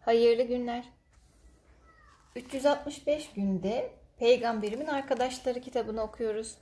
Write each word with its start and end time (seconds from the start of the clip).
Hayırlı 0.00 0.42
günler. 0.42 0.84
365 2.36 3.30
günde 3.32 3.90
Peygamberimin 4.18 4.86
Arkadaşları 4.86 5.60
kitabını 5.60 6.02
okuyoruz. 6.02 6.58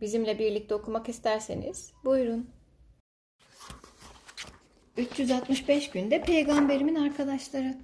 Bizimle 0.00 0.38
birlikte 0.38 0.74
okumak 0.74 1.08
isterseniz 1.08 1.92
buyurun. 2.04 2.50
365 4.96 5.90
günde 5.90 6.22
Peygamberimin 6.22 6.94
Arkadaşları. 6.94 7.78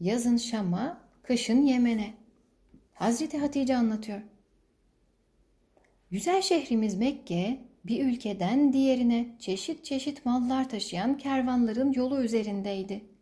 Yazın 0.00 0.36
Şam'a, 0.36 1.00
kışın 1.22 1.62
Yemen'e. 1.62 2.14
Hazreti 2.94 3.38
Hatice 3.38 3.76
anlatıyor. 3.76 4.20
Güzel 6.10 6.42
şehrimiz 6.42 6.94
Mekke, 6.94 7.60
bir 7.84 8.04
ülkeden 8.04 8.72
diğerine 8.72 9.36
çeşit 9.38 9.84
çeşit 9.84 10.24
mallar 10.24 10.68
taşıyan 10.68 11.18
kervanların 11.18 11.92
yolu 11.92 12.22
üzerindeydi. 12.22 13.15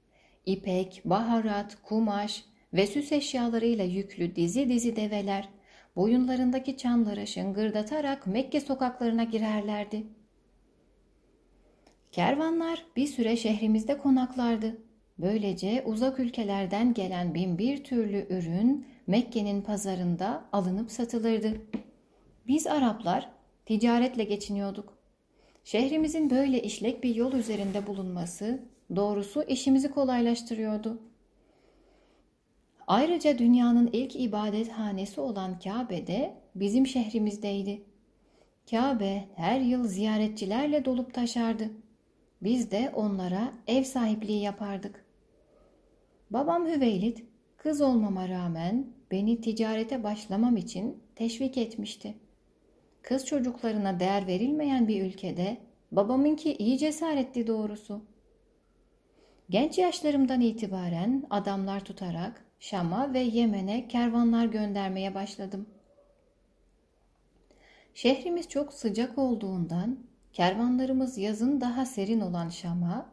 İpek, 0.46 1.02
baharat, 1.04 1.76
kumaş 1.82 2.44
ve 2.72 2.86
süs 2.86 3.12
eşyalarıyla 3.12 3.84
yüklü 3.84 4.36
dizi 4.36 4.68
dizi 4.68 4.96
develer 4.96 5.48
boyunlarındaki 5.96 6.76
çanlara 6.76 7.26
şıngırdatarak 7.26 8.26
Mekke 8.26 8.60
sokaklarına 8.60 9.24
girerlerdi. 9.24 10.06
Kervanlar 12.12 12.84
bir 12.96 13.06
süre 13.06 13.36
şehrimizde 13.36 13.98
konaklardı. 13.98 14.76
Böylece 15.18 15.82
uzak 15.86 16.20
ülkelerden 16.20 16.94
gelen 16.94 17.34
bin 17.34 17.58
bir 17.58 17.84
türlü 17.84 18.26
ürün 18.30 18.86
Mekke'nin 19.06 19.62
pazarında 19.62 20.44
alınıp 20.52 20.90
satılırdı. 20.90 21.60
Biz 22.46 22.66
Araplar 22.66 23.30
ticaretle 23.66 24.24
geçiniyorduk. 24.24 24.98
Şehrimizin 25.64 26.30
böyle 26.30 26.62
işlek 26.62 27.04
bir 27.04 27.14
yol 27.14 27.32
üzerinde 27.32 27.86
bulunması 27.86 28.62
doğrusu 28.96 29.42
işimizi 29.42 29.90
kolaylaştırıyordu. 29.90 30.98
Ayrıca 32.86 33.38
dünyanın 33.38 33.90
ilk 33.92 34.16
ibadethanesi 34.16 35.20
olan 35.20 35.58
Kabe 35.58 36.06
de 36.06 36.34
bizim 36.54 36.86
şehrimizdeydi. 36.86 37.82
Kabe 38.70 39.24
her 39.36 39.60
yıl 39.60 39.84
ziyaretçilerle 39.84 40.84
dolup 40.84 41.14
taşardı. 41.14 41.70
Biz 42.42 42.70
de 42.70 42.92
onlara 42.94 43.52
ev 43.66 43.82
sahipliği 43.82 44.42
yapardık. 44.42 45.04
Babam 46.30 46.66
Hüveylid, 46.66 47.18
kız 47.56 47.80
olmama 47.80 48.28
rağmen 48.28 48.86
beni 49.10 49.40
ticarete 49.40 50.02
başlamam 50.02 50.56
için 50.56 51.02
teşvik 51.16 51.58
etmişti. 51.58 52.14
Kız 53.02 53.26
çocuklarına 53.26 54.00
değer 54.00 54.26
verilmeyen 54.26 54.88
bir 54.88 55.02
ülkede 55.02 55.56
babamınki 55.92 56.54
iyi 56.54 56.78
cesaretli 56.78 57.46
doğrusu. 57.46 58.13
Genç 59.50 59.78
yaşlarımdan 59.78 60.40
itibaren 60.40 61.24
adamlar 61.30 61.84
tutarak 61.84 62.44
Şam'a 62.60 63.12
ve 63.12 63.20
Yemen'e 63.20 63.88
kervanlar 63.88 64.46
göndermeye 64.46 65.14
başladım. 65.14 65.66
Şehrimiz 67.94 68.48
çok 68.48 68.72
sıcak 68.72 69.18
olduğundan 69.18 69.98
kervanlarımız 70.32 71.18
yazın 71.18 71.60
daha 71.60 71.86
serin 71.86 72.20
olan 72.20 72.48
Şam'a, 72.48 73.06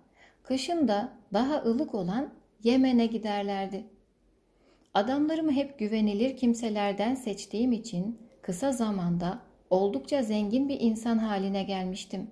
kışın 0.44 0.88
da 0.88 1.14
daha 1.34 1.58
ılık 1.58 1.96
olan 1.96 2.34
Yemen'e 2.64 3.06
giderlerdi. 3.06 3.84
Adamlarımı 4.94 5.52
hep 5.52 5.80
güvenilir 5.80 6.38
kimselerden 6.38 7.16
seçtiğim 7.16 7.72
için 7.72 8.18
kısa 8.42 8.72
zamanda 8.72 9.40
oldukça 9.70 10.24
zengin 10.24 10.70
bir 10.70 10.80
insan 10.80 11.18
haline 11.18 11.64
gelmiştim. 11.64 12.32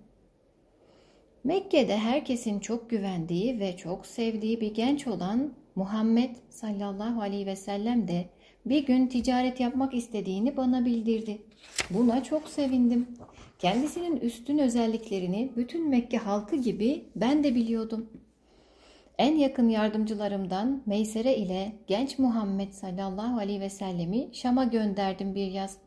Mekke'de 1.50 1.97
herkesin 1.97 2.59
çok 2.59 2.89
güvendiği 2.89 3.59
ve 3.59 3.78
çok 3.78 4.05
sevdiği 4.05 4.61
bir 4.61 4.73
genç 4.73 5.08
olan 5.08 5.53
Muhammed 5.75 6.36
sallallahu 6.50 7.22
aleyhi 7.22 7.45
ve 7.45 7.56
sellem 7.56 8.08
de 8.08 8.30
bir 8.66 8.86
gün 8.86 9.08
ticaret 9.08 9.59
yapmak 9.59 9.94
istediğini 9.94 10.58
bana 10.58 10.86
bildirdi. 10.86 11.41
Buna 11.89 12.23
çok 12.23 12.47
sevindim. 12.47 13.07
Kendisinin 13.59 14.18
üstün 14.18 14.57
özelliklerini 14.57 15.51
bütün 15.56 15.90
Mekke 15.90 16.18
halkı 16.18 16.56
gibi 16.56 17.06
ben 17.16 17.44
de 17.44 17.56
biliyordum. 17.56 18.09
En 19.18 19.35
yakın 19.35 19.69
yardımcılarımdan 19.69 20.84
Meysere 20.85 21.35
ile 21.35 21.72
genç 21.88 22.19
Muhammed 22.19 22.72
sallallahu 22.72 23.38
aleyhi 23.38 23.62
ve 23.62 23.69
sellemi 23.69 24.29
Şam'a 24.34 24.63
gönderdim 24.63 25.35
bir 25.35 25.52
yaz. 25.52 25.78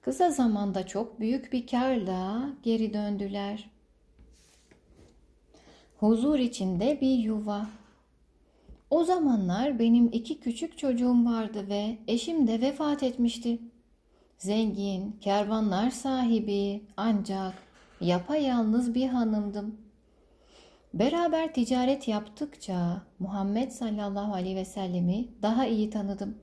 Kısa 0.00 0.30
zamanda 0.30 0.86
çok 0.86 1.20
büyük 1.20 1.52
bir 1.52 1.66
karla 1.66 2.50
geri 2.62 2.94
döndüler. 2.94 3.72
Huzur 6.02 6.38
içinde 6.38 7.00
bir 7.00 7.18
yuva. 7.18 7.66
O 8.90 9.04
zamanlar 9.04 9.78
benim 9.78 10.08
iki 10.12 10.40
küçük 10.40 10.78
çocuğum 10.78 11.24
vardı 11.24 11.68
ve 11.68 11.98
eşim 12.08 12.46
de 12.46 12.60
vefat 12.60 13.02
etmişti. 13.02 13.58
Zengin, 14.38 15.16
kervanlar 15.20 15.90
sahibi 15.90 16.82
ancak 16.96 17.54
yapayalnız 18.00 18.94
bir 18.94 19.06
hanımdım. 19.06 19.76
Beraber 20.94 21.54
ticaret 21.54 22.08
yaptıkça 22.08 23.02
Muhammed 23.18 23.70
sallallahu 23.70 24.34
aleyhi 24.34 24.56
ve 24.56 24.64
sellemi 24.64 25.28
daha 25.42 25.66
iyi 25.66 25.90
tanıdım. 25.90 26.38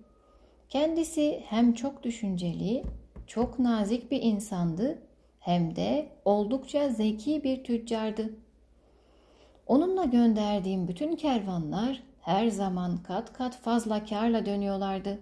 Kendisi 0.70 1.44
hem 1.46 1.74
çok 1.74 2.04
düşünceli 2.04 2.84
çok 3.28 3.60
nazik 3.60 4.12
bir 4.12 4.22
insandı 4.22 5.00
hem 5.40 5.76
de 5.76 6.10
oldukça 6.26 6.90
zeki 6.90 7.44
bir 7.44 7.64
tüccardı. 7.64 8.34
Onunla 9.70 10.06
gönderdiğim 10.06 10.88
bütün 10.88 11.16
kervanlar 11.16 12.04
her 12.22 12.48
zaman 12.48 12.98
kat 13.04 13.34
kat 13.34 13.58
fazla 13.62 14.06
karla 14.06 14.46
dönüyorlardı. 14.46 15.20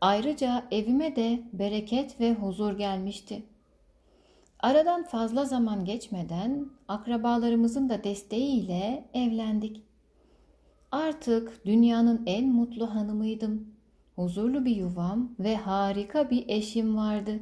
Ayrıca 0.00 0.64
evime 0.70 1.16
de 1.16 1.42
bereket 1.52 2.20
ve 2.20 2.34
huzur 2.34 2.78
gelmişti. 2.78 3.42
Aradan 4.60 5.02
fazla 5.02 5.44
zaman 5.44 5.84
geçmeden 5.84 6.66
akrabalarımızın 6.88 7.88
da 7.88 8.04
desteğiyle 8.04 9.04
evlendik. 9.14 9.82
Artık 10.92 11.66
dünyanın 11.66 12.22
en 12.26 12.48
mutlu 12.48 12.94
hanımıydım 12.94 13.74
huzurlu 14.16 14.64
bir 14.64 14.76
yuvam 14.76 15.30
ve 15.40 15.56
harika 15.56 16.30
bir 16.30 16.44
eşim 16.48 16.96
vardı. 16.96 17.40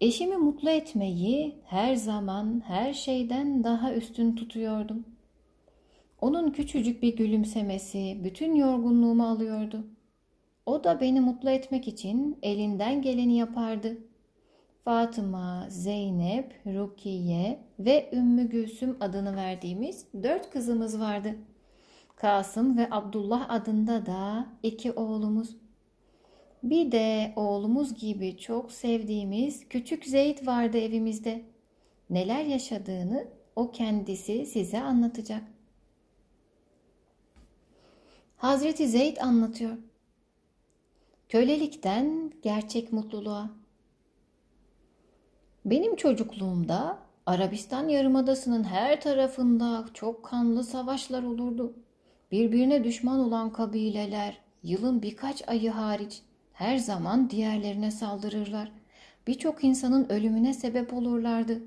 Eşimi 0.00 0.36
mutlu 0.36 0.70
etmeyi 0.70 1.54
her 1.64 1.94
zaman 1.94 2.62
her 2.66 2.92
şeyden 2.92 3.64
daha 3.64 3.94
üstün 3.94 4.36
tutuyordum. 4.36 5.04
Onun 6.20 6.50
küçücük 6.50 7.02
bir 7.02 7.16
gülümsemesi 7.16 8.20
bütün 8.24 8.54
yorgunluğumu 8.54 9.26
alıyordu. 9.26 9.86
O 10.66 10.84
da 10.84 11.00
beni 11.00 11.20
mutlu 11.20 11.50
etmek 11.50 11.88
için 11.88 12.38
elinden 12.42 13.02
geleni 13.02 13.36
yapardı. 13.36 13.98
Fatıma, 14.84 15.66
Zeynep, 15.68 16.60
Rukiye 16.66 17.60
ve 17.78 18.10
Ümmü 18.12 18.48
Gülsüm 18.48 18.96
adını 19.00 19.36
verdiğimiz 19.36 20.06
dört 20.22 20.50
kızımız 20.50 21.00
vardı.'' 21.00 21.50
Kasım 22.20 22.78
ve 22.78 22.88
Abdullah 22.90 23.50
adında 23.50 24.06
da 24.06 24.46
iki 24.62 24.92
oğlumuz. 24.92 25.56
Bir 26.62 26.92
de 26.92 27.32
oğlumuz 27.36 27.94
gibi 27.94 28.38
çok 28.38 28.72
sevdiğimiz 28.72 29.68
küçük 29.68 30.04
Zeyd 30.04 30.46
vardı 30.46 30.78
evimizde. 30.78 31.42
Neler 32.10 32.44
yaşadığını 32.44 33.28
o 33.56 33.70
kendisi 33.70 34.46
size 34.46 34.80
anlatacak. 34.80 35.42
Hazreti 38.36 38.88
Zeyd 38.88 39.16
anlatıyor. 39.16 39.76
Kölelikten 41.28 42.32
gerçek 42.42 42.92
mutluluğa. 42.92 43.50
Benim 45.64 45.96
çocukluğumda 45.96 46.98
Arabistan 47.26 47.88
Yarımadası'nın 47.88 48.64
her 48.64 49.00
tarafında 49.00 49.84
çok 49.94 50.24
kanlı 50.24 50.64
savaşlar 50.64 51.22
olurdu. 51.22 51.74
Birbirine 52.32 52.84
düşman 52.84 53.20
olan 53.20 53.52
kabileler 53.52 54.40
yılın 54.62 55.02
birkaç 55.02 55.48
ayı 55.48 55.70
hariç 55.70 56.22
her 56.60 56.78
zaman 56.78 57.30
diğerlerine 57.30 57.90
saldırırlar. 57.90 58.72
Birçok 59.26 59.64
insanın 59.64 60.08
ölümüne 60.08 60.54
sebep 60.54 60.94
olurlardı. 60.94 61.62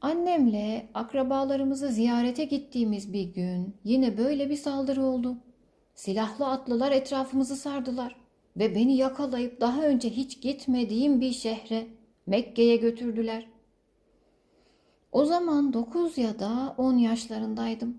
Annemle 0.00 0.88
akrabalarımızı 0.94 1.88
ziyarete 1.88 2.44
gittiğimiz 2.44 3.12
bir 3.12 3.34
gün 3.34 3.76
yine 3.84 4.18
böyle 4.18 4.50
bir 4.50 4.56
saldırı 4.56 5.02
oldu. 5.02 5.36
Silahlı 5.94 6.46
atlılar 6.46 6.92
etrafımızı 6.92 7.56
sardılar 7.56 8.16
ve 8.56 8.74
beni 8.74 8.96
yakalayıp 8.96 9.60
daha 9.60 9.82
önce 9.82 10.10
hiç 10.10 10.40
gitmediğim 10.40 11.20
bir 11.20 11.32
şehre, 11.32 11.86
Mekke'ye 12.26 12.76
götürdüler. 12.76 13.46
O 15.12 15.24
zaman 15.24 15.72
dokuz 15.72 16.18
ya 16.18 16.38
da 16.38 16.74
on 16.78 16.96
yaşlarındaydım. 16.96 17.98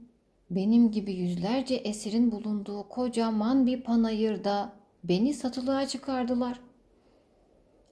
Benim 0.50 0.92
gibi 0.92 1.14
yüzlerce 1.14 1.75
esirin 1.75 2.31
bulunduğu 2.31 2.90
kocaman 2.90 3.66
bir 3.66 3.81
panayırda 3.81 4.83
beni 5.04 5.34
satılığa 5.34 5.88
çıkardılar. 5.88 6.60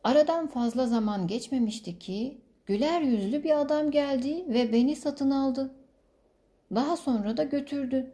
Aradan 0.04 0.48
fazla 0.48 0.88
zaman 0.88 1.28
geçmemişti 1.28 2.00
ki 2.00 2.42
güler 2.66 3.02
yüzlü 3.02 3.44
bir 3.44 3.62
adam 3.62 3.92
geldi 3.92 4.46
ve 4.48 4.74
beni 4.74 4.96
satın 4.96 5.32
aldı. 5.32 5.76
Daha 6.76 6.98
sonra 6.98 7.38
da 7.38 7.44
götürdü. 7.44 8.12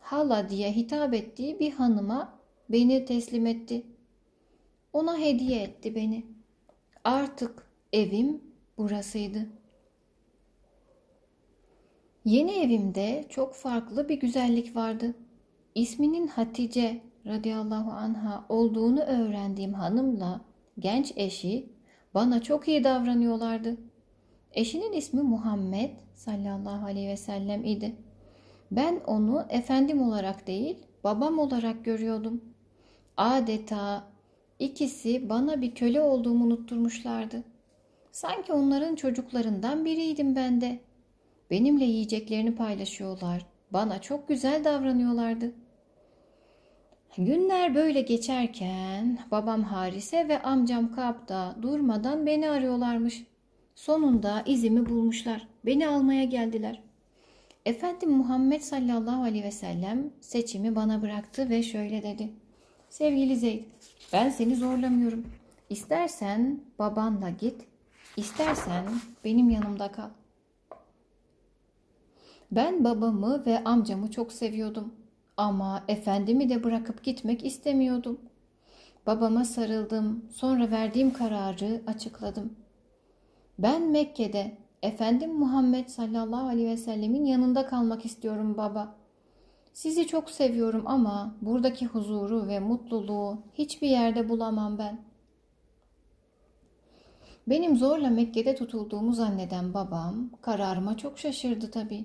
Hala 0.00 0.48
diye 0.48 0.72
hitap 0.72 1.14
ettiği 1.14 1.60
bir 1.60 1.72
hanıma 1.72 2.38
beni 2.68 3.04
teslim 3.04 3.46
etti. 3.46 3.86
Ona 4.92 5.18
hediye 5.18 5.62
etti 5.62 5.94
beni. 5.94 6.26
Artık 7.04 7.66
evim 7.92 8.42
burasıydı. 8.78 9.46
Yeni 12.24 12.52
evimde 12.52 13.26
çok 13.28 13.54
farklı 13.54 14.08
bir 14.08 14.20
güzellik 14.20 14.76
vardı. 14.76 15.14
İsminin 15.74 16.26
Hatice 16.26 17.00
radıyallahu 17.28 17.90
anha 17.90 18.44
olduğunu 18.48 19.00
öğrendiğim 19.00 19.74
hanımla 19.74 20.40
genç 20.78 21.12
eşi 21.16 21.72
bana 22.14 22.42
çok 22.42 22.68
iyi 22.68 22.84
davranıyorlardı. 22.84 23.76
Eşinin 24.52 24.92
ismi 24.92 25.22
Muhammed 25.22 25.90
sallallahu 26.14 26.86
aleyhi 26.86 27.08
ve 27.08 27.16
sellem 27.16 27.64
idi. 27.64 27.96
Ben 28.70 29.00
onu 29.06 29.46
efendim 29.48 30.02
olarak 30.02 30.46
değil, 30.46 30.76
babam 31.04 31.38
olarak 31.38 31.84
görüyordum. 31.84 32.40
Adeta 33.16 34.04
ikisi 34.58 35.28
bana 35.28 35.60
bir 35.60 35.74
köle 35.74 36.00
olduğumu 36.00 36.44
unutturmuşlardı. 36.44 37.44
Sanki 38.12 38.52
onların 38.52 38.94
çocuklarından 38.94 39.84
biriydim 39.84 40.36
ben 40.36 40.60
de. 40.60 40.80
Benimle 41.50 41.84
yiyeceklerini 41.84 42.54
paylaşıyorlar. 42.54 43.46
Bana 43.70 44.00
çok 44.00 44.28
güzel 44.28 44.64
davranıyorlardı. 44.64 45.52
Günler 47.16 47.74
böyle 47.74 48.00
geçerken 48.00 49.18
babam 49.30 49.62
Harise 49.62 50.28
ve 50.28 50.42
amcam 50.42 50.94
Kap 50.94 51.28
da 51.28 51.56
durmadan 51.62 52.26
beni 52.26 52.50
arıyorlarmış. 52.50 53.24
Sonunda 53.74 54.42
izimi 54.46 54.88
bulmuşlar. 54.88 55.48
Beni 55.66 55.88
almaya 55.88 56.24
geldiler. 56.24 56.82
Efendim 57.66 58.10
Muhammed 58.10 58.60
sallallahu 58.60 59.22
aleyhi 59.22 59.44
ve 59.44 59.50
sellem 59.50 60.10
seçimi 60.20 60.76
bana 60.76 61.02
bıraktı 61.02 61.50
ve 61.50 61.62
şöyle 61.62 62.02
dedi. 62.02 62.32
Sevgili 62.90 63.36
Zeyd, 63.36 63.64
ben 64.12 64.30
seni 64.30 64.56
zorlamıyorum. 64.56 65.26
İstersen 65.70 66.60
babanla 66.78 67.30
git, 67.30 67.64
istersen 68.16 68.84
benim 69.24 69.50
yanımda 69.50 69.92
kal. 69.92 70.08
Ben 72.52 72.84
babamı 72.84 73.46
ve 73.46 73.64
amcamı 73.64 74.10
çok 74.10 74.32
seviyordum. 74.32 74.94
Ama 75.38 75.84
efendimi 75.88 76.48
de 76.48 76.64
bırakıp 76.64 77.04
gitmek 77.04 77.44
istemiyordum. 77.46 78.20
Babama 79.06 79.44
sarıldım, 79.44 80.24
sonra 80.30 80.70
verdiğim 80.70 81.12
kararı 81.12 81.82
açıkladım. 81.86 82.56
Ben 83.58 83.82
Mekke'de 83.82 84.58
Efendim 84.82 85.34
Muhammed 85.34 85.88
sallallahu 85.88 86.46
aleyhi 86.46 86.68
ve 86.68 86.76
sellemin 86.76 87.24
yanında 87.24 87.66
kalmak 87.66 88.04
istiyorum 88.04 88.56
baba. 88.56 88.94
Sizi 89.72 90.06
çok 90.06 90.30
seviyorum 90.30 90.82
ama 90.86 91.36
buradaki 91.40 91.86
huzuru 91.86 92.48
ve 92.48 92.60
mutluluğu 92.60 93.42
hiçbir 93.54 93.88
yerde 93.88 94.28
bulamam 94.28 94.78
ben. 94.78 95.00
Benim 97.46 97.76
zorla 97.76 98.10
Mekke'de 98.10 98.54
tutulduğumu 98.54 99.12
zanneden 99.12 99.74
babam 99.74 100.30
kararıma 100.42 100.96
çok 100.96 101.18
şaşırdı 101.18 101.70
tabii. 101.70 102.04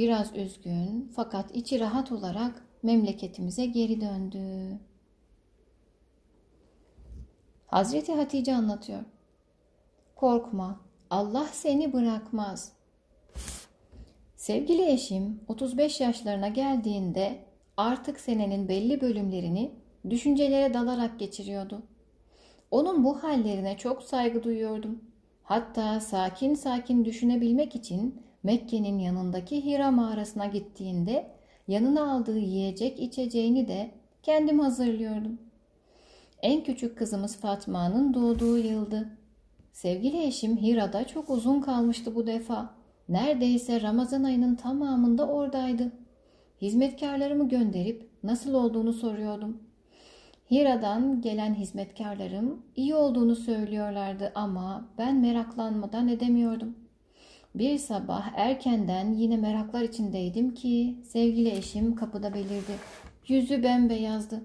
Biraz 0.00 0.36
üzgün 0.36 1.12
fakat 1.16 1.56
içi 1.56 1.80
rahat 1.80 2.12
olarak 2.12 2.66
memleketimize 2.82 3.66
geri 3.66 4.00
döndü. 4.00 4.78
Hazreti 7.66 8.14
Hatice 8.14 8.54
anlatıyor. 8.54 9.00
Korkma, 10.16 10.80
Allah 11.10 11.46
seni 11.52 11.92
bırakmaz. 11.92 12.72
Sevgili 14.36 14.92
eşim 14.92 15.40
35 15.48 16.00
yaşlarına 16.00 16.48
geldiğinde 16.48 17.44
artık 17.76 18.20
senenin 18.20 18.68
belli 18.68 19.00
bölümlerini 19.00 19.74
düşüncelere 20.10 20.74
dalarak 20.74 21.18
geçiriyordu. 21.18 21.82
Onun 22.70 23.04
bu 23.04 23.22
hallerine 23.22 23.76
çok 23.76 24.02
saygı 24.02 24.42
duyuyordum. 24.42 25.04
Hatta 25.42 26.00
sakin 26.00 26.54
sakin 26.54 27.04
düşünebilmek 27.04 27.76
için 27.76 28.29
Mekke'nin 28.42 28.98
yanındaki 28.98 29.64
Hira 29.64 29.90
mağarasına 29.90 30.46
gittiğinde 30.46 31.30
yanına 31.68 32.12
aldığı 32.12 32.38
yiyecek 32.38 33.00
içeceğini 33.00 33.68
de 33.68 33.90
kendim 34.22 34.60
hazırlıyordum. 34.60 35.38
En 36.42 36.64
küçük 36.64 36.98
kızımız 36.98 37.36
Fatma'nın 37.36 38.14
doğduğu 38.14 38.58
yıldı. 38.58 39.08
Sevgili 39.72 40.22
eşim 40.22 40.56
Hira'da 40.56 41.06
çok 41.06 41.30
uzun 41.30 41.60
kalmıştı 41.60 42.14
bu 42.14 42.26
defa. 42.26 42.74
Neredeyse 43.08 43.82
Ramazan 43.82 44.22
ayının 44.22 44.54
tamamında 44.54 45.28
oradaydı. 45.28 45.92
Hizmetkarlarımı 46.62 47.48
gönderip 47.48 48.10
nasıl 48.22 48.54
olduğunu 48.54 48.92
soruyordum. 48.92 49.62
Hira'dan 50.50 51.20
gelen 51.20 51.54
hizmetkarlarım 51.54 52.62
iyi 52.76 52.94
olduğunu 52.94 53.36
söylüyorlardı 53.36 54.32
ama 54.34 54.88
ben 54.98 55.16
meraklanmadan 55.16 56.08
edemiyordum. 56.08 56.74
Bir 57.54 57.78
sabah 57.78 58.32
erkenden 58.36 59.12
yine 59.12 59.36
meraklar 59.36 59.82
içindeydim 59.82 60.54
ki 60.54 60.96
sevgili 61.04 61.50
eşim 61.50 61.94
kapıda 61.94 62.34
belirdi. 62.34 62.72
Yüzü 63.28 63.62
bembeyazdı. 63.62 64.42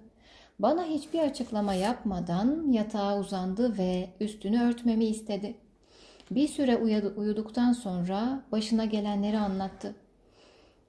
Bana 0.59 0.85
hiçbir 0.85 1.19
açıklama 1.19 1.73
yapmadan 1.73 2.71
yatağa 2.71 3.19
uzandı 3.19 3.77
ve 3.77 4.09
üstünü 4.19 4.61
örtmemi 4.61 5.05
istedi. 5.05 5.55
Bir 6.31 6.47
süre 6.47 6.77
uyuduktan 7.17 7.73
sonra 7.73 8.43
başına 8.51 8.85
gelenleri 8.85 9.37
anlattı. 9.37 9.95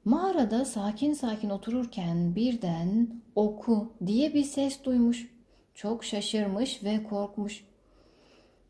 Mağarada 0.04 0.64
sakin 0.64 1.12
sakin 1.12 1.50
otururken 1.50 2.36
birden 2.36 3.08
oku 3.34 3.92
diye 4.06 4.34
bir 4.34 4.44
ses 4.44 4.84
duymuş. 4.84 5.30
Çok 5.74 6.04
şaşırmış 6.04 6.84
ve 6.84 7.04
korkmuş. 7.04 7.64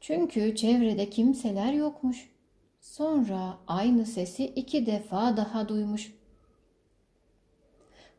Çünkü 0.01 0.57
çevrede 0.57 1.11
kimseler 1.11 1.73
yokmuş. 1.73 2.36
Sonra 2.87 3.59
aynı 3.67 4.07
sesi 4.07 4.45
iki 4.45 4.87
defa 4.87 5.37
daha 5.37 5.69
duymuş. 5.69 6.13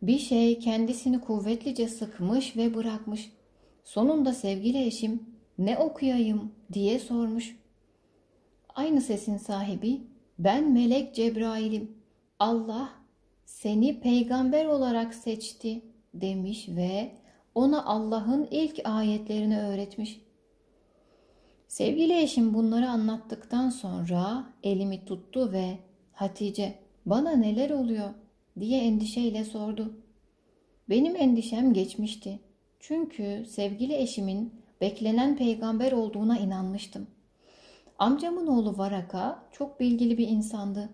Bir 0.02 0.20
şey 0.20 0.60
kendisini 0.60 1.22
kuvvetlice 1.22 1.88
sıkmış 1.88 2.58
ve 2.58 2.76
bırakmış. 2.76 3.32
Sonunda 3.84 4.34
sevgili 4.34 4.86
eşim 4.86 5.24
ne 5.58 5.78
okuyayım 5.78 6.52
diye 6.74 7.00
sormuş. 7.00 7.58
Aynı 8.76 9.02
sesin 9.02 9.38
sahibi 9.38 10.02
ben 10.40 10.72
melek 10.72 11.16
Cebrail'im. 11.16 11.92
Allah 12.40 12.90
seni 13.46 14.00
peygamber 14.00 14.66
olarak 14.66 15.14
seçti 15.14 15.82
demiş 16.14 16.70
ve 16.70 17.12
ona 17.56 17.86
Allah'ın 17.86 18.48
ilk 18.52 18.80
ayetlerini 18.84 19.60
öğretmiş. 19.60 20.27
Sevgili 21.68 22.22
eşim 22.22 22.54
bunları 22.54 22.90
anlattıktan 22.90 23.70
sonra 23.70 24.44
elimi 24.64 25.06
tuttu 25.06 25.52
ve 25.52 25.78
Hatice 26.14 26.80
bana 27.06 27.32
neler 27.32 27.70
oluyor 27.70 28.10
diye 28.60 28.82
endişeyle 28.82 29.44
sordu. 29.44 29.94
Benim 30.90 31.16
endişem 31.16 31.74
geçmişti. 31.74 32.40
Çünkü 32.80 33.46
sevgili 33.48 33.96
eşimin 33.96 34.54
beklenen 34.82 35.38
peygamber 35.38 35.92
olduğuna 35.92 36.38
inanmıştım. 36.38 37.08
Amcamın 38.00 38.48
oğlu 38.48 38.78
Varaka 38.78 39.44
çok 39.52 39.80
bilgili 39.80 40.18
bir 40.18 40.28
insandı. 40.28 40.90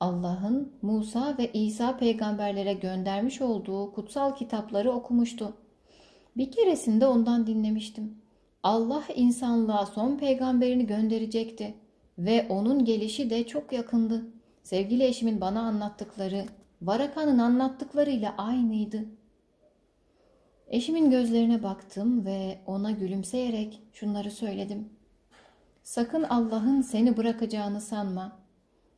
Allah'ın 0.00 0.72
Musa 0.82 1.38
ve 1.38 1.52
İsa 1.52 1.96
peygamberlere 1.96 2.72
göndermiş 2.72 3.40
olduğu 3.40 3.92
kutsal 3.92 4.34
kitapları 4.34 4.92
okumuştu. 4.92 5.52
Bir 6.36 6.50
keresinde 6.50 7.06
ondan 7.06 7.46
dinlemiştim. 7.46 8.14
Allah 8.62 9.04
insanlığa 9.16 9.86
son 9.86 10.16
peygamberini 10.16 10.86
gönderecekti 10.86 11.74
ve 12.18 12.46
onun 12.48 12.84
gelişi 12.84 13.30
de 13.30 13.46
çok 13.46 13.72
yakındı. 13.72 14.26
Sevgili 14.62 15.04
eşimin 15.04 15.40
bana 15.40 15.60
anlattıkları 15.60 16.44
Varaka'nın 16.82 17.38
anlattıklarıyla 17.38 18.34
aynıydı. 18.38 19.04
Eşimin 20.68 21.10
gözlerine 21.10 21.62
baktım 21.62 22.24
ve 22.24 22.58
ona 22.66 22.90
gülümseyerek 22.90 23.82
şunları 23.92 24.30
söyledim. 24.30 24.88
Sakın 25.82 26.22
Allah'ın 26.22 26.80
seni 26.80 27.16
bırakacağını 27.16 27.80
sanma. 27.80 28.38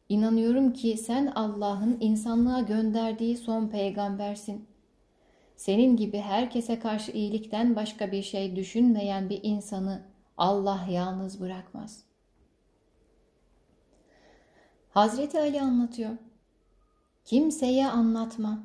İnanıyorum 0.08 0.72
ki 0.72 0.96
sen 0.96 1.26
Allah'ın 1.26 1.96
insanlığa 2.00 2.60
gönderdiği 2.60 3.36
son 3.36 3.68
peygambersin. 3.68 4.69
Senin 5.60 5.96
gibi 5.96 6.18
herkese 6.18 6.78
karşı 6.78 7.12
iyilikten 7.12 7.76
başka 7.76 8.12
bir 8.12 8.22
şey 8.22 8.56
düşünmeyen 8.56 9.30
bir 9.30 9.40
insanı 9.42 10.02
Allah 10.36 10.86
yalnız 10.90 11.40
bırakmaz. 11.40 12.04
Hazreti 14.90 15.40
Ali 15.40 15.60
anlatıyor. 15.60 16.10
Kimseye 17.24 17.88
anlatma. 17.88 18.62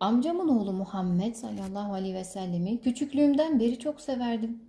Amcamın 0.00 0.48
oğlu 0.48 0.72
Muhammed 0.72 1.34
sallallahu 1.34 1.92
aleyhi 1.92 2.14
ve 2.14 2.24
sellemi 2.24 2.80
küçüklüğümden 2.80 3.60
beri 3.60 3.78
çok 3.78 4.00
severdim. 4.00 4.62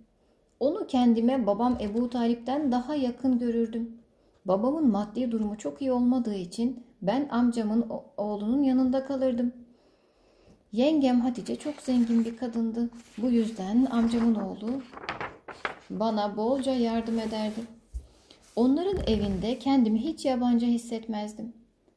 Onu 0.60 0.86
kendime 0.86 1.46
babam 1.46 1.78
Ebu 1.80 2.10
Talip'ten 2.10 2.72
daha 2.72 2.94
yakın 2.94 3.38
görürdüm. 3.38 3.98
Babamın 4.44 4.90
maddi 4.90 5.30
durumu 5.30 5.58
çok 5.58 5.82
iyi 5.82 5.92
olmadığı 5.92 6.36
için 6.36 6.84
ben 7.02 7.28
amcamın 7.28 7.86
oğlunun 8.16 8.62
yanında 8.62 9.04
kalırdım. 9.04 9.52
Yengem 10.72 11.20
Hatice 11.20 11.56
çok 11.56 11.74
zengin 11.80 12.24
bir 12.24 12.36
kadındı. 12.36 12.90
Bu 13.18 13.30
yüzden 13.30 13.86
amcamın 13.90 14.34
oğlu 14.34 14.82
bana 15.90 16.36
bolca 16.36 16.74
yardım 16.74 17.18
ederdi. 17.18 17.60
Onların 18.56 19.06
evinde 19.06 19.58
kendimi 19.58 20.00
hiç 20.00 20.24
yabancı 20.24 20.66
hissetmezdim. 20.66 21.52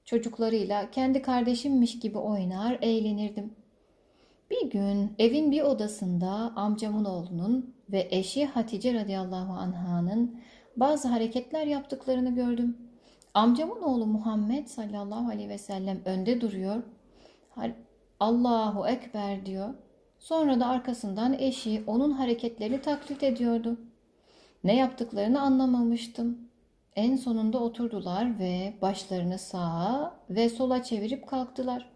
Çocuklarıyla 0.06 0.92
kendi 0.92 1.22
kardeşimmiş 1.22 2.00
gibi 2.00 2.18
oynar, 2.18 2.78
eğlenirdim. 2.82 3.54
Bir 4.52 4.70
gün 4.70 5.12
evin 5.20 5.52
bir 5.52 5.62
odasında 5.62 6.30
amcamın 6.56 7.06
oğlunun 7.06 7.76
ve 7.92 8.08
eşi 8.12 8.46
Hatice 8.46 8.94
radıyallahu 8.94 9.54
anh'ın 9.54 10.40
bazı 10.78 11.08
hareketler 11.08 11.68
yaptıklarını 11.68 12.36
gördüm. 12.36 12.78
Amcamın 13.34 13.82
oğlu 13.82 14.06
Muhammed 14.06 14.68
sallallahu 14.68 15.30
aleyhi 15.30 15.50
ve 15.50 15.58
sellem 15.58 16.02
önde 16.06 16.42
duruyor. 16.42 16.84
Allahu 18.24 18.88
Ekber 18.88 19.46
diyor. 19.46 19.74
Sonra 20.20 20.60
da 20.60 20.68
arkasından 20.68 21.34
eşi 21.34 21.84
onun 21.88 22.12
hareketlerini 22.12 22.82
taklit 22.82 23.24
ediyordu. 23.24 23.78
Ne 24.64 24.76
yaptıklarını 24.76 25.42
anlamamıştım. 25.42 26.38
En 26.96 27.16
sonunda 27.16 27.60
oturdular 27.60 28.40
ve 28.40 28.74
başlarını 28.82 29.40
sağa 29.40 30.16
ve 30.30 30.50
sola 30.50 30.84
çevirip 30.84 31.28
kalktılar. 31.28 31.90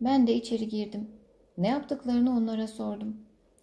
Ben 0.00 0.26
de 0.26 0.34
içeri 0.34 0.68
girdim. 0.68 1.10
Ne 1.58 1.68
yaptıklarını 1.68 2.36
onlara 2.36 2.66
sordum. 2.66 3.16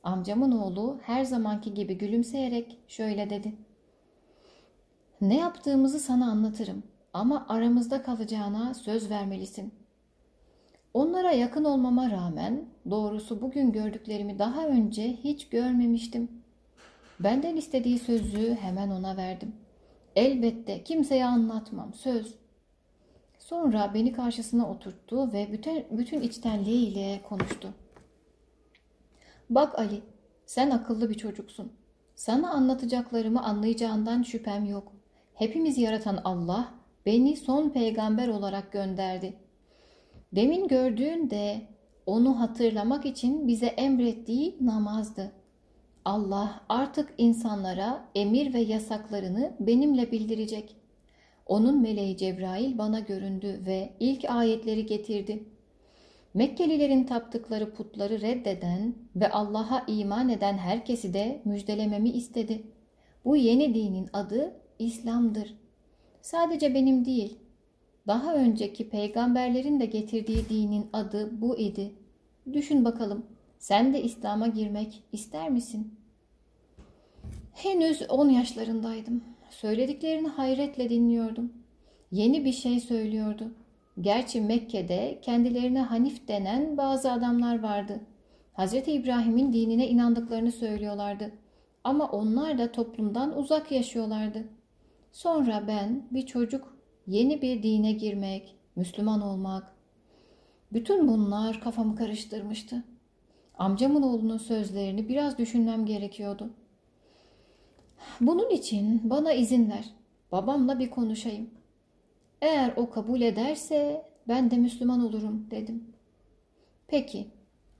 Amcamın 0.04 0.52
oğlu 0.52 1.00
her 1.04 1.24
zamanki 1.24 1.74
gibi 1.74 1.98
gülümseyerek 1.98 2.78
şöyle 2.88 3.30
dedi. 3.30 3.56
Ne 5.22 5.38
yaptığımızı 5.38 6.00
sana 6.00 6.32
anlatırım 6.32 6.84
ama 7.14 7.46
aramızda 7.50 8.04
kalacağına 8.04 8.74
söz 8.74 9.10
vermelisin. 9.10 9.81
Onlara 10.94 11.32
yakın 11.32 11.64
olmama 11.64 12.12
rağmen 12.12 12.66
doğrusu 12.90 13.42
bugün 13.42 13.72
gördüklerimi 13.72 14.40
daha 14.40 14.68
önce 14.68 15.14
hiç 15.14 15.50
görmemiştim. 15.50 16.32
Benden 17.20 17.56
istediği 17.56 18.00
sözü 18.00 18.56
hemen 18.56 18.90
ona 18.90 19.18
verdim. 19.18 19.56
Elbette 20.16 20.84
kimseye 20.84 21.26
anlatmam 21.26 21.94
söz. 21.94 22.36
Sonra 23.40 23.92
beni 23.94 24.12
karşısına 24.12 24.72
oturttu 24.72 25.34
ve 25.34 25.52
bütün, 25.52 25.86
bütün 25.92 26.22
içtenliğiyle 26.22 27.22
konuştu. 27.30 27.74
Bak 29.50 29.80
Ali, 29.80 30.02
sen 30.46 30.70
akıllı 30.70 31.10
bir 31.10 31.18
çocuksun. 31.18 31.72
Sana 32.16 32.50
anlatacaklarımı 32.50 33.44
anlayacağından 33.44 34.24
şüphem 34.24 34.66
yok. 34.66 34.92
Hepimiz 35.34 35.78
yaratan 35.78 36.22
Allah 36.24 36.74
beni 37.06 37.38
son 37.38 37.70
peygamber 37.70 38.28
olarak 38.28 38.72
gönderdi. 38.72 39.41
Demin 40.32 40.68
gördüğün 40.68 41.30
de 41.30 41.62
onu 42.06 42.40
hatırlamak 42.40 43.06
için 43.06 43.48
bize 43.48 43.66
emrettiği 43.66 44.58
namazdı. 44.62 45.32
Allah 46.06 46.62
artık 46.70 47.14
insanlara 47.18 48.06
emir 48.16 48.54
ve 48.54 48.60
yasaklarını 48.60 49.54
benimle 49.60 50.12
bildirecek. 50.12 50.76
Onun 51.46 51.82
meleği 51.82 52.18
Cebrail 52.18 52.78
bana 52.78 53.00
göründü 53.00 53.62
ve 53.66 53.94
ilk 54.00 54.26
ayetleri 54.30 54.86
getirdi. 54.86 55.44
Mekkelilerin 56.34 57.04
taptıkları 57.04 57.74
putları 57.74 58.22
reddeden 58.22 58.96
ve 59.16 59.30
Allah'a 59.32 59.84
iman 59.88 60.30
eden 60.30 60.58
herkesi 60.58 61.14
de 61.14 61.42
müjdelememi 61.46 62.10
istedi. 62.10 62.64
Bu 63.26 63.36
yeni 63.36 63.74
dinin 63.74 64.10
adı 64.14 64.54
İslam'dır. 64.80 65.56
Sadece 66.22 66.74
benim 66.74 67.06
değil, 67.06 67.38
daha 68.08 68.36
önceki 68.36 68.90
peygamberlerin 68.90 69.80
de 69.80 69.86
getirdiği 69.86 70.50
dinin 70.50 70.90
adı 70.94 71.42
bu 71.42 71.58
idi. 71.58 71.92
Düşün 72.54 72.86
bakalım, 72.86 73.26
sen 73.60 73.94
de 73.94 74.04
İslam'a 74.04 74.48
girmek 74.48 75.04
ister 75.12 75.50
misin? 75.50 75.94
Henüz 77.54 78.02
10 78.10 78.30
yaşlarındaydım. 78.30 79.24
Söylediklerini 79.50 80.28
hayretle 80.28 80.90
dinliyordum. 80.90 81.54
Yeni 82.12 82.46
bir 82.46 82.52
şey 82.52 82.80
söylüyordu. 82.80 83.52
Gerçi 84.02 84.42
Mekke'de 84.42 85.20
kendilerine 85.22 85.82
Hanif 85.82 86.28
denen 86.28 86.78
bazı 86.78 87.12
adamlar 87.12 87.64
vardı. 87.64 88.00
Hz. 88.58 88.74
İbrahim'in 88.74 89.54
dinine 89.54 89.88
inandıklarını 89.88 90.52
söylüyorlardı. 90.52 91.32
Ama 91.84 92.12
onlar 92.12 92.58
da 92.58 92.72
toplumdan 92.72 93.38
uzak 93.38 93.72
yaşıyorlardı. 93.72 94.44
Sonra 95.12 95.64
ben 95.68 96.04
bir 96.12 96.26
çocuk 96.26 96.78
yeni 97.08 97.42
bir 97.42 97.64
dine 97.64 97.92
girmek, 97.92 98.56
Müslüman 98.76 99.22
olmak. 99.22 99.76
Bütün 100.74 101.08
bunlar 101.08 101.62
kafamı 101.62 101.96
karıştırmıştı. 101.96 102.84
Amcamın 103.58 104.02
oğlunun 104.02 104.38
sözlerini 104.38 105.10
biraz 105.10 105.38
düşünmem 105.38 105.86
gerekiyordu. 105.86 106.50
Bunun 108.22 108.50
için 108.50 109.02
bana 109.04 109.34
izin 109.34 109.70
ver. 109.70 109.86
Babamla 110.32 110.80
bir 110.80 110.90
konuşayım. 110.90 111.50
Eğer 112.42 112.74
o 112.76 112.90
kabul 112.90 113.22
ederse 113.22 114.06
ben 114.28 114.52
de 114.52 114.58
Müslüman 114.58 115.06
olurum 115.06 115.48
dedim. 115.52 115.84
Peki 116.88 117.28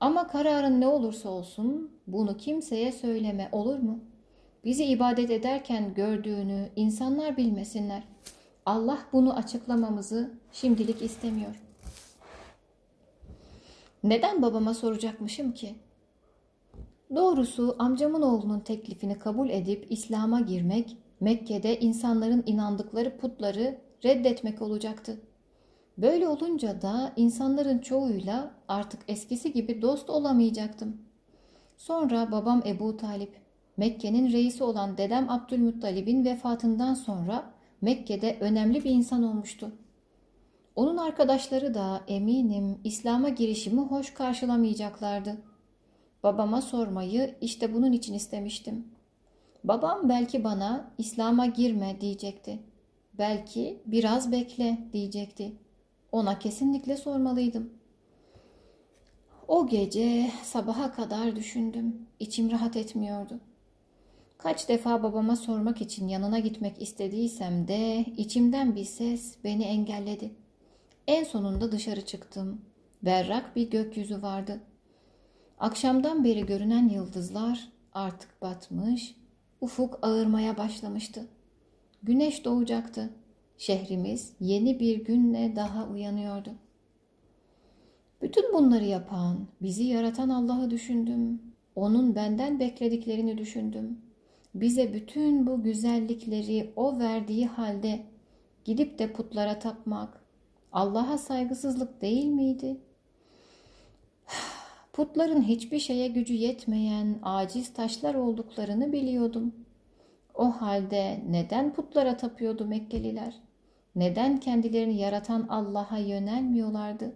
ama 0.00 0.28
kararın 0.28 0.80
ne 0.80 0.86
olursa 0.86 1.28
olsun 1.28 1.90
bunu 2.06 2.36
kimseye 2.36 2.92
söyleme 2.92 3.48
olur 3.52 3.78
mu? 3.78 4.00
Bizi 4.64 4.84
ibadet 4.84 5.30
ederken 5.30 5.94
gördüğünü 5.94 6.68
insanlar 6.76 7.36
bilmesinler. 7.36 8.02
Allah 8.66 8.98
bunu 9.12 9.36
açıklamamızı 9.36 10.30
şimdilik 10.52 11.02
istemiyor. 11.02 11.62
Neden 14.04 14.42
babama 14.42 14.74
soracakmışım 14.74 15.52
ki? 15.52 15.74
Doğrusu 17.14 17.76
amcamın 17.78 18.22
oğlunun 18.22 18.60
teklifini 18.60 19.18
kabul 19.18 19.50
edip 19.50 19.86
İslam'a 19.90 20.40
girmek, 20.40 20.96
Mekke'de 21.20 21.80
insanların 21.80 22.42
inandıkları 22.46 23.16
putları 23.16 23.78
reddetmek 24.04 24.62
olacaktı. 24.62 25.20
Böyle 25.98 26.28
olunca 26.28 26.82
da 26.82 27.12
insanların 27.16 27.78
çoğuyla 27.78 28.54
artık 28.68 29.00
eskisi 29.08 29.52
gibi 29.52 29.82
dost 29.82 30.10
olamayacaktım. 30.10 30.96
Sonra 31.76 32.32
babam 32.32 32.62
Ebu 32.66 32.96
Talip, 32.96 33.36
Mekke'nin 33.76 34.32
reisi 34.32 34.64
olan 34.64 34.98
dedem 34.98 35.30
Abdülmuttalib'in 35.30 36.24
vefatından 36.24 36.94
sonra 36.94 37.52
Mekke'de 37.82 38.36
önemli 38.40 38.84
bir 38.84 38.90
insan 38.90 39.22
olmuştu. 39.22 39.72
Onun 40.76 40.96
arkadaşları 40.96 41.74
da 41.74 42.00
eminim 42.08 42.78
İslam'a 42.84 43.28
girişimi 43.28 43.80
hoş 43.80 44.14
karşılamayacaklardı. 44.14 45.36
Babama 46.22 46.60
sormayı 46.62 47.34
işte 47.40 47.74
bunun 47.74 47.92
için 47.92 48.14
istemiştim. 48.14 48.86
Babam 49.64 50.08
belki 50.08 50.44
bana 50.44 50.90
İslam'a 50.98 51.46
girme 51.46 52.00
diyecekti. 52.00 52.58
Belki 53.18 53.82
biraz 53.86 54.32
bekle 54.32 54.78
diyecekti. 54.92 55.52
Ona 56.12 56.38
kesinlikle 56.38 56.96
sormalıydım. 56.96 57.72
O 59.48 59.66
gece 59.66 60.30
sabaha 60.42 60.92
kadar 60.92 61.36
düşündüm. 61.36 62.06
İçim 62.20 62.50
rahat 62.50 62.76
etmiyordu. 62.76 63.40
Kaç 64.42 64.68
defa 64.68 65.02
babama 65.02 65.36
sormak 65.36 65.80
için 65.82 66.08
yanına 66.08 66.38
gitmek 66.38 66.82
istediysem 66.82 67.68
de 67.68 68.04
içimden 68.16 68.76
bir 68.76 68.84
ses 68.84 69.36
beni 69.44 69.64
engelledi. 69.64 70.34
En 71.06 71.24
sonunda 71.24 71.72
dışarı 71.72 72.06
çıktım. 72.06 72.60
Berrak 73.02 73.56
bir 73.56 73.70
gökyüzü 73.70 74.22
vardı. 74.22 74.60
Akşamdan 75.58 76.24
beri 76.24 76.46
görünen 76.46 76.88
yıldızlar 76.88 77.68
artık 77.94 78.42
batmış, 78.42 79.16
ufuk 79.60 79.98
ağırmaya 80.02 80.56
başlamıştı. 80.56 81.28
Güneş 82.02 82.44
doğacaktı. 82.44 83.10
Şehrimiz 83.58 84.32
yeni 84.40 84.80
bir 84.80 85.04
günle 85.04 85.56
daha 85.56 85.88
uyanıyordu. 85.88 86.50
Bütün 88.22 88.54
bunları 88.54 88.84
yapan, 88.84 89.46
bizi 89.60 89.84
yaratan 89.84 90.28
Allah'ı 90.28 90.70
düşündüm. 90.70 91.42
Onun 91.74 92.14
benden 92.14 92.60
beklediklerini 92.60 93.38
düşündüm 93.38 93.98
bize 94.54 94.94
bütün 94.94 95.46
bu 95.46 95.62
güzellikleri 95.62 96.72
o 96.76 96.98
verdiği 96.98 97.46
halde 97.46 98.00
gidip 98.64 98.98
de 98.98 99.12
putlara 99.12 99.58
tapmak 99.58 100.22
Allah'a 100.72 101.18
saygısızlık 101.18 102.02
değil 102.02 102.26
miydi? 102.26 102.76
Putların 104.92 105.42
hiçbir 105.42 105.78
şeye 105.78 106.08
gücü 106.08 106.34
yetmeyen 106.34 107.18
aciz 107.22 107.72
taşlar 107.72 108.14
olduklarını 108.14 108.92
biliyordum. 108.92 109.54
O 110.34 110.50
halde 110.50 111.22
neden 111.30 111.72
putlara 111.72 112.16
tapıyordu 112.16 112.66
Mekkeliler? 112.66 113.34
Neden 113.96 114.40
kendilerini 114.40 114.96
yaratan 114.96 115.46
Allah'a 115.48 115.98
yönelmiyorlardı? 115.98 117.12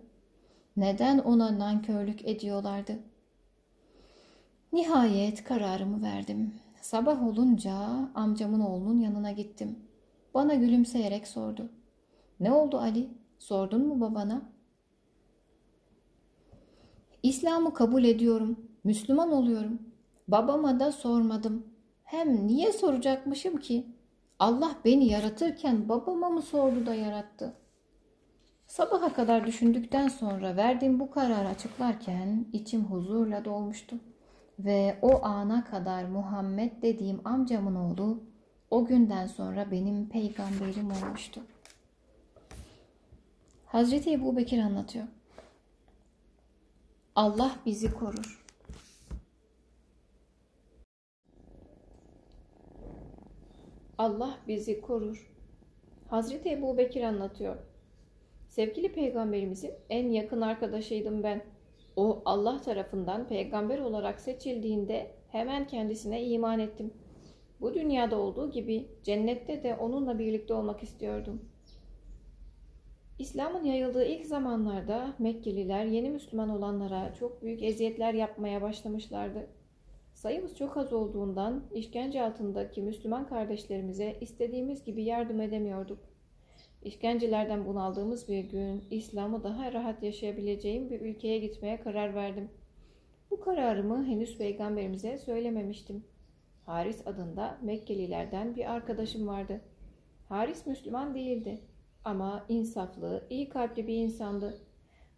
Neden 0.77 1.19
ona 1.19 1.59
nankörlük 1.59 2.29
ediyorlardı? 2.29 2.99
Nihayet 4.73 5.45
kararımı 5.45 6.03
verdim. 6.03 6.55
Sabah 6.87 7.27
olunca 7.27 7.75
amcamın 8.15 8.61
oğlunun 8.61 8.99
yanına 9.01 9.33
gittim. 9.33 9.79
Bana 10.35 10.55
gülümseyerek 10.55 11.29
sordu. 11.29 11.69
Ne 12.41 12.53
oldu 12.53 12.79
Ali? 12.79 13.09
Sordun 13.39 13.87
mu 13.87 14.01
babana? 14.01 14.43
İslam'ı 17.23 17.75
kabul 17.75 18.05
ediyorum. 18.05 18.57
Müslüman 18.85 19.33
oluyorum. 19.33 19.79
Babama 20.29 20.81
da 20.81 20.93
sormadım. 20.93 21.67
Hem 22.05 22.47
niye 22.47 22.73
soracakmışım 22.73 23.57
ki? 23.57 23.87
Allah 24.39 24.77
beni 24.85 25.09
yaratırken 25.09 25.89
babama 25.89 26.29
mı 26.29 26.43
sordu 26.43 26.87
da 26.87 26.95
yarattı? 26.95 27.55
Sabaha 28.67 29.13
kadar 29.13 29.47
düşündükten 29.47 30.09
sonra 30.09 30.57
verdiğim 30.57 31.01
bu 31.01 31.11
kararı 31.11 31.49
açıklarken 31.49 32.47
içim 32.53 32.85
huzurla 32.85 33.45
dolmuştu. 33.45 33.97
Ve 34.59 34.99
o 35.03 35.25
ana 35.25 35.65
kadar 35.65 36.05
Muhammed 36.05 36.83
dediğim 36.83 37.21
amcamın 37.25 37.75
oğlu 37.75 38.23
o 38.71 38.85
günden 38.85 39.27
sonra 39.27 39.71
benim 39.71 40.09
peygamberim 40.09 40.91
olmuştu. 40.91 41.41
Hazreti 43.67 44.13
Ebu 44.13 44.37
Bekir 44.37 44.59
anlatıyor. 44.59 45.07
Allah 47.15 47.57
bizi 47.67 47.95
korur. 47.95 48.47
Allah 53.99 54.39
bizi 54.49 54.81
korur. 54.81 55.31
Hazreti 56.11 56.51
Ebu 56.51 56.79
Bekir 56.79 57.03
anlatıyor. 57.03 57.57
Sevgili 58.49 58.93
peygamberimizin 58.93 59.73
en 59.91 60.11
yakın 60.11 60.41
arkadaşıydım 60.41 61.23
ben. 61.23 61.56
O 61.97 62.23
Allah 62.25 62.61
tarafından 62.61 63.29
peygamber 63.29 63.79
olarak 63.79 64.21
seçildiğinde 64.21 65.11
hemen 65.29 65.67
kendisine 65.67 66.25
iman 66.25 66.59
ettim. 66.59 66.95
Bu 67.61 67.75
dünyada 67.75 68.17
olduğu 68.19 68.51
gibi 68.51 68.89
cennette 69.03 69.63
de 69.63 69.77
onunla 69.77 70.19
birlikte 70.19 70.55
olmak 70.55 70.83
istiyordum. 70.83 71.41
İslam'ın 73.19 73.65
yayıldığı 73.65 74.05
ilk 74.05 74.27
zamanlarda 74.27 75.15
Mekkeliler 75.19 75.85
yeni 75.85 76.11
Müslüman 76.11 76.49
olanlara 76.49 77.15
çok 77.15 77.43
büyük 77.43 77.63
eziyetler 77.63 78.15
yapmaya 78.15 78.63
başlamışlardı. 78.63 79.47
Sayımız 80.15 80.57
çok 80.57 80.77
az 80.77 80.93
olduğundan 80.93 81.65
işkence 81.75 82.23
altındaki 82.23 82.83
Müslüman 82.83 83.29
kardeşlerimize 83.29 84.17
istediğimiz 84.21 84.85
gibi 84.85 85.05
yardım 85.05 85.41
edemiyorduk. 85.41 85.99
İşkencelerden 86.87 87.67
bunaldığımız 87.67 88.29
bir 88.29 88.45
gün 88.45 88.85
İslam'ı 88.91 89.45
daha 89.45 89.73
rahat 89.73 90.03
yaşayabileceğim 90.03 90.91
bir 90.91 91.01
ülkeye 91.01 91.39
gitmeye 91.39 91.81
karar 91.81 92.15
verdim. 92.15 92.49
Bu 93.31 93.41
kararımı 93.41 94.07
henüz 94.07 94.39
peygamberimize 94.39 95.19
söylememiştim. 95.19 96.05
Haris 96.67 97.07
adında 97.07 97.59
Mekkelilerden 97.63 98.57
bir 98.57 98.73
arkadaşım 98.73 99.27
vardı. 99.27 99.61
Haris 100.29 100.67
Müslüman 100.67 101.15
değildi 101.15 101.61
ama 102.05 102.47
insaflı, 102.49 103.27
iyi 103.31 103.49
kalpli 103.49 103.87
bir 103.87 103.97
insandı. 103.97 104.59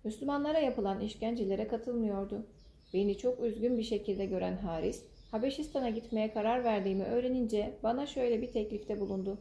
Müslümanlara 0.05 0.59
yapılan 0.59 1.01
işkencelere 1.01 1.69
katılmıyordu. 1.69 2.47
Beni 2.95 3.19
çok 3.19 3.41
üzgün 3.41 3.79
bir 3.79 3.83
şekilde 3.83 4.27
gören 4.27 4.57
Haris, 4.57 5.05
Habeşistan'a 5.31 5.91
gitmeye 5.91 6.33
karar 6.33 6.65
verdiğimi 6.65 7.05
öğrenince 7.05 7.79
bana 7.83 8.07
şöyle 8.07 8.43
bir 8.43 8.53
teklifte 8.53 9.01
bulundu. 9.01 9.39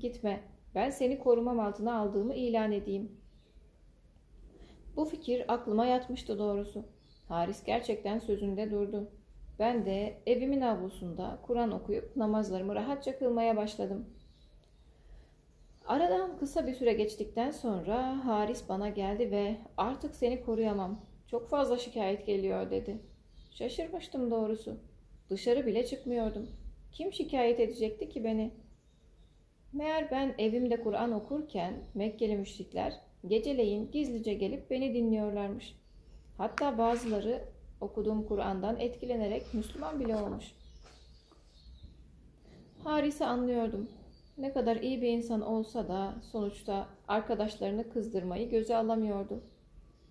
Gitme, 0.00 0.40
ben 0.74 0.90
seni 0.90 1.18
korumam 1.18 1.60
altına 1.60 1.98
aldığımı 1.98 2.34
ilan 2.34 2.72
edeyim. 2.72 3.12
Bu 4.96 5.04
fikir 5.04 5.44
aklıma 5.54 5.86
yatmıştı 5.86 6.38
doğrusu. 6.38 6.84
Haris 7.28 7.64
gerçekten 7.64 8.18
sözünde 8.18 8.70
durdu. 8.70 9.10
Ben 9.58 9.86
de 9.86 10.18
evimin 10.26 10.60
avlusunda 10.60 11.38
Kur'an 11.42 11.72
okuyup 11.72 12.16
namazlarımı 12.16 12.74
rahatça 12.74 13.18
kılmaya 13.18 13.56
başladım. 13.56 14.06
Aradan 15.86 16.38
kısa 16.38 16.66
bir 16.66 16.74
süre 16.74 16.92
geçtikten 16.92 17.50
sonra 17.50 18.26
Haris 18.26 18.68
bana 18.68 18.88
geldi 18.88 19.30
ve 19.30 19.56
artık 19.76 20.14
seni 20.16 20.44
koruyamam. 20.44 21.00
Çok 21.26 21.48
fazla 21.48 21.78
şikayet 21.78 22.26
geliyor 22.26 22.70
dedi. 22.70 22.98
Şaşırmıştım 23.50 24.30
doğrusu. 24.30 24.76
Dışarı 25.30 25.66
bile 25.66 25.86
çıkmıyordum. 25.86 26.48
Kim 26.92 27.12
şikayet 27.12 27.60
edecekti 27.60 28.08
ki 28.08 28.24
beni? 28.24 28.50
Meğer 29.74 30.10
ben 30.10 30.34
evimde 30.38 30.80
Kur'an 30.80 31.12
okurken 31.12 31.74
Mekkeli 31.94 32.36
müşrikler 32.36 32.94
geceleyin 33.26 33.90
gizlice 33.90 34.34
gelip 34.34 34.70
beni 34.70 34.94
dinliyorlarmış. 34.94 35.76
Hatta 36.38 36.78
bazıları 36.78 37.44
okuduğum 37.80 38.26
Kur'an'dan 38.26 38.80
etkilenerek 38.80 39.54
Müslüman 39.54 40.00
bile 40.00 40.16
olmuş. 40.16 40.44
Haris'i 42.84 43.24
anlıyordum. 43.24 43.88
Ne 44.38 44.52
kadar 44.52 44.76
iyi 44.76 45.02
bir 45.02 45.08
insan 45.08 45.40
olsa 45.40 45.88
da 45.88 46.14
sonuçta 46.32 46.88
arkadaşlarını 47.08 47.90
kızdırmayı 47.90 48.50
göze 48.50 48.76
alamıyordu. 48.76 49.42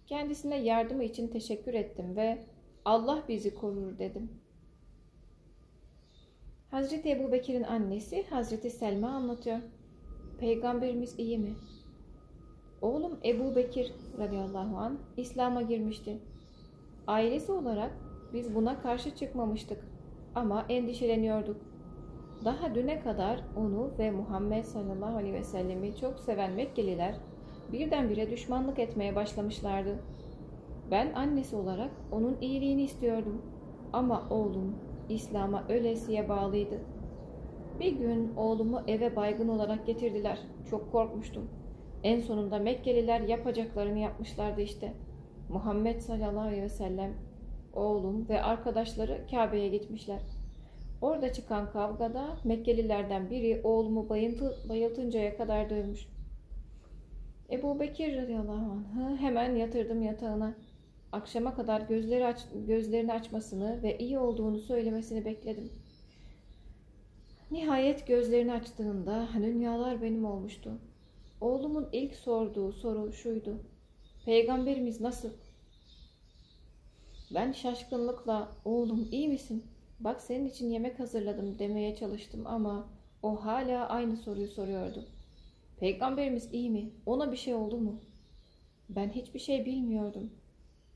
Kendisine 0.08 0.58
yardımı 0.58 1.04
için 1.04 1.28
teşekkür 1.28 1.74
ettim 1.74 2.16
ve 2.16 2.46
Allah 2.86 3.24
bizi 3.28 3.56
korur 3.56 4.00
dedim. 4.00 4.43
Hazreti 6.74 7.10
Ebu 7.10 7.32
Bekir'in 7.32 7.64
annesi 7.64 8.26
Hazreti 8.30 8.70
Selma 8.70 9.10
anlatıyor. 9.10 9.60
Peygamberimiz 10.40 11.20
iyi 11.20 11.38
mi? 11.38 11.54
Oğlum 12.82 13.20
Ebu 13.26 13.56
Bekir 13.56 13.94
radıyallahu 14.18 14.78
an 14.78 14.98
İslam'a 15.18 15.62
girmişti. 15.62 16.18
Ailesi 17.08 17.52
olarak 17.52 17.92
biz 18.34 18.56
buna 18.56 18.82
karşı 18.82 19.16
çıkmamıştık 19.16 19.78
ama 20.36 20.66
endişeleniyorduk. 20.70 21.58
Daha 22.46 22.76
düne 22.76 23.00
kadar 23.00 23.40
onu 23.56 23.92
ve 24.00 24.12
Muhammed 24.12 24.64
sallallahu 24.64 25.18
aleyhi 25.18 25.34
ve 25.36 25.44
sellemi 25.44 25.96
çok 25.96 26.20
seven 26.20 26.52
Mekkeliler 26.52 27.16
birdenbire 27.72 28.32
düşmanlık 28.32 28.80
etmeye 28.80 29.16
başlamışlardı. 29.16 30.00
Ben 30.92 31.14
annesi 31.14 31.56
olarak 31.56 31.92
onun 32.12 32.38
iyiliğini 32.42 32.84
istiyordum. 32.84 33.42
Ama 33.94 34.28
oğlum 34.30 34.76
İslam'a 35.10 35.68
ölesiye 35.70 36.30
bağlıydı. 36.30 36.80
Bir 37.80 37.92
gün 37.92 38.36
oğlumu 38.36 38.82
eve 38.88 39.16
baygın 39.16 39.48
olarak 39.48 39.86
getirdiler. 39.86 40.40
Çok 40.70 40.92
korkmuştum. 40.92 41.50
En 42.04 42.20
sonunda 42.20 42.60
Mekkeliler 42.60 43.22
yapacaklarını 43.22 44.00
yapmışlardı 44.00 44.62
işte. 44.62 44.94
Muhammed 45.50 46.00
sallallahu 46.00 46.48
aleyhi 46.48 46.64
ve 46.64 46.70
sellem, 46.70 47.14
oğlum 47.74 48.30
ve 48.30 48.42
arkadaşları 48.44 49.22
Kabe'ye 49.32 49.68
gitmişler. 49.70 50.20
Orada 51.02 51.34
çıkan 51.34 51.72
kavgada 51.72 52.38
Mekkelilerden 52.44 53.30
biri 53.30 53.62
oğlumu 53.64 54.10
bayıltı, 54.10 54.70
bayıltıncaya 54.70 55.38
kadar 55.38 55.70
dövmüş. 55.70 56.08
Ebu 57.52 57.80
Bekir 57.80 58.18
radıyallahu 58.18 58.72
anh'ı 58.72 59.18
hemen 59.18 59.56
yatırdım 59.56 60.02
yatağına. 60.02 60.54
Akşama 61.14 61.56
kadar 61.56 61.82
gözleri 61.82 62.26
aç, 62.26 62.46
gözlerini 62.68 63.14
açmasını 63.14 63.84
ve 63.84 63.98
iyi 63.98 64.20
olduğunu 64.20 64.60
söylemesini 64.60 65.26
bekledim. 65.26 65.72
Nihayet 67.52 68.08
gözlerini 68.08 68.54
açtığında 68.54 69.30
dünyalar 69.36 70.02
benim 70.02 70.26
olmuştu. 70.26 70.72
Oğlumun 71.42 71.90
ilk 71.92 72.16
sorduğu 72.16 72.72
soru 72.72 73.14
şuydu. 73.14 73.58
Peygamberimiz 74.26 75.02
nasıl? 75.02 75.30
Ben 77.34 77.52
şaşkınlıkla 77.52 78.52
oğlum 78.66 79.08
iyi 79.12 79.28
misin? 79.28 79.64
Bak 80.00 80.22
senin 80.22 80.46
için 80.46 80.70
yemek 80.70 81.00
hazırladım 81.00 81.60
demeye 81.60 81.96
çalıştım 81.96 82.42
ama 82.46 82.90
o 83.24 83.46
hala 83.46 83.90
aynı 83.90 84.18
soruyu 84.18 84.48
soruyordu. 84.48 85.06
Peygamberimiz 85.80 86.54
iyi 86.54 86.70
mi? 86.70 86.90
Ona 87.06 87.32
bir 87.32 87.38
şey 87.38 87.54
oldu 87.54 87.78
mu? 87.78 88.02
Ben 88.90 89.10
hiçbir 89.10 89.40
şey 89.40 89.66
bilmiyordum. 89.66 90.32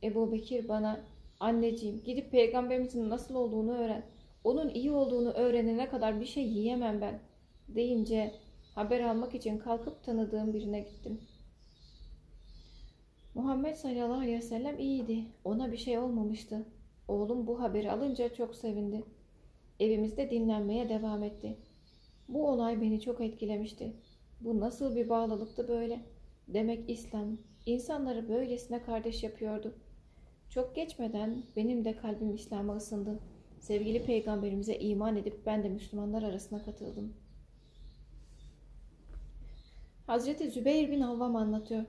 Ebu 0.04 0.32
Bekir 0.32 0.68
bana 0.68 1.00
anneciğim 1.40 2.04
gidip 2.04 2.32
peygamberimizin 2.32 3.10
nasıl 3.10 3.36
olduğunu 3.36 3.78
öğren. 3.78 4.06
Onun 4.44 4.70
iyi 4.70 4.92
olduğunu 4.92 5.32
öğrenene 5.32 5.90
kadar 5.90 6.22
bir 6.22 6.26
şey 6.26 6.44
yiyemem 6.44 7.02
ben 7.02 7.20
deyince 7.68 8.32
haber 8.76 9.02
almak 9.02 9.36
için 9.36 9.58
kalkıp 9.58 10.04
tanıdığım 10.04 10.54
birine 10.54 10.80
gittim. 10.80 11.22
Muhammed 13.36 13.76
sallallahu 13.76 14.20
aleyhi 14.20 14.38
ve 14.38 14.42
sellem 14.42 14.80
iyiydi. 14.80 15.26
Ona 15.44 15.72
bir 15.72 15.78
şey 15.78 15.98
olmamıştı. 15.98 16.66
Oğlum 17.08 17.48
bu 17.48 17.62
haberi 17.62 17.92
alınca 17.92 18.34
çok 18.34 18.56
sevindi. 18.56 19.04
Evimizde 19.80 20.32
dinlenmeye 20.32 20.90
devam 20.90 21.24
etti. 21.24 21.58
Bu 22.30 22.50
olay 22.50 22.82
beni 22.82 23.02
çok 23.02 23.22
etkilemişti. 23.22 23.94
Bu 24.42 24.60
nasıl 24.60 24.96
bir 24.96 25.10
bağlılıktı 25.10 25.68
böyle? 25.68 26.00
Demek 26.48 26.90
İslam 26.90 27.38
insanları 27.66 28.30
böylesine 28.30 28.84
kardeş 28.84 29.24
yapıyordu. 29.24 29.76
Çok 30.50 30.76
geçmeden 30.76 31.44
benim 31.56 31.86
de 31.86 31.98
kalbim 31.98 32.36
İslam'a 32.36 32.76
ısındı. 32.76 33.20
Sevgili 33.60 34.06
peygamberimize 34.06 34.76
iman 34.76 35.16
edip 35.16 35.46
ben 35.46 35.64
de 35.64 35.70
Müslümanlar 35.70 36.24
arasına 36.24 36.66
katıldım. 36.66 37.14
Hazreti 40.08 40.50
Zübeyir 40.50 40.92
bin 40.92 41.02
Avvam 41.02 41.36
anlatıyor. 41.36 41.84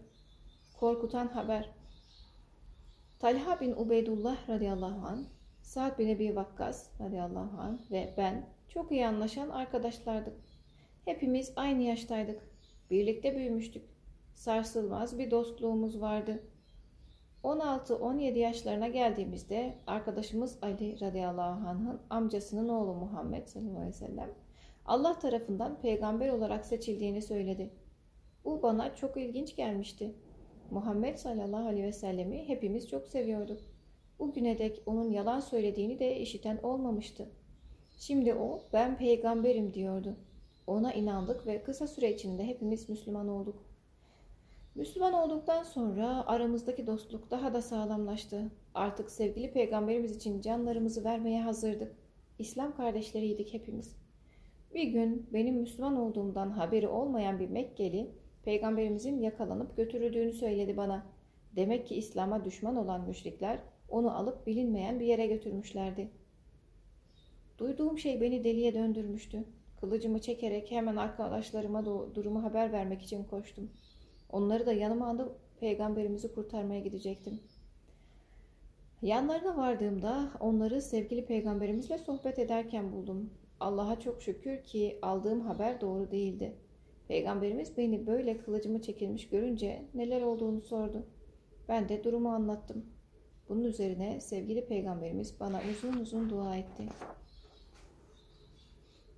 Korkutan 0.80 1.28
haber. 1.28 1.70
Talha 3.18 3.60
bin 3.60 3.72
Ubeydullah 3.72 4.48
radıyallahu 4.48 5.06
anh, 5.06 5.24
Sa'd 5.62 5.98
bin 5.98 6.08
Ebi 6.08 6.36
Vakkas 6.36 7.00
radıyallahu 7.00 7.60
anh 7.60 7.90
ve 7.90 8.14
ben 8.16 8.46
çok 8.68 8.92
iyi 8.92 9.06
anlaşan 9.06 9.48
arkadaşlardık. 9.48 10.34
Hepimiz 11.04 11.52
aynı 11.56 11.82
yaştaydık. 11.82 12.40
Birlikte 12.90 13.36
büyümüştük. 13.36 13.82
sarsılmaz 14.34 15.18
bir 15.18 15.30
dostluğumuz 15.30 16.00
vardı. 16.00 16.42
16-17 17.44 18.38
yaşlarına 18.38 18.88
geldiğimizde 18.88 19.74
arkadaşımız 19.86 20.58
Ali 20.62 21.00
radıyallahu 21.00 21.68
anh'ın 21.68 22.00
amcasının 22.10 22.68
oğlu 22.68 22.94
Muhammed 22.94 23.46
sallallahu 23.46 23.76
aleyhi 23.76 23.88
ve 23.88 23.92
sellem 23.92 24.30
Allah 24.86 25.18
tarafından 25.18 25.80
peygamber 25.80 26.28
olarak 26.28 26.66
seçildiğini 26.66 27.22
söyledi. 27.22 27.70
Bu 28.44 28.62
bana 28.62 28.94
çok 28.94 29.16
ilginç 29.16 29.56
gelmişti. 29.56 30.14
Muhammed 30.70 31.16
sallallahu 31.16 31.68
aleyhi 31.68 31.86
ve 31.86 31.92
sellemi 31.92 32.48
hepimiz 32.48 32.88
çok 32.88 33.06
seviyorduk. 33.06 33.60
Bugüne 34.18 34.58
dek 34.58 34.82
onun 34.86 35.10
yalan 35.10 35.40
söylediğini 35.40 35.98
de 35.98 36.20
işiten 36.20 36.58
olmamıştı. 36.62 37.28
Şimdi 37.98 38.34
o 38.34 38.62
ben 38.72 38.98
peygamberim 38.98 39.74
diyordu. 39.74 40.16
Ona 40.66 40.92
inandık 40.92 41.46
ve 41.46 41.62
kısa 41.62 41.86
süre 41.86 42.14
içinde 42.14 42.46
hepimiz 42.46 42.88
Müslüman 42.88 43.28
olduk. 43.28 43.67
Müslüman 44.78 45.12
olduktan 45.12 45.62
sonra 45.62 46.26
aramızdaki 46.26 46.86
dostluk 46.86 47.30
daha 47.30 47.54
da 47.54 47.62
sağlamlaştı. 47.62 48.50
Artık 48.74 49.10
sevgili 49.10 49.52
peygamberimiz 49.52 50.16
için 50.16 50.40
canlarımızı 50.40 51.04
vermeye 51.04 51.42
hazırdık. 51.42 51.96
İslam 52.38 52.76
kardeşleriydik 52.76 53.54
hepimiz. 53.54 53.96
Bir 54.74 54.82
gün 54.82 55.26
benim 55.32 55.54
Müslüman 55.54 55.96
olduğumdan 55.96 56.50
haberi 56.50 56.88
olmayan 56.88 57.40
bir 57.40 57.48
Mekkeli 57.48 58.10
peygamberimizin 58.44 59.20
yakalanıp 59.20 59.76
götürüldüğünü 59.76 60.32
söyledi 60.32 60.76
bana. 60.76 61.06
Demek 61.56 61.86
ki 61.86 61.94
İslam'a 61.94 62.44
düşman 62.44 62.76
olan 62.76 63.08
müşrikler 63.08 63.58
onu 63.88 64.16
alıp 64.16 64.46
bilinmeyen 64.46 65.00
bir 65.00 65.06
yere 65.06 65.26
götürmüşlerdi. 65.26 66.08
Duyduğum 67.58 67.98
şey 67.98 68.20
beni 68.20 68.44
deliye 68.44 68.74
döndürmüştü. 68.74 69.44
Kılıcımı 69.80 70.20
çekerek 70.20 70.70
hemen 70.70 70.96
arkadaşlarıma 70.96 71.84
durumu 72.14 72.42
haber 72.42 72.72
vermek 72.72 73.02
için 73.02 73.24
koştum. 73.24 73.70
Onları 74.30 74.66
da 74.66 74.72
yanıma 74.72 75.08
alıp 75.08 75.36
peygamberimizi 75.60 76.34
kurtarmaya 76.34 76.80
gidecektim. 76.80 77.40
Yanlarına 79.02 79.56
vardığımda 79.56 80.30
onları 80.40 80.82
sevgili 80.82 81.26
peygamberimizle 81.26 81.98
sohbet 81.98 82.38
ederken 82.38 82.92
buldum. 82.92 83.30
Allah'a 83.60 84.00
çok 84.00 84.22
şükür 84.22 84.62
ki 84.62 84.98
aldığım 85.02 85.40
haber 85.40 85.80
doğru 85.80 86.10
değildi. 86.10 86.56
Peygamberimiz 87.08 87.76
beni 87.76 88.06
böyle 88.06 88.38
kılıcımı 88.38 88.82
çekilmiş 88.82 89.28
görünce 89.28 89.84
neler 89.94 90.22
olduğunu 90.22 90.60
sordu. 90.60 91.06
Ben 91.68 91.88
de 91.88 92.04
durumu 92.04 92.28
anlattım. 92.28 92.86
Bunun 93.48 93.64
üzerine 93.64 94.20
sevgili 94.20 94.66
peygamberimiz 94.66 95.40
bana 95.40 95.60
uzun 95.70 95.92
uzun 95.92 96.30
dua 96.30 96.56
etti. 96.56 96.82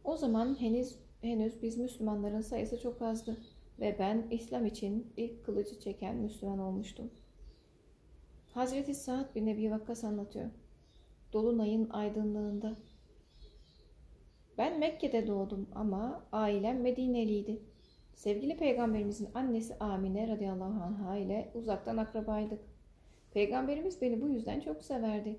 O 0.05 0.16
zaman 0.16 0.61
henüz 0.61 0.99
henüz 1.20 1.62
biz 1.62 1.77
Müslümanların 1.79 2.40
sayısı 2.40 2.81
çok 2.81 3.03
azdı 3.03 3.37
ve 3.80 3.96
ben 3.98 4.26
İslam 4.30 4.66
için 4.66 5.12
ilk 5.16 5.44
kılıcı 5.44 5.80
çeken 5.80 6.16
Müslüman 6.16 6.58
olmuştum. 6.58 7.10
Hazreti 8.54 8.94
Sa'd 8.94 9.34
bin 9.34 9.46
Ebi 9.46 9.70
Vakkas 9.70 10.04
anlatıyor. 10.04 10.50
Dolunayın 11.32 11.90
aydınlığında. 11.90 12.76
Ben 14.58 14.78
Mekke'de 14.78 15.26
doğdum 15.26 15.68
ama 15.74 16.24
ailem 16.32 16.80
Medineliydi. 16.80 17.62
Sevgili 18.14 18.56
peygamberimizin 18.56 19.28
annesi 19.34 19.78
Amine 19.78 20.28
radıyallahu 20.28 20.82
anh'a 20.82 21.16
ile 21.16 21.50
uzaktan 21.54 21.96
akrabaydık. 21.96 22.60
Peygamberimiz 23.32 24.02
beni 24.02 24.22
bu 24.22 24.28
yüzden 24.28 24.60
çok 24.60 24.82
severdi. 24.82 25.36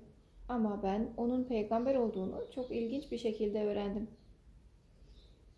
Ama 0.48 0.82
ben 0.82 1.08
onun 1.16 1.44
peygamber 1.44 1.94
olduğunu 1.94 2.44
çok 2.54 2.70
ilginç 2.70 3.12
bir 3.12 3.18
şekilde 3.18 3.64
öğrendim. 3.64 4.08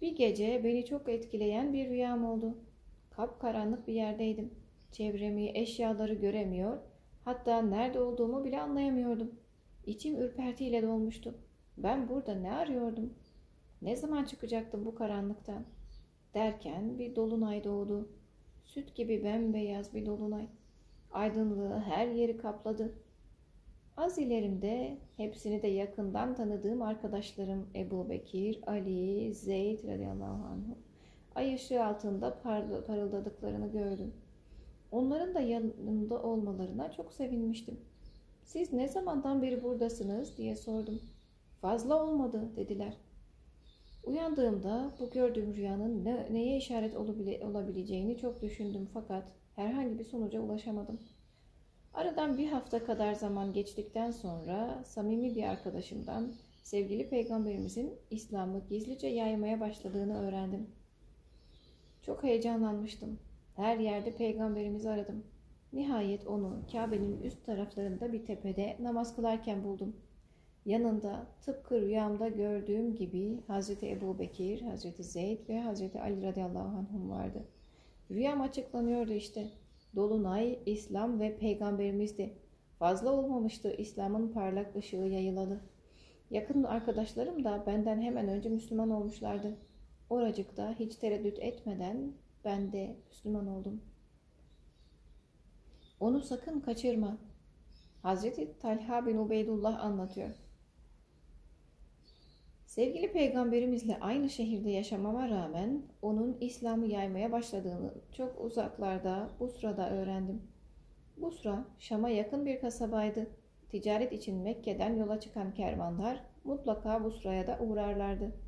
Bir 0.00 0.16
gece 0.16 0.64
beni 0.64 0.84
çok 0.84 1.08
etkileyen 1.08 1.72
bir 1.72 1.88
rüyam 1.88 2.24
oldu. 2.24 2.54
Kapkaranlık 3.16 3.88
bir 3.88 3.92
yerdeydim. 3.92 4.54
Çevremi, 4.92 5.50
eşyaları 5.54 6.14
göremiyor, 6.14 6.78
hatta 7.24 7.62
nerede 7.62 8.00
olduğumu 8.00 8.44
bile 8.44 8.60
anlayamıyordum. 8.60 9.30
İçim 9.86 10.16
ürpertiyle 10.16 10.82
dolmuştu. 10.82 11.34
Ben 11.76 12.08
burada 12.08 12.34
ne 12.34 12.52
arıyordum? 12.52 13.14
Ne 13.82 13.96
zaman 13.96 14.24
çıkacaktım 14.24 14.84
bu 14.84 14.94
karanlıktan? 14.94 15.64
Derken 16.34 16.98
bir 16.98 17.16
dolunay 17.16 17.64
doğdu. 17.64 18.08
Süt 18.64 18.94
gibi 18.94 19.24
bembeyaz 19.24 19.94
bir 19.94 20.06
dolunay. 20.06 20.46
Aydınlığı 21.12 21.78
her 21.78 22.06
yeri 22.06 22.36
kapladı. 22.36 22.94
Az 23.96 24.18
ilerimde 24.18 24.98
hepsini 25.16 25.62
de 25.62 25.68
yakından 25.68 26.34
tanıdığım 26.34 26.82
arkadaşlarım 26.82 27.66
Ebu 27.74 28.08
Bekir, 28.08 28.60
Ali, 28.66 29.34
Zeyd 29.34 29.84
radıyallahu 29.84 30.46
anh 30.46 30.74
ay 31.34 31.54
ışığı 31.54 31.84
altında 31.84 32.40
parıldadıklarını 32.86 33.72
gördüm. 33.72 34.14
Onların 34.90 35.34
da 35.34 35.40
yanımda 35.40 36.22
olmalarına 36.22 36.92
çok 36.92 37.12
sevinmiştim. 37.12 37.80
Siz 38.44 38.72
ne 38.72 38.88
zamandan 38.88 39.42
beri 39.42 39.62
buradasınız 39.62 40.36
diye 40.38 40.56
sordum. 40.56 41.00
Fazla 41.60 42.04
olmadı 42.04 42.52
dediler. 42.56 42.96
Uyandığımda 44.04 44.90
bu 45.00 45.10
gördüğüm 45.10 45.54
rüyanın 45.54 46.04
ne, 46.04 46.28
neye 46.30 46.56
işaret 46.56 46.96
olabileceğini 47.42 48.18
çok 48.18 48.42
düşündüm 48.42 48.88
fakat 48.94 49.24
herhangi 49.56 49.98
bir 49.98 50.04
sonuca 50.04 50.40
ulaşamadım. 50.40 51.00
Aradan 51.94 52.38
bir 52.38 52.48
hafta 52.48 52.84
kadar 52.84 53.14
zaman 53.14 53.52
geçtikten 53.52 54.10
sonra 54.10 54.82
samimi 54.84 55.34
bir 55.34 55.42
arkadaşımdan 55.42 56.32
sevgili 56.62 57.08
peygamberimizin 57.08 57.94
İslam'ı 58.10 58.66
gizlice 58.68 59.06
yaymaya 59.06 59.60
başladığını 59.60 60.18
öğrendim. 60.18 60.66
Çok 62.06 62.22
heyecanlanmıştım. 62.22 63.18
Her 63.56 63.78
yerde 63.78 64.16
peygamberimizi 64.16 64.90
aradım. 64.90 65.24
Nihayet 65.72 66.26
onu 66.26 66.62
Kabe'nin 66.72 67.22
üst 67.22 67.46
taraflarında 67.46 68.12
bir 68.12 68.24
tepede 68.24 68.76
namaz 68.80 69.16
kılarken 69.16 69.64
buldum. 69.64 69.96
Yanında 70.66 71.26
tıpkı 71.44 71.80
rüyamda 71.80 72.28
gördüğüm 72.28 72.94
gibi 72.94 73.40
Hazreti 73.46 73.90
Ebu 73.90 74.18
Bekir, 74.18 74.60
Hazreti 74.60 75.04
Zeyd 75.04 75.48
ve 75.48 75.60
Hazreti 75.60 76.00
Ali 76.00 76.22
radıyallahu 76.22 76.78
anhum 76.78 77.10
vardı. 77.10 77.44
Rüyam 78.10 78.40
açıklanıyordu 78.40 79.12
işte. 79.12 79.50
Dolunay, 79.96 80.58
İslam 80.66 81.20
ve 81.20 81.36
peygamberimizdi. 81.36 82.34
Fazla 82.78 83.12
olmamıştı 83.12 83.74
İslam'ın 83.78 84.32
parlak 84.32 84.76
ışığı 84.76 84.96
yayılalı. 84.96 85.60
Yakın 86.30 86.62
arkadaşlarım 86.62 87.44
da 87.44 87.64
benden 87.66 88.00
hemen 88.00 88.28
önce 88.28 88.48
Müslüman 88.48 88.90
olmuşlardı. 88.90 89.56
Oracıkta 90.10 90.74
hiç 90.78 90.96
tereddüt 90.96 91.38
etmeden 91.38 92.12
ben 92.44 92.72
de 92.72 92.96
Müslüman 93.08 93.46
oldum. 93.46 93.80
Onu 96.00 96.20
sakın 96.20 96.60
kaçırma. 96.60 97.18
Hazreti 98.02 98.58
Talha 98.58 99.06
bin 99.06 99.16
Ubeydullah 99.16 99.84
anlatıyor. 99.84 100.30
Sevgili 102.66 103.12
peygamberimizle 103.12 103.98
aynı 104.00 104.30
şehirde 104.30 104.70
yaşamama 104.70 105.28
rağmen 105.28 105.82
onun 106.02 106.36
İslam'ı 106.40 106.86
yaymaya 106.86 107.32
başladığını 107.32 107.94
çok 108.12 108.40
uzaklarda 108.40 109.30
Busra'da 109.40 109.90
öğrendim. 109.90 110.42
Busra, 111.16 111.64
Şam'a 111.78 112.10
yakın 112.10 112.46
bir 112.46 112.60
kasabaydı. 112.60 113.26
Ticaret 113.68 114.12
için 114.12 114.42
Mekke'den 114.42 114.96
yola 114.96 115.20
çıkan 115.20 115.54
kervanlar 115.54 116.24
mutlaka 116.44 117.04
Busra'ya 117.04 117.46
da 117.46 117.58
uğrarlardı. 117.58 118.43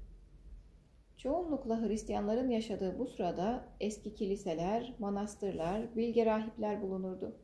Çoğunlukla 1.16 1.82
Hristiyanların 1.82 2.50
yaşadığı 2.50 2.98
bu 2.98 3.06
sırada 3.06 3.64
eski 3.80 4.14
kiliseler, 4.14 4.94
manastırlar, 4.98 5.96
bilge 5.96 6.26
rahipler 6.26 6.82
bulunurdu. 6.82 7.36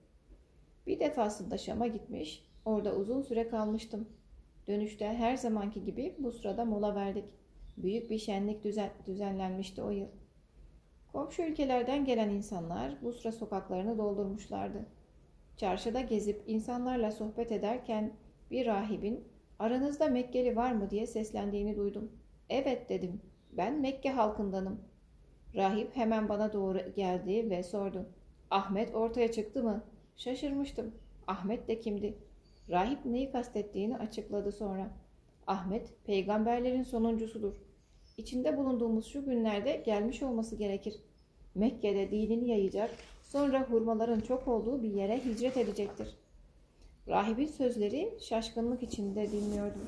Bir 0.86 1.00
defasında 1.00 1.58
Şam'a 1.58 1.86
gitmiş, 1.86 2.44
orada 2.64 2.96
uzun 2.96 3.22
süre 3.22 3.48
kalmıştım. 3.48 4.08
Dönüşte 4.66 5.08
her 5.08 5.36
zamanki 5.36 5.84
gibi 5.84 6.16
bu 6.18 6.32
sırada 6.32 6.64
mola 6.64 6.94
verdik. 6.94 7.24
Büyük 7.76 8.10
bir 8.10 8.18
şenlik 8.18 8.64
düzen, 8.64 8.90
düzenlenmişti 9.06 9.82
o 9.82 9.90
yıl. 9.90 10.08
Komşu 11.12 11.42
ülkelerden 11.42 12.04
gelen 12.04 12.30
insanlar 12.30 12.98
bu 13.02 13.12
sıra 13.12 13.32
sokaklarını 13.32 13.98
doldurmuşlardı. 13.98 14.86
Çarşıda 15.56 16.00
gezip 16.00 16.42
insanlarla 16.46 17.10
sohbet 17.10 17.52
ederken 17.52 18.12
bir 18.50 18.66
rahibin 18.66 19.24
aranızda 19.58 20.08
Mekkeli 20.08 20.56
var 20.56 20.72
mı 20.72 20.90
diye 20.90 21.06
seslendiğini 21.06 21.76
duydum. 21.76 22.12
Evet 22.50 22.88
dedim. 22.88 23.31
Ben 23.52 23.80
Mekke 23.80 24.10
halkındanım. 24.10 24.80
Rahip 25.54 25.96
hemen 25.96 26.28
bana 26.28 26.52
doğru 26.52 26.78
geldi 26.96 27.50
ve 27.50 27.62
sordu. 27.62 28.06
Ahmet 28.50 28.94
ortaya 28.94 29.32
çıktı 29.32 29.62
mı? 29.62 29.84
Şaşırmıştım. 30.16 30.94
Ahmet 31.26 31.68
de 31.68 31.80
kimdi? 31.80 32.18
Rahip 32.70 33.04
neyi 33.04 33.32
kastettiğini 33.32 33.98
açıkladı 33.98 34.52
sonra. 34.52 34.90
Ahmet 35.46 36.04
peygamberlerin 36.04 36.82
sonuncusudur. 36.82 37.54
İçinde 38.16 38.56
bulunduğumuz 38.56 39.06
şu 39.06 39.24
günlerde 39.24 39.82
gelmiş 39.86 40.22
olması 40.22 40.56
gerekir. 40.56 40.94
Mekke'de 41.54 42.10
dinini 42.10 42.48
yayacak, 42.48 42.90
sonra 43.22 43.62
hurmaların 43.62 44.20
çok 44.20 44.48
olduğu 44.48 44.82
bir 44.82 44.90
yere 44.90 45.24
hicret 45.24 45.56
edecektir. 45.56 46.16
Rahibin 47.08 47.46
sözleri 47.46 48.18
şaşkınlık 48.20 48.82
içinde 48.82 49.32
dinliyordum. 49.32 49.82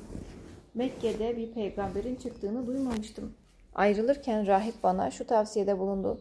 Mekke'de 0.73 1.37
bir 1.37 1.51
peygamberin 1.53 2.15
çıktığını 2.15 2.67
duymamıştım. 2.67 3.33
Ayrılırken 3.75 4.47
rahip 4.47 4.83
bana 4.83 5.11
şu 5.11 5.27
tavsiyede 5.27 5.79
bulundu. 5.79 6.19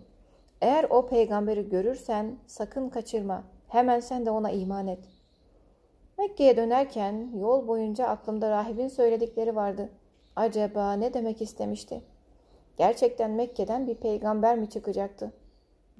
Eğer 0.61 0.87
o 0.91 1.07
peygamberi 1.07 1.69
görürsen 1.69 2.37
sakın 2.47 2.89
kaçırma. 2.89 3.45
Hemen 3.69 4.01
sen 4.01 4.27
de 4.27 4.31
ona 4.31 4.51
iman 4.51 4.87
et. 4.87 4.99
Mekke'ye 6.19 6.57
dönerken 6.57 7.31
yol 7.37 7.69
boyunca 7.69 8.07
aklımda 8.07 8.51
rahibin 8.51 8.89
söyledikleri 8.89 9.57
vardı. 9.57 9.89
Acaba 10.37 10.93
ne 10.93 11.15
demek 11.15 11.43
istemişti? 11.43 12.01
Gerçekten 12.77 13.31
Mekke'den 13.31 13.87
bir 13.87 13.95
peygamber 13.95 14.59
mi 14.59 14.71
çıkacaktı? 14.71 15.33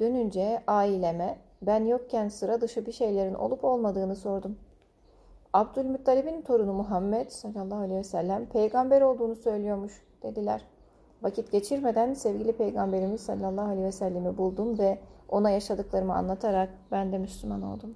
Dönünce 0.01 0.63
aileme 0.67 1.39
ben 1.63 1.85
yokken 1.85 2.29
sıra 2.29 2.61
dışı 2.61 2.87
bir 2.87 2.93
şeylerin 2.93 3.35
olup 3.35 3.65
olmadığını 3.65 4.17
sordum. 4.17 4.59
Abdülmuttalib'in 5.53 6.43
torunu 6.43 6.73
Muhammed 6.73 7.31
sallallahu 7.31 7.79
aleyhi 7.79 7.99
ve 7.99 8.05
sellem 8.05 8.47
peygamber 8.47 9.01
olduğunu 9.01 9.37
söylüyormuş 9.37 10.03
dediler. 10.23 10.74
Vakit 11.23 11.53
geçirmeden 11.53 12.15
sevgili 12.15 12.53
peygamberimiz 12.53 13.21
sallallahu 13.21 13.69
aleyhi 13.69 13.87
ve 13.87 13.93
sellemi 13.93 14.37
buldum 14.39 14.79
ve 14.79 14.99
ona 15.29 15.51
yaşadıklarımı 15.51 16.15
anlatarak 16.15 16.71
ben 16.91 17.13
de 17.13 17.19
Müslüman 17.19 17.63
oldum. 17.63 17.95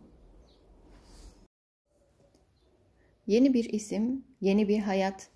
Yeni 3.26 3.54
bir 3.54 3.64
isim, 3.64 4.24
yeni 4.40 4.68
bir 4.68 4.78
hayat. 4.78 5.28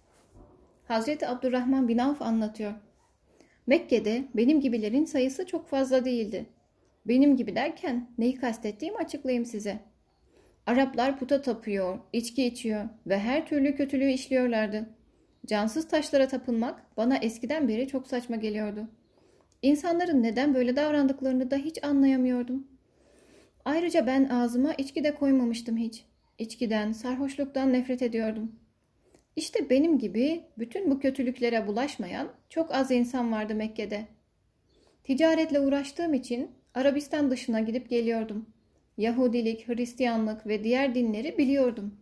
Hazreti 0.89 1.29
Abdurrahman 1.29 1.89
bin 1.89 1.99
Avf 1.99 2.23
anlatıyor. 2.23 2.73
Mekke'de 3.67 4.29
benim 4.35 4.61
gibilerin 4.61 5.05
sayısı 5.05 5.47
çok 5.47 5.69
fazla 5.69 6.05
değildi. 6.05 6.47
Benim 7.07 7.37
gibi 7.37 7.55
derken 7.55 8.11
neyi 8.19 8.35
kastettiğimi 8.35 8.97
açıklayayım 8.99 9.47
size. 9.47 9.81
Araplar 10.67 11.19
puta 11.19 11.43
tapıyor, 11.43 11.99
içki 12.13 12.47
içiyor 12.47 12.85
ve 13.07 13.19
her 13.19 13.47
türlü 13.47 13.77
kötülüğü 13.77 14.11
işliyorlardı. 14.11 14.89
Cansız 15.47 15.89
taşlara 15.89 16.29
tapınmak 16.29 16.97
bana 16.97 17.17
eskiden 17.17 17.69
beri 17.69 17.89
çok 17.89 18.07
saçma 18.07 18.37
geliyordu. 18.37 18.89
İnsanların 19.63 20.23
neden 20.23 20.55
böyle 20.55 20.77
davrandıklarını 20.77 21.51
da 21.51 21.57
hiç 21.57 21.85
anlayamıyordum. 21.85 22.67
Ayrıca 23.65 24.07
ben 24.07 24.29
ağzıma 24.29 24.73
içki 24.73 25.05
de 25.05 25.15
koymamıştım 25.15 25.77
hiç. 25.77 26.05
İçkiden, 26.39 26.93
sarhoşluktan 26.93 27.73
nefret 27.73 28.03
ediyordum. 28.03 28.53
İşte 29.37 29.71
benim 29.71 29.99
gibi 29.99 30.45
bütün 30.59 30.91
bu 30.91 31.01
kötülüklere 31.01 31.67
bulaşmayan 31.67 32.29
çok 32.49 32.75
az 32.75 32.91
insan 32.91 33.33
vardı 33.33 33.55
Mekke'de. 33.55 34.07
Ticaretle 35.05 35.61
uğraştığım 35.61 36.15
için 36.15 36.51
Arabistan 36.75 37.31
dışına 37.31 37.61
gidip 37.61 37.91
geliyordum. 37.91 38.47
Yahudilik, 38.99 39.69
Hristiyanlık 39.69 40.47
ve 40.47 40.65
diğer 40.65 40.95
dinleri 40.95 41.39
biliyordum. 41.39 41.95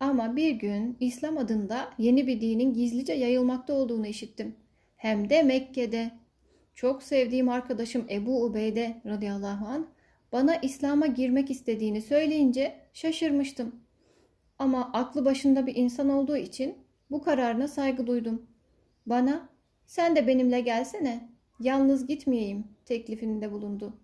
Ama 0.00 0.36
bir 0.36 0.50
gün 0.50 0.96
İslam 1.00 1.38
adında 1.38 1.88
yeni 1.98 2.26
bir 2.26 2.40
dinin 2.40 2.74
gizlice 2.74 3.12
yayılmakta 3.12 3.74
olduğunu 3.74 4.06
işittim. 4.06 4.56
Hem 4.96 5.30
de 5.30 5.42
Mekke'de. 5.42 6.10
Çok 6.74 7.02
sevdiğim 7.02 7.48
arkadaşım 7.48 8.06
Ebu 8.10 8.44
Ubeyde 8.44 9.00
radıyallahu 9.06 9.66
anh 9.66 9.84
bana 10.32 10.56
İslam'a 10.56 11.06
girmek 11.06 11.50
istediğini 11.50 12.02
söyleyince 12.02 12.74
şaşırmıştım. 12.92 13.74
Ama 14.58 14.90
aklı 14.92 15.24
başında 15.24 15.66
bir 15.66 15.76
insan 15.76 16.08
olduğu 16.08 16.36
için 16.36 16.78
bu 17.10 17.22
kararına 17.22 17.68
saygı 17.68 18.06
duydum. 18.06 18.46
Bana 19.06 19.48
sen 19.86 20.16
de 20.16 20.26
benimle 20.26 20.60
gelsene, 20.60 21.28
yalnız 21.60 22.06
gitmeyeyim 22.06 22.64
teklifinde 22.84 23.52
bulundu. 23.52 23.96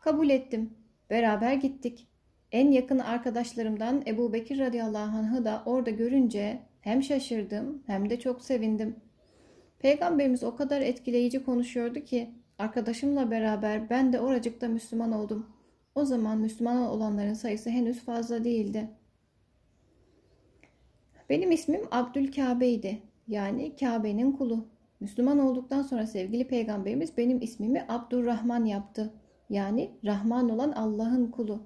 Kabul 0.00 0.30
ettim. 0.30 0.74
Beraber 1.10 1.54
gittik. 1.54 2.06
En 2.52 2.70
yakın 2.70 2.98
arkadaşlarımdan 2.98 4.02
Ebu 4.06 4.32
Bekir 4.32 4.58
radıyallahu 4.58 5.18
anh'ı 5.18 5.44
da 5.44 5.62
orada 5.66 5.90
görünce 5.90 6.58
hem 6.80 7.02
şaşırdım 7.02 7.82
hem 7.86 8.10
de 8.10 8.20
çok 8.20 8.42
sevindim. 8.42 8.96
Peygamberimiz 9.78 10.44
o 10.44 10.56
kadar 10.56 10.80
etkileyici 10.80 11.44
konuşuyordu 11.44 12.00
ki 12.00 12.30
arkadaşımla 12.58 13.30
beraber 13.30 13.90
ben 13.90 14.12
de 14.12 14.20
oracıkta 14.20 14.68
Müslüman 14.68 15.12
oldum. 15.12 15.46
O 15.94 16.04
zaman 16.04 16.38
Müslüman 16.38 16.76
olanların 16.76 17.34
sayısı 17.34 17.70
henüz 17.70 18.00
fazla 18.00 18.44
değildi. 18.44 18.90
Benim 21.30 21.52
ismim 21.52 21.80
Abdülkabe'ydi. 21.90 23.02
Yani 23.28 23.76
Kabe'nin 23.76 24.32
kulu. 24.32 24.66
Müslüman 25.00 25.38
olduktan 25.38 25.82
sonra 25.82 26.06
sevgili 26.06 26.48
peygamberimiz 26.48 27.16
benim 27.16 27.42
ismimi 27.42 27.84
Abdurrahman 27.88 28.64
yaptı. 28.64 29.14
Yani 29.50 29.90
Rahman 30.04 30.48
olan 30.48 30.72
Allah'ın 30.72 31.26
kulu. 31.26 31.62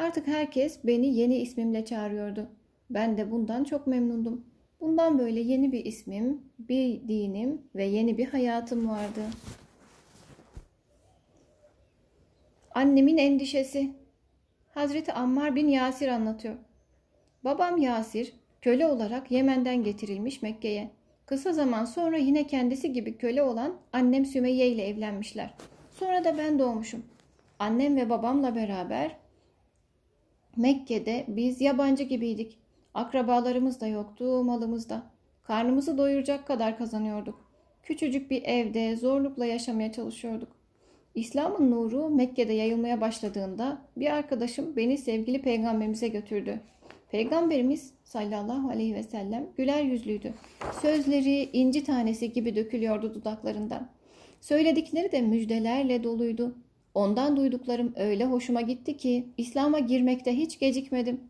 Artık 0.00 0.26
herkes 0.26 0.78
beni 0.84 1.14
yeni 1.14 1.36
ismimle 1.36 1.84
çağırıyordu. 1.84 2.48
Ben 2.90 3.18
de 3.18 3.30
bundan 3.30 3.64
çok 3.64 3.86
memnundum. 3.86 4.44
Bundan 4.80 5.18
böyle 5.18 5.40
yeni 5.40 5.72
bir 5.72 5.84
ismim, 5.84 6.42
bir 6.58 7.08
dinim 7.08 7.62
ve 7.74 7.84
yeni 7.84 8.18
bir 8.18 8.26
hayatım 8.26 8.88
vardı. 8.88 9.20
Annemin 12.74 13.16
endişesi. 13.16 13.90
Hazreti 14.74 15.12
Ammar 15.12 15.56
bin 15.56 15.68
Yasir 15.68 16.08
anlatıyor. 16.08 16.54
Babam 17.44 17.78
Yasir 17.78 18.32
köle 18.62 18.86
olarak 18.86 19.30
Yemen'den 19.30 19.84
getirilmiş 19.84 20.42
Mekke'ye. 20.42 20.90
Kısa 21.26 21.52
zaman 21.52 21.84
sonra 21.84 22.16
yine 22.16 22.46
kendisi 22.46 22.92
gibi 22.92 23.16
köle 23.16 23.42
olan 23.42 23.76
annem 23.92 24.26
Sümeyye 24.26 24.68
ile 24.68 24.86
evlenmişler. 24.86 25.54
Sonra 25.90 26.24
da 26.24 26.38
ben 26.38 26.58
doğmuşum. 26.58 27.02
Annem 27.58 27.96
ve 27.96 28.10
babamla 28.10 28.54
beraber 28.54 29.19
Mekke'de 30.56 31.24
biz 31.28 31.60
yabancı 31.60 32.02
gibiydik. 32.02 32.58
Akrabalarımız 32.94 33.80
da 33.80 33.86
yoktu, 33.86 34.44
malımız 34.44 34.90
da. 34.90 35.02
Karnımızı 35.42 35.98
doyuracak 35.98 36.46
kadar 36.46 36.78
kazanıyorduk. 36.78 37.50
Küçücük 37.82 38.30
bir 38.30 38.42
evde 38.42 38.96
zorlukla 38.96 39.46
yaşamaya 39.46 39.92
çalışıyorduk. 39.92 40.48
İslam'ın 41.14 41.70
nuru 41.70 42.10
Mekke'de 42.10 42.52
yayılmaya 42.52 43.00
başladığında 43.00 43.82
bir 43.96 44.10
arkadaşım 44.10 44.76
beni 44.76 44.98
sevgili 44.98 45.42
peygamberimize 45.42 46.08
götürdü. 46.08 46.60
Peygamberimiz 47.10 47.94
sallallahu 48.04 48.68
aleyhi 48.68 48.94
ve 48.94 49.02
sellem 49.02 49.46
güler 49.56 49.82
yüzlüydü. 49.82 50.34
Sözleri 50.82 51.50
inci 51.52 51.84
tanesi 51.84 52.32
gibi 52.32 52.56
dökülüyordu 52.56 53.14
dudaklarından. 53.14 53.90
Söyledikleri 54.40 55.12
de 55.12 55.22
müjdelerle 55.22 56.04
doluydu. 56.04 56.54
Ondan 56.94 57.36
duyduklarım 57.36 57.92
öyle 57.96 58.24
hoşuma 58.24 58.60
gitti 58.60 58.96
ki 58.96 59.28
İslam'a 59.36 59.78
girmekte 59.78 60.36
hiç 60.36 60.58
gecikmedim. 60.58 61.20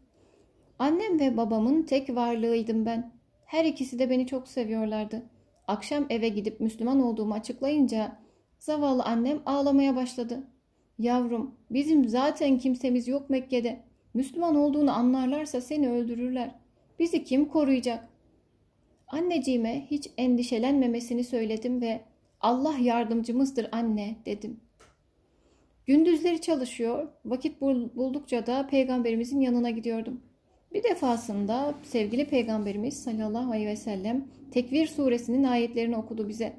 Annem 0.78 1.20
ve 1.20 1.36
babamın 1.36 1.82
tek 1.82 2.14
varlığıydım 2.16 2.86
ben. 2.86 3.12
Her 3.46 3.64
ikisi 3.64 3.98
de 3.98 4.10
beni 4.10 4.26
çok 4.26 4.48
seviyorlardı. 4.48 5.22
Akşam 5.68 6.06
eve 6.10 6.28
gidip 6.28 6.60
Müslüman 6.60 7.00
olduğumu 7.00 7.34
açıklayınca 7.34 8.16
zavallı 8.58 9.02
annem 9.02 9.42
ağlamaya 9.46 9.96
başladı. 9.96 10.42
Yavrum 10.98 11.54
bizim 11.70 12.08
zaten 12.08 12.58
kimsemiz 12.58 13.08
yok 13.08 13.30
Mekke'de. 13.30 13.80
Müslüman 14.14 14.56
olduğunu 14.56 14.96
anlarlarsa 14.96 15.60
seni 15.60 15.90
öldürürler. 15.90 16.54
Bizi 16.98 17.24
kim 17.24 17.44
koruyacak? 17.44 18.08
Anneciğime 19.08 19.86
hiç 19.90 20.10
endişelenmemesini 20.16 21.24
söyledim 21.24 21.80
ve 21.80 22.00
Allah 22.40 22.78
yardımcımızdır 22.78 23.68
anne 23.72 24.16
dedim. 24.26 24.60
Gündüzleri 25.90 26.40
çalışıyor, 26.40 27.08
vakit 27.24 27.60
buldukça 27.60 28.46
da 28.46 28.66
peygamberimizin 28.66 29.40
yanına 29.40 29.70
gidiyordum. 29.70 30.20
Bir 30.74 30.82
defasında 30.82 31.74
sevgili 31.82 32.24
peygamberimiz 32.24 33.02
sallallahu 33.02 33.50
aleyhi 33.50 33.68
ve 33.68 33.76
sellem 33.76 34.24
Tekvir 34.50 34.86
suresinin 34.86 35.44
ayetlerini 35.44 35.96
okudu 35.96 36.28
bize. 36.28 36.52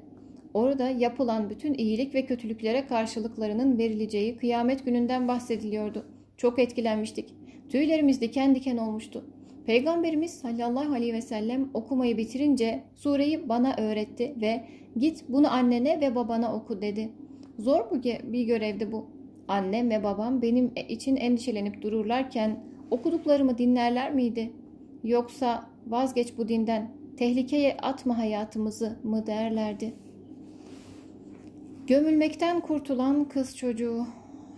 Orada 0.54 0.88
yapılan 0.90 1.50
bütün 1.50 1.74
iyilik 1.74 2.14
ve 2.14 2.26
kötülüklere 2.26 2.86
karşılıklarının 2.86 3.78
verileceği 3.78 4.36
kıyamet 4.36 4.84
gününden 4.84 5.28
bahsediliyordu. 5.28 6.06
Çok 6.36 6.58
etkilenmiştik. 6.58 7.34
Tüylerimiz 7.68 8.20
diken 8.20 8.54
diken 8.54 8.76
olmuştu. 8.76 9.24
Peygamberimiz 9.66 10.30
sallallahu 10.30 10.92
aleyhi 10.92 11.14
ve 11.14 11.22
sellem 11.22 11.70
okumayı 11.74 12.16
bitirince 12.16 12.82
sureyi 12.94 13.48
bana 13.48 13.76
öğretti 13.76 14.34
ve 14.40 14.64
git 14.96 15.24
bunu 15.28 15.52
annene 15.52 16.00
ve 16.00 16.14
babana 16.14 16.54
oku 16.54 16.82
dedi. 16.82 17.08
Zor 17.58 18.02
bir 18.04 18.44
görevdi 18.44 18.92
bu. 18.92 19.21
Annem 19.48 19.90
ve 19.90 20.04
babam 20.04 20.42
benim 20.42 20.70
için 20.88 21.16
endişelenip 21.16 21.82
dururlarken 21.82 22.60
okuduklarımı 22.90 23.58
dinlerler 23.58 24.14
miydi? 24.14 24.52
Yoksa 25.04 25.70
vazgeç 25.86 26.38
bu 26.38 26.48
dinden, 26.48 26.90
tehlikeye 27.16 27.76
atma 27.82 28.18
hayatımızı 28.18 28.98
mı 29.02 29.26
derlerdi? 29.26 29.94
Gömülmekten 31.86 32.60
kurtulan 32.60 33.24
kız 33.28 33.56
çocuğu. 33.56 34.06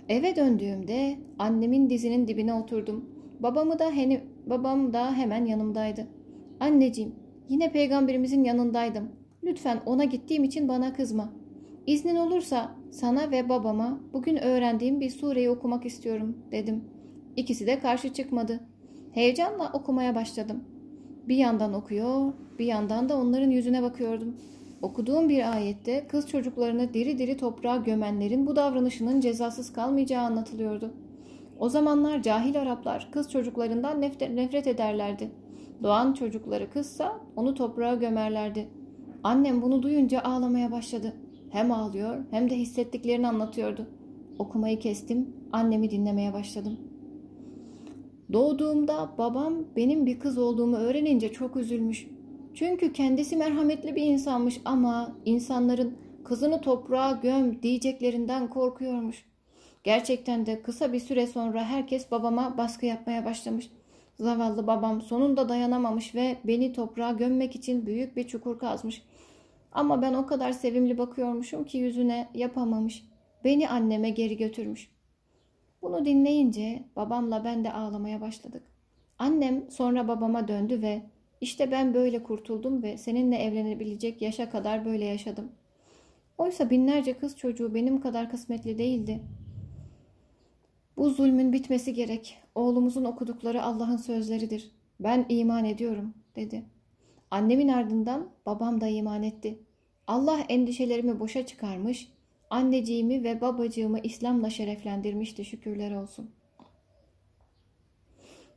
Eve 0.09 0.37
döndüğümde 0.37 1.19
annemin 1.39 1.91
dizinin 1.91 2.29
dibine 2.29 2.55
oturdum. 2.55 3.05
Babamı 3.41 3.79
da 3.79 3.91
heni, 3.91 4.21
babam 4.47 4.93
da 4.93 5.15
hemen 5.15 5.45
yanımdaydı. 5.45 6.07
Anneciğim, 6.61 7.15
yine 7.49 7.73
peygamberimizin 7.73 8.45
yanındaydım. 8.45 9.09
Lütfen 9.45 9.81
ona 9.87 10.05
gittiğim 10.05 10.45
için 10.45 10.69
bana 10.69 10.93
kızma. 10.93 11.33
İznin 11.87 12.17
olursa 12.17 12.77
sana 12.95 13.31
ve 13.31 13.49
babama 13.49 14.01
bugün 14.13 14.37
öğrendiğim 14.37 15.01
bir 15.01 15.11
sureyi 15.11 15.51
okumak 15.51 15.87
istiyorum 15.87 16.39
dedim. 16.53 16.85
İkisi 17.37 17.67
de 17.67 17.81
karşı 17.81 18.13
çıkmadı. 18.13 18.61
Heyecanla 19.13 19.71
okumaya 19.73 20.15
başladım. 20.15 20.65
Bir 21.29 21.37
yandan 21.37 21.75
okuyor, 21.75 22.33
bir 22.59 22.67
yandan 22.67 23.09
da 23.09 23.17
onların 23.19 23.51
yüzüne 23.51 23.83
bakıyordum. 23.83 24.37
okuduğum 24.83 25.29
bir 25.29 25.53
ayette 25.53 26.07
kız 26.09 26.29
çocuklarını 26.29 26.95
diri 26.95 27.19
diri 27.19 27.37
toprağa 27.37 27.77
gömenlerin 27.77 28.47
bu 28.47 28.57
davranışının 28.57 29.21
cezasız 29.21 29.73
kalmayacağı 29.73 30.25
anlatılıyordu. 30.25 30.95
O 31.59 31.69
zamanlar 31.69 32.23
cahil 32.23 32.61
Araplar 32.61 33.09
kız 33.13 33.31
çocuklarından 33.31 34.01
nefret 34.37 34.67
ederlerdi. 34.67 35.31
Doğan 35.83 36.13
çocukları 36.13 36.71
kızsa 36.71 37.21
onu 37.37 37.55
toprağa 37.55 37.95
gömerlerdi. 37.95 38.69
Annem 39.23 39.63
bunu 39.63 39.83
duyunca 39.83 40.21
ağlamaya 40.21 40.73
başladı. 40.73 41.24
Hem 41.55 41.73
ağlıyor 41.73 42.17
hem 42.31 42.51
de 42.51 42.57
hissettiklerini 42.57 43.29
anlatıyordu. 43.29 43.87
Okumayı 44.39 44.79
kestim, 44.79 45.37
annemi 45.53 45.91
dinlemeye 45.91 46.33
başladım. 46.33 46.79
Doğduğumda 48.33 49.11
babam 49.19 49.55
benim 49.77 50.07
bir 50.07 50.21
kız 50.21 50.39
olduğumu 50.39 50.77
öğrenince 50.77 51.33
çok 51.33 51.57
üzülmüş. 51.57 52.07
Çünkü 52.55 52.93
kendisi 52.93 53.37
merhametli 53.37 53.97
bir 53.97 54.03
insanmış 54.03 54.61
ama 54.65 55.17
insanların 55.25 55.95
kızını 56.25 56.61
toprağa 56.61 57.21
göm 57.23 57.63
diyeceklerinden 57.63 58.51
korkuyormuş. 58.51 59.25
Gerçekten 59.85 60.47
de 60.47 60.63
kısa 60.63 60.93
bir 60.93 61.01
süre 61.01 61.27
sonra 61.27 61.65
herkes 61.65 62.11
babama 62.11 62.59
baskı 62.59 62.87
yapmaya 62.87 63.25
başlamış. 63.25 63.71
Zavallı 64.21 64.67
babam 64.67 65.03
sonunda 65.03 65.49
dayanamamış 65.49 66.15
ve 66.15 66.37
beni 66.45 66.73
toprağa 66.73 67.13
gömmek 67.13 67.57
için 67.57 67.87
büyük 67.87 68.17
bir 68.17 68.29
çukur 68.29 68.59
kazmış. 68.59 69.03
Ama 69.75 70.03
ben 70.03 70.15
o 70.15 70.27
kadar 70.27 70.53
sevimli 70.53 70.99
bakıyormuşum 70.99 71.65
ki 71.65 71.79
yüzüne 71.79 72.29
yapamamış. 72.35 73.05
Beni 73.45 73.69
anneme 73.69 74.11
geri 74.11 74.37
götürmüş. 74.37 74.91
Bunu 75.83 76.05
dinleyince 76.05 76.85
babamla 76.97 77.45
ben 77.45 77.65
de 77.65 77.73
ağlamaya 77.73 78.21
başladık. 78.21 78.63
Annem 79.19 79.71
sonra 79.71 80.09
babama 80.09 80.49
döndü 80.49 80.83
ve 80.83 81.03
işte 81.41 81.71
ben 81.71 81.95
böyle 81.95 82.23
kurtuldum 82.23 82.83
ve 82.83 82.99
seninle 82.99 83.37
evlenebilecek 83.37 84.23
yaşa 84.23 84.51
kadar 84.51 84.85
böyle 84.85 85.05
yaşadım. 85.05 85.53
Oysa 86.39 86.71
binlerce 86.71 87.19
kız 87.19 87.37
çocuğu 87.37 87.75
benim 87.75 88.01
kadar 88.01 88.31
kısmetli 88.31 88.79
değildi. 88.79 89.21
Bu 90.97 91.11
zulmün 91.11 91.53
bitmesi 91.53 91.95
gerek. 91.95 92.39
Oğlumuzun 92.55 93.05
okudukları 93.05 93.63
Allah'ın 93.63 93.97
sözleridir. 93.97 94.71
Ben 95.01 95.27
iman 95.29 95.65
ediyorum, 95.65 96.15
dedi. 96.37 96.65
Annemin 97.35 97.69
ardından 97.69 98.31
babam 98.47 98.81
da 98.81 98.89
iman 98.89 99.23
etti. 99.23 99.59
Allah 100.07 100.41
endişelerimi 100.49 101.21
boşa 101.21 101.47
çıkarmış, 101.47 102.09
anneciğimi 102.51 103.25
ve 103.25 103.41
babacığımı 103.41 103.99
İslam'la 104.01 104.51
şereflendirmişti 104.51 105.45
şükürler 105.45 105.93
olsun. 105.93 106.31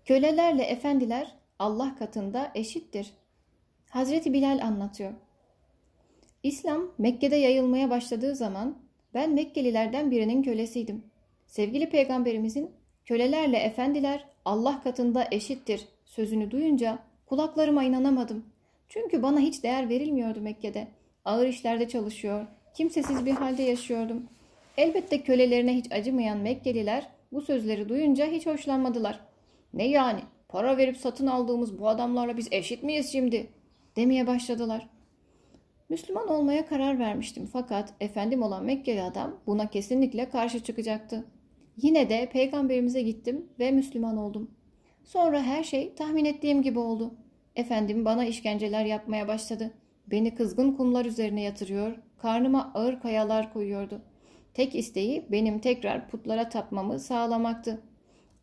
Kölelerle 0.06 0.64
efendiler 0.64 1.36
Allah 1.60 1.96
katında 1.96 2.52
eşittir. 2.56 3.14
Hazreti 3.90 4.34
Bilal 4.34 4.60
anlatıyor. 4.64 5.14
İslam 6.44 6.92
Mekke'de 6.98 7.36
yayılmaya 7.36 7.90
başladığı 7.90 8.36
zaman 8.36 8.78
ben 9.14 9.34
Mekkelilerden 9.34 10.12
birinin 10.12 10.44
kölesiydim. 10.44 11.04
Sevgili 11.48 11.90
peygamberimizin 11.90 12.72
kölelerle 13.06 13.58
efendiler 13.58 14.26
Allah 14.46 14.84
katında 14.84 15.28
eşittir 15.32 15.88
sözünü 16.06 16.52
duyunca 16.52 17.00
kulaklarıma 17.26 17.84
inanamadım. 17.84 18.57
Çünkü 18.88 19.24
bana 19.24 19.40
hiç 19.40 19.64
değer 19.64 19.90
verilmiyordu 19.90 20.42
Mekke'de. 20.42 20.88
Ağır 21.26 21.48
işlerde 21.48 21.88
çalışıyor, 21.88 22.46
kimsesiz 22.74 23.26
bir 23.26 23.32
halde 23.32 23.64
yaşıyordum. 23.64 24.24
Elbette 24.78 25.22
kölelerine 25.22 25.76
hiç 25.76 25.92
acımayan 25.92 26.38
Mekkeliler 26.38 27.10
bu 27.32 27.42
sözleri 27.42 27.90
duyunca 27.90 28.26
hiç 28.26 28.46
hoşlanmadılar. 28.46 29.20
Ne 29.74 29.88
yani? 29.88 30.20
Para 30.50 30.78
verip 30.78 30.98
satın 30.98 31.28
aldığımız 31.28 31.80
bu 31.80 31.88
adamlarla 31.88 32.38
biz 32.38 32.48
eşit 32.52 32.84
miyiz 32.84 33.12
şimdi? 33.12 33.50
Demeye 33.96 34.28
başladılar. 34.28 34.90
Müslüman 35.90 36.28
olmaya 36.28 36.66
karar 36.66 37.00
vermiştim 37.00 37.50
fakat 37.54 37.94
efendim 38.00 38.42
olan 38.42 38.66
Mekkeli 38.66 39.02
adam 39.02 39.40
buna 39.48 39.70
kesinlikle 39.70 40.30
karşı 40.30 40.64
çıkacaktı. 40.64 41.26
Yine 41.78 42.10
de 42.10 42.30
peygamberimize 42.34 43.02
gittim 43.02 43.46
ve 43.60 43.72
Müslüman 43.72 44.18
oldum. 44.18 44.52
Sonra 45.04 45.44
her 45.44 45.64
şey 45.64 45.96
tahmin 45.96 46.26
ettiğim 46.26 46.62
gibi 46.62 46.80
oldu. 46.80 47.14
Efendim 47.58 48.06
bana 48.06 48.26
işkenceler 48.26 48.86
yapmaya 48.86 49.28
başladı. 49.28 49.74
Beni 50.08 50.36
kızgın 50.36 50.72
kumlar 50.72 51.06
üzerine 51.06 51.42
yatırıyor, 51.42 51.96
karnıma 52.18 52.72
ağır 52.74 53.00
kayalar 53.00 53.54
koyuyordu. 53.54 54.02
Tek 54.54 54.76
isteği 54.76 55.26
benim 55.32 55.60
tekrar 55.60 56.10
putlara 56.10 56.50
tapmamı 56.50 57.00
sağlamaktı. 57.00 57.82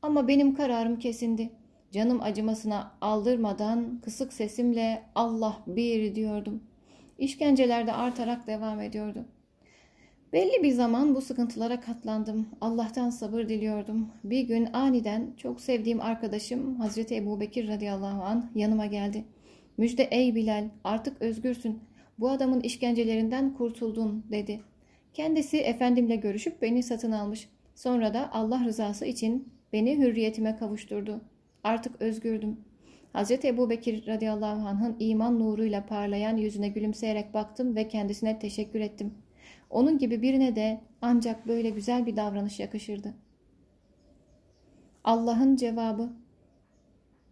Ama 0.02 0.28
benim 0.28 0.54
kararım 0.54 0.98
kesindi. 0.98 1.50
Canım 1.92 2.22
acımasına 2.22 2.92
aldırmadan 3.00 4.00
kısık 4.04 4.32
sesimle 4.32 5.02
Allah 5.14 5.56
bir 5.66 6.14
diyordum. 6.14 6.62
İşkenceler 7.18 7.86
de 7.86 7.92
artarak 7.92 8.46
devam 8.46 8.80
ediyordu. 8.80 9.24
Belli 10.34 10.62
bir 10.62 10.70
zaman 10.70 11.14
bu 11.14 11.20
sıkıntılara 11.20 11.80
katlandım. 11.80 12.48
Allah'tan 12.60 13.10
sabır 13.10 13.48
diliyordum. 13.48 14.08
Bir 14.24 14.40
gün 14.40 14.68
aniden 14.72 15.32
çok 15.36 15.60
sevdiğim 15.60 16.00
arkadaşım 16.00 16.76
Hazreti 16.76 17.16
Ebu 17.16 17.40
Bekir 17.40 17.68
radıyallahu 17.68 18.22
an 18.22 18.50
yanıma 18.54 18.86
geldi. 18.86 19.24
Müjde 19.76 20.02
ey 20.02 20.34
Bilal 20.34 20.68
artık 20.84 21.22
özgürsün. 21.22 21.80
Bu 22.18 22.30
adamın 22.30 22.60
işkencelerinden 22.60 23.54
kurtuldun 23.54 24.24
dedi. 24.30 24.60
Kendisi 25.12 25.58
efendimle 25.58 26.16
görüşüp 26.16 26.62
beni 26.62 26.82
satın 26.82 27.12
almış. 27.12 27.48
Sonra 27.74 28.14
da 28.14 28.32
Allah 28.32 28.64
rızası 28.64 29.06
için 29.06 29.48
beni 29.72 29.98
hürriyetime 29.98 30.56
kavuşturdu. 30.56 31.20
Artık 31.64 32.02
özgürdüm. 32.02 32.60
Hazreti 33.12 33.48
Ebu 33.48 33.70
Bekir 33.70 34.06
radıyallahu 34.06 34.68
anh'ın 34.68 34.96
iman 34.98 35.38
nuruyla 35.38 35.86
parlayan 35.86 36.36
yüzüne 36.36 36.68
gülümseyerek 36.68 37.34
baktım 37.34 37.76
ve 37.76 37.88
kendisine 37.88 38.38
teşekkür 38.38 38.80
ettim. 38.80 39.14
Onun 39.74 39.98
gibi 39.98 40.22
birine 40.22 40.56
de 40.56 40.80
ancak 41.02 41.48
böyle 41.48 41.70
güzel 41.70 42.06
bir 42.06 42.16
davranış 42.16 42.60
yakışırdı. 42.60 43.14
Allah'ın 45.04 45.56
cevabı 45.56 46.12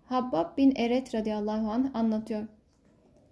Habbab 0.04 0.56
bin 0.56 0.72
Eret 0.76 1.14
radıyallahu 1.14 1.70
anh 1.70 1.90
anlatıyor. 1.94 2.46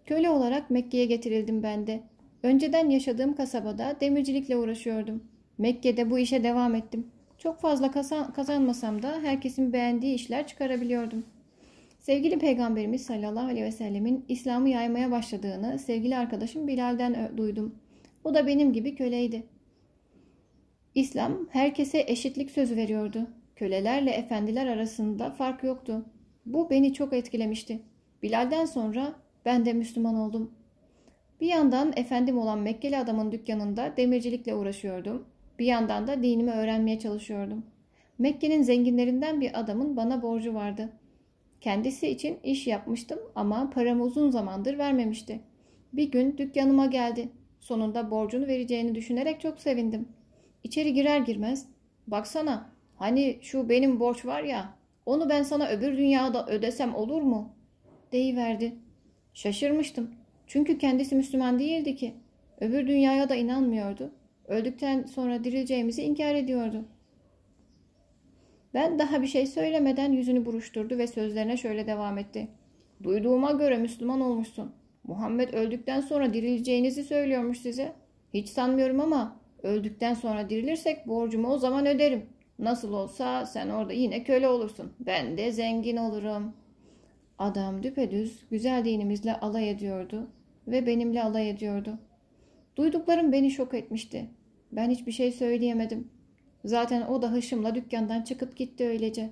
Köle 0.04 0.30
olarak 0.30 0.70
Mekke'ye 0.70 1.06
getirildim 1.06 1.62
ben 1.62 1.86
de. 1.86 2.00
Önceden 2.42 2.90
yaşadığım 2.90 3.34
kasabada 3.34 3.96
demircilikle 4.00 4.56
uğraşıyordum. 4.56 5.24
Mekke'de 5.58 6.10
bu 6.10 6.18
işe 6.18 6.44
devam 6.44 6.74
ettim. 6.74 7.06
Çok 7.38 7.60
fazla 7.60 7.90
kazanmasam 8.34 9.02
da 9.02 9.20
herkesin 9.22 9.72
beğendiği 9.72 10.14
işler 10.14 10.46
çıkarabiliyordum. 10.46 11.24
Sevgili 11.98 12.38
Peygamberimiz 12.38 13.02
sallallahu 13.06 13.46
aleyhi 13.46 13.64
ve 13.64 13.72
sellemin 13.72 14.24
İslam'ı 14.28 14.68
yaymaya 14.68 15.10
başladığını 15.10 15.78
sevgili 15.78 16.16
arkadaşım 16.16 16.68
Bilal'den 16.68 17.36
duydum. 17.36 17.74
O 18.24 18.34
da 18.34 18.46
benim 18.46 18.72
gibi 18.72 18.94
köleydi. 18.94 19.42
İslam 20.94 21.48
herkese 21.50 22.04
eşitlik 22.06 22.50
sözü 22.50 22.76
veriyordu. 22.76 23.26
Kölelerle 23.56 24.10
efendiler 24.10 24.66
arasında 24.66 25.30
fark 25.30 25.64
yoktu. 25.64 26.04
Bu 26.46 26.70
beni 26.70 26.94
çok 26.94 27.12
etkilemişti. 27.12 27.80
Bilal'den 28.22 28.64
sonra 28.64 29.14
ben 29.44 29.66
de 29.66 29.72
Müslüman 29.72 30.14
oldum. 30.14 30.50
Bir 31.40 31.46
yandan 31.46 31.92
efendim 31.96 32.38
olan 32.38 32.58
Mekkeli 32.58 32.98
adamın 32.98 33.32
dükkanında 33.32 33.94
demircilikle 33.96 34.54
uğraşıyordum. 34.54 35.26
Bir 35.58 35.66
yandan 35.66 36.06
da 36.06 36.22
dinimi 36.22 36.50
öğrenmeye 36.50 36.98
çalışıyordum. 36.98 37.64
Mekke'nin 38.18 38.62
zenginlerinden 38.62 39.40
bir 39.40 39.60
adamın 39.60 39.96
bana 39.96 40.22
borcu 40.22 40.54
vardı. 40.54 40.88
Kendisi 41.60 42.08
için 42.08 42.38
iş 42.44 42.66
yapmıştım 42.66 43.18
ama 43.34 43.70
paramı 43.70 44.04
uzun 44.04 44.30
zamandır 44.30 44.78
vermemişti. 44.78 45.40
Bir 45.92 46.10
gün 46.10 46.38
dükkanıma 46.38 46.86
geldi. 46.86 47.28
Sonunda 47.60 48.10
borcunu 48.10 48.46
vereceğini 48.46 48.94
düşünerek 48.94 49.40
çok 49.40 49.60
sevindim. 49.60 50.08
İçeri 50.64 50.94
girer 50.94 51.18
girmez, 51.20 51.66
baksana 52.06 52.70
hani 52.96 53.38
şu 53.42 53.68
benim 53.68 54.00
borç 54.00 54.26
var 54.26 54.42
ya, 54.42 54.74
onu 55.06 55.28
ben 55.28 55.42
sana 55.42 55.68
öbür 55.68 55.96
dünyada 55.96 56.46
ödesem 56.46 56.94
olur 56.94 57.22
mu? 57.22 57.52
Deyiverdi. 58.12 58.74
Şaşırmıştım. 59.34 60.10
Çünkü 60.46 60.78
kendisi 60.78 61.14
Müslüman 61.14 61.58
değildi 61.58 61.96
ki. 61.96 62.14
Öbür 62.60 62.86
dünyaya 62.86 63.28
da 63.28 63.34
inanmıyordu. 63.34 64.12
Öldükten 64.48 65.02
sonra 65.02 65.44
dirileceğimizi 65.44 66.02
inkar 66.02 66.34
ediyordu. 66.34 66.84
Ben 68.74 68.98
daha 68.98 69.22
bir 69.22 69.26
şey 69.26 69.46
söylemeden 69.46 70.12
yüzünü 70.12 70.46
buruşturdu 70.46 70.98
ve 70.98 71.06
sözlerine 71.06 71.56
şöyle 71.56 71.86
devam 71.86 72.18
etti. 72.18 72.48
Duyduğuma 73.02 73.52
göre 73.52 73.78
Müslüman 73.78 74.20
olmuşsun. 74.20 74.72
Muhammed 75.10 75.52
öldükten 75.52 76.00
sonra 76.00 76.34
dirileceğinizi 76.34 77.04
söylüyormuş 77.04 77.58
size. 77.58 77.92
Hiç 78.34 78.48
sanmıyorum 78.48 79.00
ama 79.00 79.36
öldükten 79.62 80.14
sonra 80.14 80.50
dirilirsek 80.50 81.08
borcumu 81.08 81.48
o 81.48 81.58
zaman 81.58 81.86
öderim. 81.86 82.26
Nasıl 82.58 82.92
olsa 82.92 83.46
sen 83.46 83.68
orada 83.68 83.92
yine 83.92 84.24
köle 84.24 84.48
olursun. 84.48 84.92
Ben 85.00 85.38
de 85.38 85.52
zengin 85.52 85.96
olurum. 85.96 86.52
Adam 87.38 87.82
düpedüz 87.82 88.44
güzel 88.50 88.84
dinimizle 88.84 89.40
alay 89.40 89.70
ediyordu 89.70 90.30
ve 90.66 90.86
benimle 90.86 91.22
alay 91.22 91.50
ediyordu. 91.50 91.98
Duyduklarım 92.76 93.32
beni 93.32 93.50
şok 93.50 93.74
etmişti. 93.74 94.30
Ben 94.72 94.90
hiçbir 94.90 95.12
şey 95.12 95.32
söyleyemedim. 95.32 96.10
Zaten 96.64 97.02
o 97.02 97.22
da 97.22 97.32
hışımla 97.32 97.74
dükkandan 97.74 98.22
çıkıp 98.22 98.56
gitti 98.56 98.86
öylece. 98.86 99.30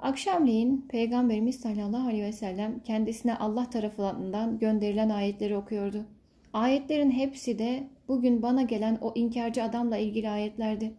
Akşamleyin 0.00 0.86
Peygamberimiz 0.88 1.60
sallallahu 1.60 2.08
aleyhi 2.08 2.24
ve 2.24 2.32
sellem 2.32 2.80
kendisine 2.80 3.38
Allah 3.38 3.70
tarafından 3.70 4.58
gönderilen 4.58 5.08
ayetleri 5.08 5.56
okuyordu. 5.56 6.04
Ayetlerin 6.52 7.10
hepsi 7.10 7.58
de 7.58 7.88
bugün 8.08 8.42
bana 8.42 8.62
gelen 8.62 8.98
o 9.00 9.12
inkarcı 9.14 9.62
adamla 9.62 9.96
ilgili 9.96 10.30
ayetlerdi. 10.30 10.92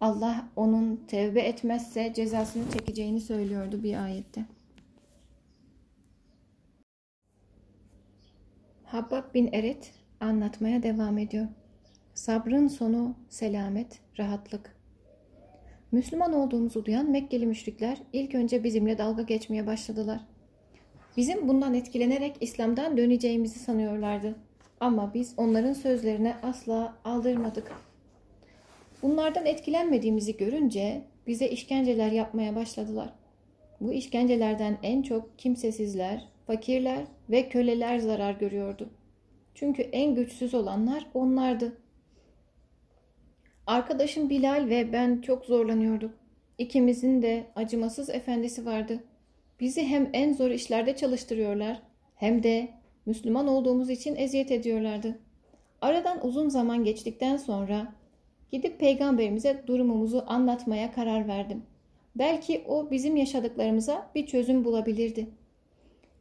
Allah 0.00 0.48
onun 0.56 0.96
tevbe 1.08 1.40
etmezse 1.40 2.12
cezasını 2.14 2.70
çekeceğini 2.72 3.20
söylüyordu 3.20 3.82
bir 3.82 4.04
ayette. 4.04 4.44
Habbab 8.84 9.34
bin 9.34 9.52
Eret 9.52 9.92
anlatmaya 10.20 10.82
devam 10.82 11.18
ediyor. 11.18 11.46
Sabrın 12.14 12.68
sonu 12.68 13.14
selamet, 13.28 14.00
rahatlık. 14.18 14.75
Müslüman 15.92 16.32
olduğumuzu 16.32 16.84
duyan 16.84 17.10
Mekkeli 17.10 17.46
müşrikler 17.46 17.98
ilk 18.12 18.34
önce 18.34 18.64
bizimle 18.64 18.98
dalga 18.98 19.22
geçmeye 19.22 19.66
başladılar. 19.66 20.20
Bizim 21.16 21.48
bundan 21.48 21.74
etkilenerek 21.74 22.36
İslam'dan 22.40 22.96
döneceğimizi 22.96 23.58
sanıyorlardı. 23.58 24.34
Ama 24.80 25.14
biz 25.14 25.34
onların 25.36 25.72
sözlerine 25.72 26.36
asla 26.42 26.96
aldırmadık. 27.04 27.72
Bunlardan 29.02 29.46
etkilenmediğimizi 29.46 30.36
görünce 30.36 31.02
bize 31.26 31.48
işkenceler 31.48 32.12
yapmaya 32.12 32.56
başladılar. 32.56 33.12
Bu 33.80 33.92
işkencelerden 33.92 34.78
en 34.82 35.02
çok 35.02 35.38
kimsesizler, 35.38 36.28
fakirler 36.46 37.04
ve 37.30 37.48
köleler 37.48 37.98
zarar 37.98 38.32
görüyordu. 38.32 38.90
Çünkü 39.54 39.82
en 39.82 40.14
güçsüz 40.14 40.54
olanlar 40.54 41.06
onlardı. 41.14 41.78
Arkadaşım 43.66 44.30
Bilal 44.30 44.66
ve 44.68 44.92
ben 44.92 45.20
çok 45.20 45.44
zorlanıyorduk. 45.44 46.10
İkimizin 46.58 47.22
de 47.22 47.46
acımasız 47.56 48.10
efendisi 48.10 48.66
vardı. 48.66 49.04
Bizi 49.60 49.82
hem 49.82 50.10
en 50.12 50.32
zor 50.32 50.50
işlerde 50.50 50.96
çalıştırıyorlar 50.96 51.82
hem 52.14 52.42
de 52.42 52.68
Müslüman 53.06 53.48
olduğumuz 53.48 53.90
için 53.90 54.16
eziyet 54.16 54.50
ediyorlardı. 54.50 55.18
Aradan 55.80 56.26
uzun 56.26 56.48
zaman 56.48 56.84
geçtikten 56.84 57.36
sonra 57.36 57.94
gidip 58.50 58.80
peygamberimize 58.80 59.62
durumumuzu 59.66 60.24
anlatmaya 60.26 60.92
karar 60.92 61.28
verdim. 61.28 61.62
Belki 62.16 62.64
o 62.68 62.90
bizim 62.90 63.16
yaşadıklarımıza 63.16 64.10
bir 64.14 64.26
çözüm 64.26 64.64
bulabilirdi. 64.64 65.26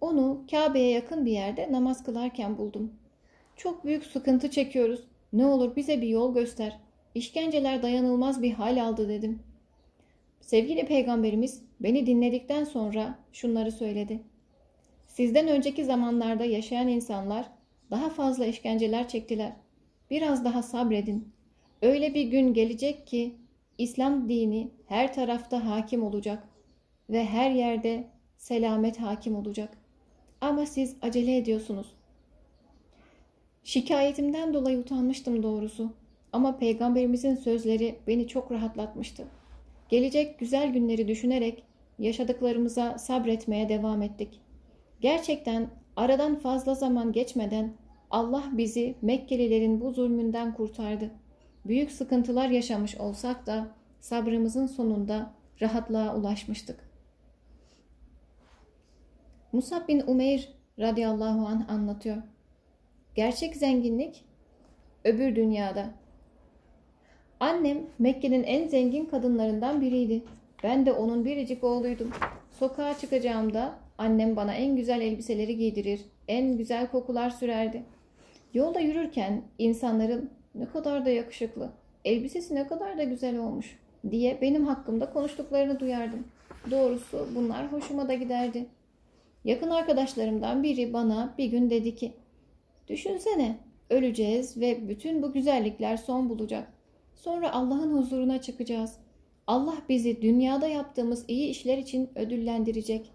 Onu 0.01 0.43
Kabe'ye 0.51 0.89
yakın 0.89 1.25
bir 1.25 1.31
yerde 1.31 1.71
namaz 1.71 2.03
kılarken 2.03 2.57
buldum. 2.57 2.93
Çok 3.55 3.85
büyük 3.85 4.05
sıkıntı 4.05 4.51
çekiyoruz. 4.51 5.07
Ne 5.33 5.45
olur 5.45 5.75
bize 5.75 6.01
bir 6.01 6.07
yol 6.07 6.33
göster. 6.33 6.84
İşkenceler 7.15 7.83
dayanılmaz 7.83 8.41
bir 8.41 8.51
hal 8.51 8.83
aldı 8.83 9.09
dedim. 9.09 9.39
Sevgili 10.41 10.85
peygamberimiz 10.85 11.61
beni 11.79 12.05
dinledikten 12.05 12.63
sonra 12.63 13.19
şunları 13.33 13.71
söyledi. 13.71 14.19
Sizden 15.07 15.47
önceki 15.47 15.85
zamanlarda 15.85 16.45
yaşayan 16.45 16.87
insanlar 16.87 17.45
daha 17.91 18.09
fazla 18.09 18.45
işkenceler 18.45 19.07
çektiler. 19.07 19.53
Biraz 20.09 20.45
daha 20.45 20.63
sabredin. 20.63 21.33
Öyle 21.81 22.13
bir 22.13 22.23
gün 22.23 22.53
gelecek 22.53 23.07
ki 23.07 23.35
İslam 23.77 24.29
dini 24.29 24.71
her 24.87 25.13
tarafta 25.13 25.65
hakim 25.65 26.03
olacak 26.03 26.47
ve 27.09 27.25
her 27.25 27.51
yerde 27.51 28.07
selamet 28.37 29.01
hakim 29.01 29.35
olacak. 29.35 29.77
Ama 30.41 30.65
siz 30.65 30.95
acele 31.01 31.37
ediyorsunuz. 31.37 31.87
Şikayetimden 33.63 34.53
dolayı 34.53 34.77
utanmıştım 34.77 35.43
doğrusu. 35.43 35.93
Ama 36.35 36.57
peygamberimizin 36.57 37.35
sözleri 37.35 37.95
beni 38.07 38.27
çok 38.27 38.51
rahatlatmıştı. 38.51 39.23
Gelecek 39.89 40.39
güzel 40.39 40.73
günleri 40.73 41.07
düşünerek 41.07 41.63
yaşadıklarımıza 41.99 42.97
sabretmeye 42.97 43.69
devam 43.69 44.01
ettik. 44.01 44.41
Gerçekten 45.01 45.67
aradan 45.95 46.35
fazla 46.35 46.75
zaman 46.75 47.11
geçmeden 47.11 47.73
Allah 48.11 48.43
bizi 48.51 48.95
Mekkelilerin 49.01 49.81
bu 49.81 49.91
zulmünden 49.91 50.53
kurtardı. 50.53 51.11
Büyük 51.65 51.91
sıkıntılar 51.91 52.49
yaşamış 52.49 52.97
olsak 52.97 53.45
da 53.45 53.67
sabrımızın 53.99 54.67
sonunda 54.67 55.33
rahatlığa 55.61 56.15
ulaşmıştık. 56.15 56.89
Musab 59.51 59.87
bin 59.87 60.03
Umeyr 60.07 60.53
radıyallahu 60.79 61.47
anh 61.47 61.69
anlatıyor. 61.69 62.17
Gerçek 63.15 63.55
zenginlik 63.55 64.25
öbür 65.03 65.35
dünyada. 65.35 66.04
Annem 67.39 67.77
Mekke'nin 67.99 68.43
en 68.43 68.67
zengin 68.67 69.05
kadınlarından 69.05 69.81
biriydi. 69.81 70.21
Ben 70.63 70.85
de 70.85 70.91
onun 70.91 71.25
biricik 71.25 71.63
oğluydum. 71.63 72.11
Sokağa 72.51 72.97
çıkacağımda 72.97 73.75
annem 73.97 74.35
bana 74.35 74.53
en 74.53 74.75
güzel 74.75 75.01
elbiseleri 75.01 75.57
giydirir, 75.57 76.01
en 76.27 76.57
güzel 76.57 76.87
kokular 76.91 77.29
sürerdi. 77.29 77.83
Yolda 78.53 78.79
yürürken 78.79 79.41
insanların 79.57 80.29
ne 80.55 80.65
kadar 80.65 81.05
da 81.05 81.09
yakışıklı, 81.09 81.69
elbisesi 82.05 82.55
ne 82.55 82.67
kadar 82.67 82.97
da 82.97 83.03
güzel 83.03 83.37
olmuş 83.37 83.79
diye 84.11 84.41
benim 84.41 84.65
hakkımda 84.65 85.13
konuştuklarını 85.13 85.79
duyardım. 85.79 86.27
Doğrusu 86.71 87.27
bunlar 87.35 87.71
hoşuma 87.71 88.07
da 88.07 88.13
giderdi. 88.13 88.65
Yakın 89.45 89.69
arkadaşlarımdan 89.69 90.63
biri 90.63 90.93
bana 90.93 91.33
bir 91.37 91.45
gün 91.45 91.69
dedi 91.69 91.95
ki, 91.95 92.13
Düşünsene, 92.87 93.57
öleceğiz 93.89 94.57
ve 94.57 94.89
bütün 94.89 95.21
bu 95.21 95.33
güzellikler 95.33 95.97
son 95.97 96.29
bulacak. 96.29 96.74
Sonra 97.25 97.53
Allah'ın 97.53 97.97
huzuruna 97.97 98.41
çıkacağız. 98.41 98.97
Allah 99.47 99.75
bizi 99.89 100.21
dünyada 100.21 100.67
yaptığımız 100.67 101.25
iyi 101.27 101.49
işler 101.49 101.77
için 101.77 102.09
ödüllendirecek. 102.15 103.11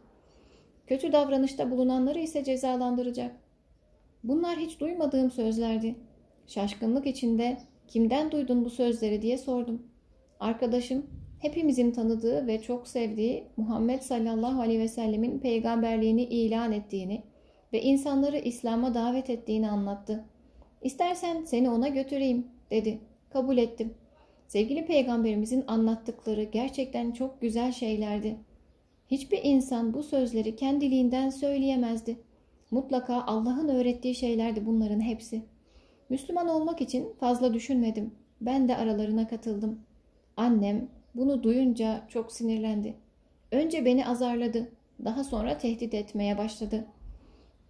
Kötü 0.87 1.13
davranışta 1.13 1.71
bulunanları 1.71 2.19
ise 2.19 2.45
cezalandıracak. 2.45 3.37
Bunlar 4.25 4.59
hiç 4.59 4.81
duymadığım 4.81 5.31
sözlerdi. 5.31 5.95
Şaşkınlık 6.47 7.07
içinde 7.07 7.59
kimden 7.89 8.31
duydun 8.31 8.65
bu 8.65 8.71
sözleri 8.71 9.23
diye 9.23 9.39
sordum. 9.39 9.83
Arkadaşım 10.41 11.07
hepimizin 11.39 11.91
tanıdığı 11.91 12.47
ve 12.47 12.63
çok 12.63 12.89
sevdiği 12.89 13.45
Muhammed 13.57 14.01
sallallahu 14.01 14.61
aleyhi 14.61 14.81
ve 14.81 14.89
sellemin 14.89 15.39
peygamberliğini 15.39 16.23
ilan 16.23 16.73
ettiğini 16.73 17.23
ve 17.73 17.83
insanları 17.83 18.39
İslam'a 18.39 18.95
davet 18.95 19.31
ettiğini 19.31 19.71
anlattı. 19.71 20.25
İstersen 20.83 21.45
seni 21.45 21.71
ona 21.71 21.89
götüreyim 21.89 22.47
dedi. 22.71 23.01
Kabul 23.33 23.59
ettim. 23.59 23.95
Sevgili 24.51 24.86
peygamberimizin 24.86 25.64
anlattıkları 25.66 26.42
gerçekten 26.42 27.12
çok 27.12 27.40
güzel 27.40 27.72
şeylerdi. 27.72 28.36
Hiçbir 29.11 29.40
insan 29.42 29.94
bu 29.94 30.03
sözleri 30.03 30.57
kendiliğinden 30.57 31.30
söyleyemezdi. 31.30 32.16
Mutlaka 32.70 33.22
Allah'ın 33.26 33.68
öğrettiği 33.68 34.14
şeylerdi 34.14 34.66
bunların 34.66 35.01
hepsi. 35.01 35.42
Müslüman 36.09 36.48
olmak 36.48 36.80
için 36.80 37.09
fazla 37.20 37.55
düşünmedim. 37.55 38.14
Ben 38.40 38.68
de 38.68 38.76
aralarına 38.76 39.28
katıldım. 39.28 39.80
Annem 40.36 40.88
bunu 41.14 41.42
duyunca 41.42 42.03
çok 42.09 42.32
sinirlendi. 42.32 42.94
Önce 43.53 43.84
beni 43.84 44.07
azarladı. 44.07 44.68
Daha 45.05 45.24
sonra 45.24 45.59
tehdit 45.59 45.94
etmeye 45.94 46.38
başladı. 46.38 46.86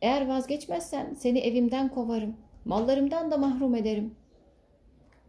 Eğer 0.02 0.28
vazgeçmezsen 0.28 1.14
seni 1.14 1.38
evimden 1.38 1.88
kovarım. 1.88 2.36
Mallarımdan 2.64 3.30
da 3.30 3.36
mahrum 3.36 3.74
ederim. 3.74 4.14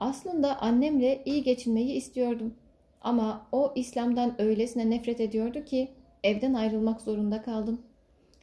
Aslında 0.01 0.61
annemle 0.61 1.21
iyi 1.25 1.43
geçinmeyi 1.43 1.93
istiyordum. 1.93 2.53
Ama 3.01 3.47
o 3.51 3.73
İslam'dan 3.75 4.41
öylesine 4.41 4.89
nefret 4.89 5.21
ediyordu 5.21 5.65
ki 5.65 5.91
evden 6.23 6.53
ayrılmak 6.53 7.01
zorunda 7.01 7.41
kaldım. 7.41 7.81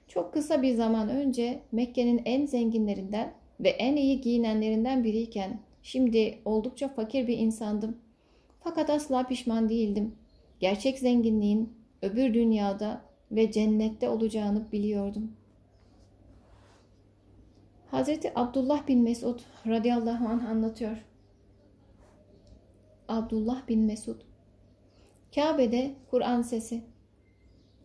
Çok 0.08 0.32
kısa 0.32 0.62
bir 0.62 0.74
zaman 0.74 1.08
önce 1.08 1.62
Mekke'nin 1.72 2.22
en 2.24 2.46
zenginlerinden 2.46 3.32
ve 3.60 3.68
en 3.68 3.96
iyi 3.96 4.20
giyinenlerinden 4.20 5.04
biriyken 5.04 5.60
şimdi 5.82 6.38
oldukça 6.44 6.88
fakir 6.88 7.26
bir 7.26 7.38
insandım. 7.38 7.96
Fakat 8.60 8.90
asla 8.90 9.26
pişman 9.26 9.68
değildim. 9.68 10.14
Gerçek 10.60 10.98
zenginliğin 10.98 11.72
öbür 12.02 12.34
dünyada 12.34 13.00
ve 13.32 13.52
cennette 13.52 14.08
olacağını 14.08 14.72
biliyordum. 14.72 15.32
Hazreti 17.90 18.32
Abdullah 18.34 18.88
bin 18.88 19.02
Mesud 19.02 19.40
radıyallahu 19.66 20.28
anh 20.28 20.48
anlatıyor. 20.48 21.07
Abdullah 23.08 23.68
bin 23.68 23.80
Mesud 23.80 24.20
Kabe'de 25.34 25.94
Kur'an 26.10 26.42
sesi 26.42 26.82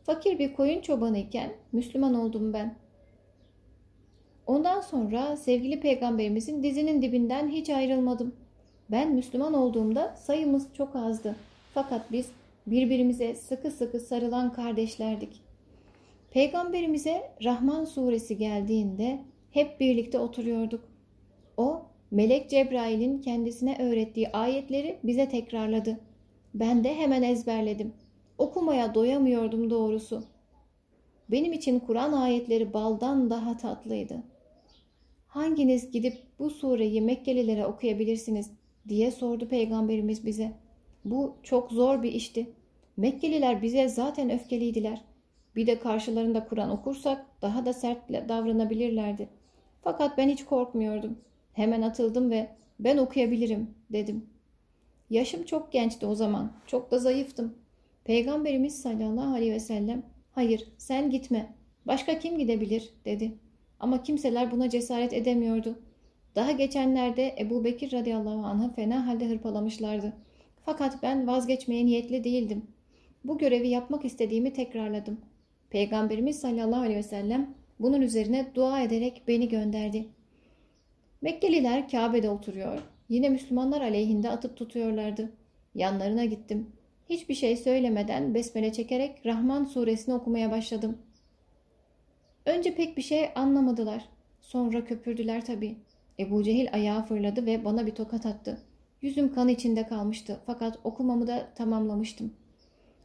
Fakir 0.03 0.39
bir 0.39 0.53
koyun 0.53 0.81
çobanı 0.81 1.17
iken 1.17 1.53
Müslüman 1.71 2.13
oldum 2.13 2.53
ben. 2.53 2.75
Ondan 4.47 4.81
sonra 4.81 5.37
sevgili 5.37 5.79
peygamberimizin 5.79 6.63
dizinin 6.63 7.01
dibinden 7.01 7.47
hiç 7.47 7.69
ayrılmadım. 7.69 8.35
Ben 8.91 9.11
Müslüman 9.11 9.53
olduğumda 9.53 10.15
sayımız 10.15 10.67
çok 10.73 10.95
azdı. 10.95 11.35
Fakat 11.73 12.11
biz 12.11 12.29
birbirimize 12.67 13.35
sıkı 13.35 13.71
sıkı 13.71 13.99
sarılan 13.99 14.53
kardeşlerdik. 14.53 15.41
Peygamberimize 16.31 17.31
Rahman 17.43 17.85
suresi 17.85 18.37
geldiğinde 18.37 19.19
hep 19.51 19.79
birlikte 19.79 20.19
oturuyorduk. 20.19 20.81
O, 21.57 21.85
Melek 22.13 22.49
Cebrail'in 22.49 23.21
kendisine 23.21 23.77
öğrettiği 23.79 24.31
ayetleri 24.31 24.99
bize 25.03 25.29
tekrarladı. 25.29 25.99
Ben 26.53 26.83
de 26.83 26.95
hemen 26.95 27.23
ezberledim. 27.23 27.93
Okumaya 28.37 28.95
doyamıyordum 28.95 29.69
doğrusu. 29.69 30.23
Benim 31.31 31.53
için 31.53 31.79
Kur'an 31.79 32.13
ayetleri 32.13 32.73
baldan 32.73 33.29
daha 33.29 33.57
tatlıydı. 33.57 34.23
hanginiz 35.27 35.91
gidip 35.91 36.17
bu 36.39 36.49
sureyi 36.49 37.01
Mekkelilere 37.01 37.65
okuyabilirsiniz 37.65 38.51
diye 38.89 39.11
sordu 39.11 39.47
peygamberimiz 39.47 40.25
bize. 40.25 40.51
Bu 41.05 41.35
çok 41.43 41.71
zor 41.71 42.03
bir 42.03 42.11
işti. 42.11 42.49
Mekkeliler 42.97 43.61
bize 43.61 43.89
zaten 43.89 44.29
öfkeliydiler. 44.29 45.01
Bir 45.55 45.67
de 45.67 45.79
karşılarında 45.79 46.47
Kur'an 46.47 46.69
okursak 46.69 47.25
daha 47.41 47.65
da 47.65 47.73
sert 47.73 48.09
davranabilirlerdi. 48.29 49.29
Fakat 49.81 50.17
ben 50.17 50.29
hiç 50.29 50.45
korkmuyordum. 50.45 51.17
Hemen 51.53 51.81
atıldım 51.81 52.31
ve 52.31 52.49
ben 52.79 52.97
okuyabilirim 52.97 53.69
dedim. 53.91 54.25
Yaşım 55.09 55.45
çok 55.45 55.71
gençti 55.71 56.05
o 56.05 56.15
zaman. 56.15 56.51
Çok 56.67 56.91
da 56.91 56.99
zayıftım. 56.99 57.53
Peygamberimiz 58.03 58.81
sallallahu 58.81 59.33
aleyhi 59.33 59.51
ve 59.51 59.59
sellem 59.59 60.03
hayır 60.31 60.67
sen 60.77 61.09
gitme. 61.09 61.53
Başka 61.85 62.19
kim 62.19 62.37
gidebilir 62.37 62.89
dedi. 63.05 63.31
Ama 63.79 64.03
kimseler 64.03 64.51
buna 64.51 64.69
cesaret 64.69 65.13
edemiyordu. 65.13 65.79
Daha 66.35 66.51
geçenlerde 66.51 67.35
Ebu 67.39 67.63
Bekir 67.63 67.91
radıyallahu 67.93 68.45
anh'ı 68.45 68.73
fena 68.73 69.07
halde 69.07 69.29
hırpalamışlardı. 69.29 70.13
Fakat 70.65 71.03
ben 71.03 71.27
vazgeçmeye 71.27 71.85
niyetli 71.85 72.23
değildim. 72.23 72.67
Bu 73.23 73.37
görevi 73.37 73.67
yapmak 73.67 74.05
istediğimi 74.05 74.53
tekrarladım. 74.53 75.21
Peygamberimiz 75.69 76.39
sallallahu 76.39 76.81
aleyhi 76.81 76.97
ve 76.97 77.03
sellem 77.03 77.53
bunun 77.79 78.01
üzerine 78.01 78.51
dua 78.55 78.81
ederek 78.81 79.23
beni 79.27 79.49
gönderdi. 79.49 80.07
Mekkeliler 81.23 81.89
Kabe'de 81.89 82.29
oturuyor. 82.29 82.81
Yine 83.09 83.29
Müslümanlar 83.29 83.81
aleyhinde 83.81 84.29
atıp 84.29 84.57
tutuyorlardı. 84.57 85.31
Yanlarına 85.75 86.25
gittim. 86.25 86.67
Hiçbir 87.09 87.33
şey 87.33 87.57
söylemeden 87.57 88.33
besmele 88.33 88.73
çekerek 88.73 89.25
Rahman 89.25 89.65
suresini 89.65 90.15
okumaya 90.15 90.51
başladım. 90.51 90.97
Önce 92.45 92.75
pek 92.75 92.97
bir 92.97 93.01
şey 93.01 93.29
anlamadılar. 93.35 94.05
Sonra 94.41 94.85
köpürdüler 94.85 95.45
tabii. 95.45 95.75
Ebu 96.19 96.43
Cehil 96.43 96.67
ayağa 96.73 97.01
fırladı 97.01 97.45
ve 97.45 97.65
bana 97.65 97.85
bir 97.85 97.95
tokat 97.95 98.25
attı. 98.25 98.61
Yüzüm 99.01 99.33
kan 99.33 99.47
içinde 99.49 99.87
kalmıştı 99.87 100.39
fakat 100.45 100.79
okumamı 100.83 101.27
da 101.27 101.53
tamamlamıştım. 101.55 102.33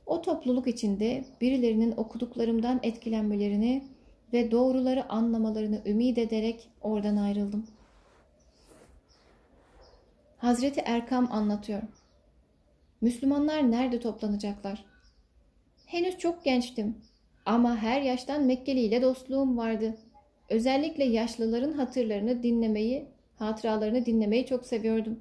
O 0.07 0.23
topluluk 0.23 0.67
içinde 0.67 1.25
birilerinin 1.41 1.95
okuduklarımdan 1.97 2.81
etkilenmelerini 2.83 3.85
ve 4.33 4.51
doğruları 4.51 5.09
anlamalarını 5.09 5.83
ümit 5.87 6.19
ederek 6.19 6.69
oradan 6.83 7.17
ayrıldım. 7.17 7.67
Hazreti 10.39 10.81
Erkam 10.81 11.33
anlatıyor. 11.33 11.83
Müslümanlar 13.01 13.71
nerede 13.71 14.01
toplanacaklar? 14.01 14.85
Henüz 15.87 16.19
çok 16.19 16.45
gençtim 16.45 16.97
ama 17.47 17.77
her 17.77 18.03
yaştan 18.03 18.43
Mekkeli 18.43 18.81
ile 18.81 19.03
dostluğum 19.03 19.57
vardı. 19.57 19.95
Özellikle 20.49 21.05
yaşlıların 21.05 21.73
hatırlarını 21.73 22.43
dinlemeyi, 22.43 23.07
hatıralarını 23.37 24.07
dinlemeyi 24.07 24.47
çok 24.47 24.67
seviyordum. 24.67 25.21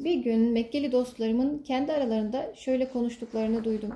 Bir 0.00 0.14
gün 0.14 0.52
Mekkeli 0.52 0.92
dostlarımın 0.92 1.58
kendi 1.58 1.92
aralarında 1.92 2.54
şöyle 2.54 2.88
konuştuklarını 2.88 3.64
duydum. 3.64 3.94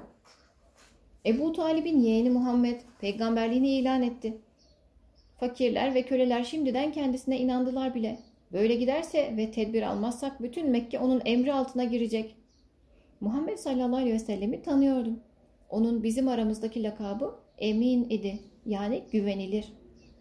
Ebu 1.27 1.53
Talib'in 1.53 2.01
yeğeni 2.01 2.31
Muhammed 2.31 2.81
peygamberliğini 3.01 3.69
ilan 3.71 4.03
etti. 4.03 4.39
Fakirler 5.41 5.95
ve 5.95 6.03
köleler 6.03 6.45
şimdiden 6.45 6.93
kendisine 6.93 7.39
inandılar 7.39 7.95
bile. 7.95 8.19
Böyle 8.55 8.75
giderse 8.75 9.35
ve 9.37 9.51
tedbir 9.51 9.83
almazsak 9.83 10.43
bütün 10.43 10.71
Mekke 10.71 10.99
onun 10.99 11.23
emri 11.25 11.53
altına 11.53 11.85
girecek. 11.85 12.37
Muhammed 13.21 13.59
sallallahu 13.59 13.97
aleyhi 13.97 14.15
ve 14.15 14.19
sellemi 14.19 14.63
tanıyordum. 14.63 15.21
Onun 15.71 16.03
bizim 16.03 16.29
aramızdaki 16.29 16.83
lakabı 16.83 17.35
Emin 17.59 18.11
idi. 18.11 18.39
Yani 18.67 19.03
güvenilir. 19.13 19.73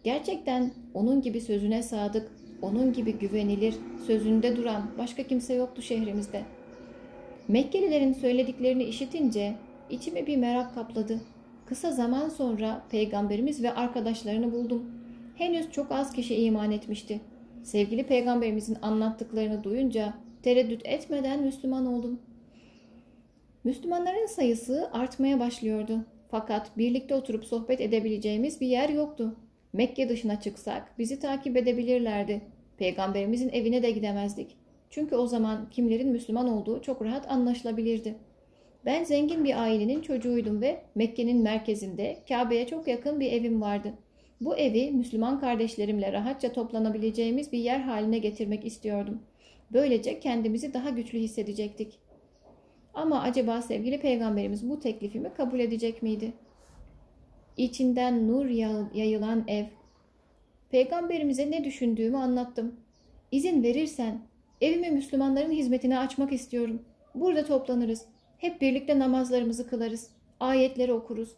Gerçekten 0.04 0.72
onun 0.94 1.22
gibi 1.22 1.40
sözüne 1.40 1.82
sadık, 1.82 2.32
onun 2.62 2.92
gibi 2.92 3.12
güvenilir, 3.12 3.74
sözünde 4.06 4.56
duran 4.56 4.90
başka 4.98 5.22
kimse 5.22 5.54
yoktu 5.54 5.82
şehrimizde. 5.82 6.42
Mekkelilerin 7.48 8.12
söylediklerini 8.12 8.84
işitince 8.84 9.54
içime 9.90 10.26
bir 10.26 10.36
merak 10.36 10.74
kapladı. 10.74 11.20
Kısa 11.66 11.92
zaman 11.92 12.28
sonra 12.28 12.82
peygamberimiz 12.90 13.62
ve 13.62 13.74
arkadaşlarını 13.74 14.52
buldum. 14.52 14.90
Henüz 15.36 15.70
çok 15.70 15.92
az 15.92 16.12
kişi 16.12 16.34
iman 16.34 16.72
etmişti. 16.72 17.20
Sevgili 17.64 18.06
peygamberimizin 18.06 18.76
anlattıklarını 18.82 19.64
duyunca 19.64 20.14
tereddüt 20.42 20.80
etmeden 20.84 21.42
Müslüman 21.42 21.86
oldum. 21.86 22.20
Müslümanların 23.64 24.26
sayısı 24.26 24.90
artmaya 24.92 25.40
başlıyordu. 25.40 26.04
Fakat 26.30 26.78
birlikte 26.78 27.14
oturup 27.14 27.44
sohbet 27.44 27.80
edebileceğimiz 27.80 28.60
bir 28.60 28.66
yer 28.66 28.88
yoktu. 28.88 29.36
Mekke 29.72 30.08
dışına 30.08 30.40
çıksak 30.40 30.98
bizi 30.98 31.18
takip 31.18 31.56
edebilirlerdi. 31.56 32.40
Peygamberimizin 32.76 33.48
evine 33.48 33.82
de 33.82 33.90
gidemezdik. 33.90 34.56
Çünkü 34.90 35.16
o 35.16 35.26
zaman 35.26 35.70
kimlerin 35.70 36.08
Müslüman 36.08 36.48
olduğu 36.48 36.82
çok 36.82 37.02
rahat 37.02 37.30
anlaşılabilirdi. 37.30 38.14
Ben 38.84 39.04
zengin 39.04 39.44
bir 39.44 39.62
ailenin 39.62 40.00
çocuğuydum 40.00 40.60
ve 40.60 40.82
Mekke'nin 40.94 41.42
merkezinde 41.42 42.16
Kabe'ye 42.28 42.66
çok 42.66 42.88
yakın 42.88 43.20
bir 43.20 43.32
evim 43.32 43.60
vardı. 43.60 43.94
Bu 44.40 44.56
evi 44.56 44.90
Müslüman 44.90 45.40
kardeşlerimle 45.40 46.12
rahatça 46.12 46.52
toplanabileceğimiz 46.52 47.52
bir 47.52 47.58
yer 47.58 47.80
haline 47.80 48.18
getirmek 48.18 48.66
istiyordum. 48.66 49.22
Böylece 49.72 50.20
kendimizi 50.20 50.74
daha 50.74 50.90
güçlü 50.90 51.18
hissedecektik. 51.18 51.98
Ama 52.94 53.20
acaba 53.20 53.62
sevgili 53.62 54.00
peygamberimiz 54.00 54.70
bu 54.70 54.80
teklifimi 54.80 55.34
kabul 55.34 55.60
edecek 55.60 56.02
miydi? 56.02 56.32
İçinden 57.56 58.28
nur 58.28 58.46
yayılan 58.94 59.44
ev. 59.48 59.64
Peygamberimize 60.70 61.50
ne 61.50 61.64
düşündüğümü 61.64 62.16
anlattım. 62.16 62.74
İzin 63.32 63.62
verirsen 63.62 64.20
evimi 64.60 64.90
Müslümanların 64.90 65.50
hizmetine 65.50 65.98
açmak 65.98 66.32
istiyorum. 66.32 66.82
Burada 67.14 67.44
toplanırız. 67.44 68.06
Hep 68.38 68.60
birlikte 68.60 68.98
namazlarımızı 68.98 69.68
kılarız. 69.68 70.10
Ayetleri 70.40 70.92
okuruz. 70.92 71.36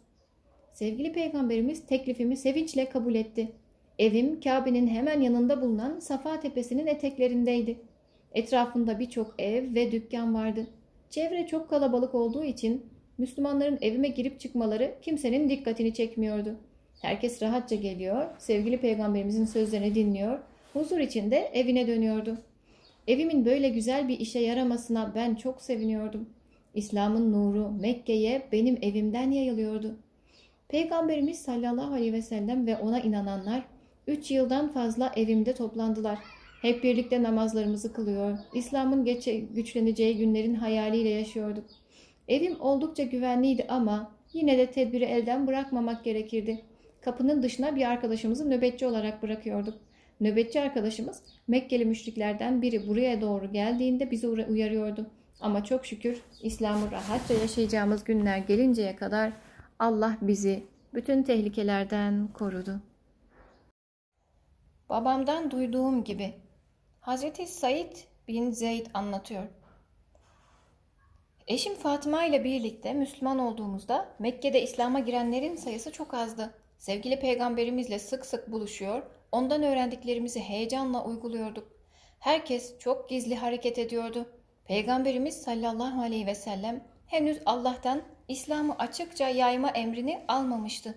Sevgili 0.77 1.13
peygamberimiz 1.13 1.85
teklifimi 1.85 2.37
sevinçle 2.37 2.89
kabul 2.89 3.15
etti. 3.15 3.51
Evim 3.99 4.39
Kabe'nin 4.41 4.87
hemen 4.87 5.21
yanında 5.21 5.61
bulunan 5.61 5.99
Safa 5.99 6.39
Tepesi'nin 6.39 6.87
eteklerindeydi. 6.87 7.77
Etrafında 8.33 8.99
birçok 8.99 9.35
ev 9.39 9.75
ve 9.75 9.91
dükkan 9.91 10.35
vardı. 10.35 10.67
Çevre 11.09 11.47
çok 11.47 11.69
kalabalık 11.69 12.15
olduğu 12.15 12.43
için 12.43 12.85
Müslümanların 13.17 13.77
evime 13.81 14.07
girip 14.07 14.39
çıkmaları 14.39 14.95
kimsenin 15.01 15.49
dikkatini 15.49 15.93
çekmiyordu. 15.93 16.55
Herkes 17.01 17.41
rahatça 17.41 17.75
geliyor, 17.75 18.25
sevgili 18.39 18.77
peygamberimizin 18.77 19.45
sözlerini 19.45 19.95
dinliyor, 19.95 20.39
huzur 20.73 20.99
içinde 20.99 21.37
evine 21.53 21.87
dönüyordu. 21.87 22.37
Evimin 23.07 23.45
böyle 23.45 23.69
güzel 23.69 24.07
bir 24.07 24.19
işe 24.19 24.39
yaramasına 24.39 25.11
ben 25.15 25.35
çok 25.35 25.61
seviniyordum. 25.61 26.29
İslam'ın 26.73 27.33
nuru 27.33 27.71
Mekke'ye 27.71 28.41
benim 28.51 28.77
evimden 28.81 29.31
yayılıyordu. 29.31 29.97
Peygamberimiz 30.69 31.41
sallallahu 31.41 31.93
aleyhi 31.93 32.13
ve 32.13 32.21
sellem 32.21 32.67
ve 32.67 32.77
ona 32.77 32.99
inananlar 32.99 33.63
üç 34.07 34.31
yıldan 34.31 34.67
fazla 34.67 35.11
evimde 35.15 35.53
toplandılar. 35.53 36.19
Hep 36.61 36.83
birlikte 36.83 37.23
namazlarımızı 37.23 37.93
kılıyor. 37.93 38.37
İslam'ın 38.53 39.05
güçleneceği 39.55 40.17
günlerin 40.17 40.55
hayaliyle 40.55 41.09
yaşıyorduk. 41.09 41.65
Evim 42.27 42.61
oldukça 42.61 43.03
güvenliydi 43.03 43.65
ama 43.69 44.11
yine 44.33 44.57
de 44.57 44.71
tedbiri 44.71 45.03
elden 45.03 45.47
bırakmamak 45.47 46.03
gerekirdi. 46.03 46.61
Kapının 47.01 47.43
dışına 47.43 47.75
bir 47.75 47.89
arkadaşımızı 47.89 48.49
nöbetçi 48.49 48.85
olarak 48.85 49.23
bırakıyorduk. 49.23 49.77
Nöbetçi 50.21 50.61
arkadaşımız 50.61 51.23
Mekkeli 51.47 51.85
müşriklerden 51.85 52.61
biri 52.61 52.87
buraya 52.87 53.21
doğru 53.21 53.51
geldiğinde 53.51 54.11
bizi 54.11 54.27
uyarıyordu. 54.27 55.07
Ama 55.39 55.63
çok 55.63 55.85
şükür 55.85 56.21
İslam'ı 56.41 56.91
rahatça 56.91 57.33
yaşayacağımız 57.33 58.03
günler 58.03 58.37
gelinceye 58.37 58.95
kadar 58.95 59.31
Allah 59.79 60.17
bizi 60.21 60.67
bütün 60.93 61.23
tehlikelerden 61.23 62.27
korudu. 62.33 62.81
Babamdan 64.89 65.51
duyduğum 65.51 66.03
gibi 66.03 66.33
Hazreti 66.99 67.47
Said 67.47 67.93
bin 68.27 68.51
Zeyd 68.51 68.85
anlatıyor. 68.93 69.43
Eşim 71.47 71.75
Fatıma 71.75 72.23
ile 72.23 72.43
birlikte 72.43 72.93
Müslüman 72.93 73.39
olduğumuzda 73.39 74.15
Mekke'de 74.19 74.61
İslam'a 74.61 74.99
girenlerin 74.99 75.55
sayısı 75.55 75.91
çok 75.91 76.13
azdı. 76.13 76.53
Sevgili 76.77 77.19
peygamberimizle 77.19 77.99
sık 77.99 78.25
sık 78.25 78.51
buluşuyor, 78.51 79.03
ondan 79.31 79.63
öğrendiklerimizi 79.63 80.39
heyecanla 80.39 81.05
uyguluyorduk. 81.05 81.71
Herkes 82.19 82.79
çok 82.79 83.09
gizli 83.09 83.35
hareket 83.35 83.77
ediyordu. 83.79 84.25
Peygamberimiz 84.65 85.41
sallallahu 85.41 86.01
aleyhi 86.01 86.25
ve 86.25 86.35
sellem 86.35 86.83
henüz 87.07 87.41
Allah'tan 87.45 88.01
İslam'ı 88.27 88.75
açıkça 88.79 89.29
yayma 89.29 89.69
emrini 89.69 90.21
almamıştı. 90.27 90.95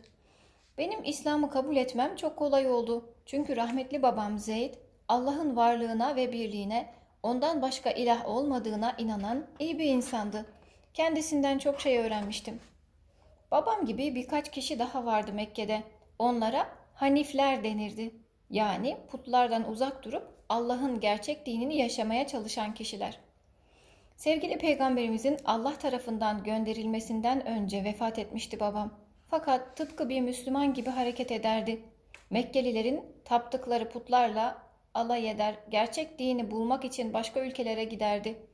Benim 0.79 1.05
İslam'ı 1.05 1.51
kabul 1.51 1.77
etmem 1.77 2.17
çok 2.17 2.37
kolay 2.37 2.69
oldu. 2.69 3.15
Çünkü 3.27 3.57
rahmetli 3.57 4.03
babam 4.03 4.39
Zeyd 4.39 4.75
Allah'ın 5.09 5.57
varlığına 5.57 6.17
ve 6.17 6.33
birliğine, 6.33 6.95
ondan 7.23 7.63
başka 7.63 7.91
ilah 7.91 8.29
olmadığına 8.29 8.95
inanan 8.99 9.47
iyi 9.59 9.79
bir 9.79 9.85
insandı. 9.85 10.47
Kendisinden 10.95 11.59
çok 11.59 11.81
şey 11.81 11.99
öğrenmiştim. 11.99 12.61
Babam 13.51 13.87
gibi 13.87 14.15
birkaç 14.15 14.51
kişi 14.51 14.79
daha 14.79 15.05
vardı 15.05 15.33
Mekke'de. 15.33 15.83
Onlara 16.19 16.69
Hanifler 16.95 17.65
denirdi. 17.65 18.15
Yani 18.51 18.97
putlardan 19.09 19.71
uzak 19.71 20.05
durup 20.05 20.29
Allah'ın 20.49 21.01
gerçek 21.01 21.47
dinini 21.47 21.77
yaşamaya 21.77 22.27
çalışan 22.27 22.75
kişiler. 22.75 23.19
Sevgili 24.21 24.59
peygamberimizin 24.59 25.37
Allah 25.45 25.79
tarafından 25.79 26.45
gönderilmesinden 26.45 27.47
önce 27.47 27.85
vefat 27.85 28.19
etmişti 28.19 28.61
babam. 28.61 28.95
Fakat 29.31 29.77
tıpkı 29.77 30.09
bir 30.09 30.21
Müslüman 30.21 30.75
gibi 30.75 30.91
hareket 30.91 31.33
ederdi. 31.33 31.83
Mekkelilerin 32.31 33.05
taptıkları 33.25 33.89
putlarla 33.89 34.63
alay 34.95 35.31
eder, 35.31 35.55
gerçek 35.71 36.19
dini 36.19 36.51
bulmak 36.51 36.85
için 36.85 37.13
başka 37.13 37.41
ülkelere 37.41 37.85
giderdi. 37.85 38.47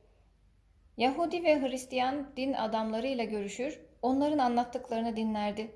Yahudi 0.97 1.43
ve 1.43 1.61
Hristiyan 1.61 2.27
din 2.37 2.53
adamlarıyla 2.53 3.23
görüşür, 3.23 3.79
onların 4.01 4.37
anlattıklarını 4.37 5.15
dinlerdi. 5.15 5.71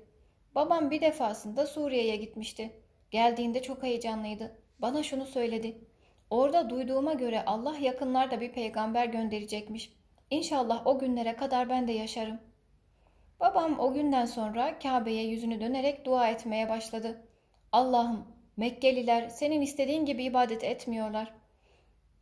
Babam 0.54 0.90
bir 0.90 1.00
defasında 1.00 1.66
Suriye'ye 1.66 2.16
gitmişti. 2.16 2.70
Geldiğinde 3.10 3.62
çok 3.62 3.82
heyecanlıydı. 3.82 4.58
Bana 4.78 5.02
şunu 5.02 5.26
söyledi. 5.26 5.91
Orada 6.32 6.70
duyduğuma 6.70 7.14
göre 7.14 7.44
Allah 7.46 7.76
yakınlarda 7.78 8.40
bir 8.40 8.52
peygamber 8.52 9.06
gönderecekmiş. 9.06 9.92
İnşallah 10.30 10.86
o 10.86 10.98
günlere 10.98 11.36
kadar 11.36 11.68
ben 11.68 11.88
de 11.88 11.92
yaşarım. 11.92 12.38
Babam 13.40 13.80
o 13.80 13.92
günden 13.92 14.24
sonra 14.24 14.78
Kabe'ye 14.78 15.26
yüzünü 15.26 15.60
dönerek 15.60 16.04
dua 16.04 16.28
etmeye 16.28 16.68
başladı. 16.68 17.28
Allah'ım 17.72 18.26
Mekkeliler 18.56 19.28
senin 19.28 19.60
istediğin 19.60 20.04
gibi 20.04 20.24
ibadet 20.24 20.64
etmiyorlar. 20.64 21.34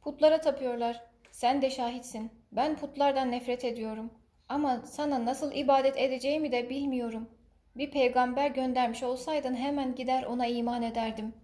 Putlara 0.02 0.40
tapıyorlar. 0.40 1.00
Sen 1.30 1.62
de 1.62 1.70
şahitsin. 1.70 2.30
Ben 2.52 2.76
putlardan 2.76 3.30
nefret 3.30 3.64
ediyorum. 3.64 4.10
Ama 4.48 4.82
sana 4.84 5.24
nasıl 5.24 5.52
ibadet 5.52 5.98
edeceğimi 5.98 6.52
de 6.52 6.70
bilmiyorum. 6.70 7.30
Bir 7.76 7.90
peygamber 7.90 8.50
göndermiş 8.50 9.02
olsaydın 9.02 9.54
hemen 9.54 9.94
gider 9.94 10.22
ona 10.22 10.46
iman 10.46 10.82
ederdim. 10.82 11.34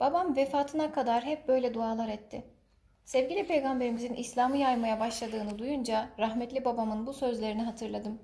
Babam 0.00 0.36
vefatına 0.36 0.92
kadar 0.92 1.24
hep 1.24 1.48
böyle 1.48 1.74
dualar 1.74 2.08
etti. 2.08 2.44
Sevgili 3.04 3.46
peygamberimizin 3.46 4.14
İslam'ı 4.14 4.56
yaymaya 4.56 5.00
başladığını 5.00 5.58
duyunca 5.58 6.08
rahmetli 6.18 6.64
babamın 6.64 7.06
bu 7.06 7.12
sözlerini 7.12 7.62
hatırladım. 7.62 8.18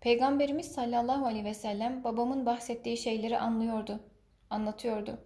Peygamberimiz 0.00 0.72
sallallahu 0.72 1.26
aleyhi 1.26 1.44
ve 1.44 1.54
sellem 1.54 2.04
babamın 2.04 2.46
bahsettiği 2.46 2.96
şeyleri 2.96 3.38
anlıyordu, 3.38 4.00
anlatıyordu. 4.50 5.18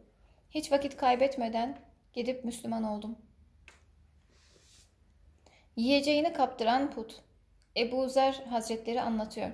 Hiç 0.51 0.73
vakit 0.73 0.97
kaybetmeden 0.97 1.79
gidip 2.13 2.45
Müslüman 2.45 2.85
oldum. 2.85 3.19
Yiyeceğini 5.77 6.33
kaptıran 6.33 6.91
put. 6.91 7.21
Ebu 7.77 8.09
Zer 8.09 8.43
Hazretleri 8.51 9.01
anlatıyor. 9.01 9.51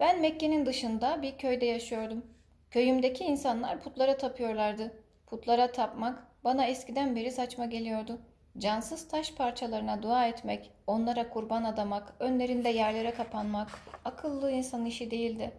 Ben 0.00 0.20
Mekke'nin 0.20 0.66
dışında 0.66 1.22
bir 1.22 1.38
köyde 1.38 1.66
yaşıyordum. 1.66 2.26
Köyümdeki 2.70 3.24
insanlar 3.24 3.80
putlara 3.80 4.16
tapıyorlardı. 4.16 5.05
Putlara 5.26 5.72
tapmak 5.72 6.26
bana 6.44 6.66
eskiden 6.66 7.16
beri 7.16 7.30
saçma 7.30 7.66
geliyordu. 7.66 8.18
Cansız 8.58 9.08
taş 9.08 9.34
parçalarına 9.34 10.02
dua 10.02 10.26
etmek, 10.26 10.70
onlara 10.86 11.30
kurban 11.30 11.64
adamak, 11.64 12.14
önlerinde 12.20 12.68
yerlere 12.68 13.10
kapanmak 13.10 13.68
akıllı 14.04 14.50
insan 14.50 14.86
işi 14.86 15.10
değildi. 15.10 15.52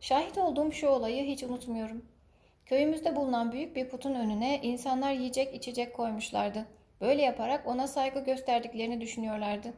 Şahit 0.00 0.38
olduğum 0.38 0.72
şu 0.72 0.88
olayı 0.88 1.24
hiç 1.24 1.42
unutmuyorum. 1.42 2.04
Köyümüzde 2.66 3.16
bulunan 3.16 3.52
büyük 3.52 3.76
bir 3.76 3.88
putun 3.88 4.14
önüne 4.14 4.60
insanlar 4.62 5.12
yiyecek 5.12 5.54
içecek 5.54 5.94
koymuşlardı. 5.94 6.66
Böyle 7.00 7.22
yaparak 7.22 7.66
ona 7.66 7.86
saygı 7.86 8.24
gösterdiklerini 8.24 9.00
düşünüyorlardı. 9.00 9.74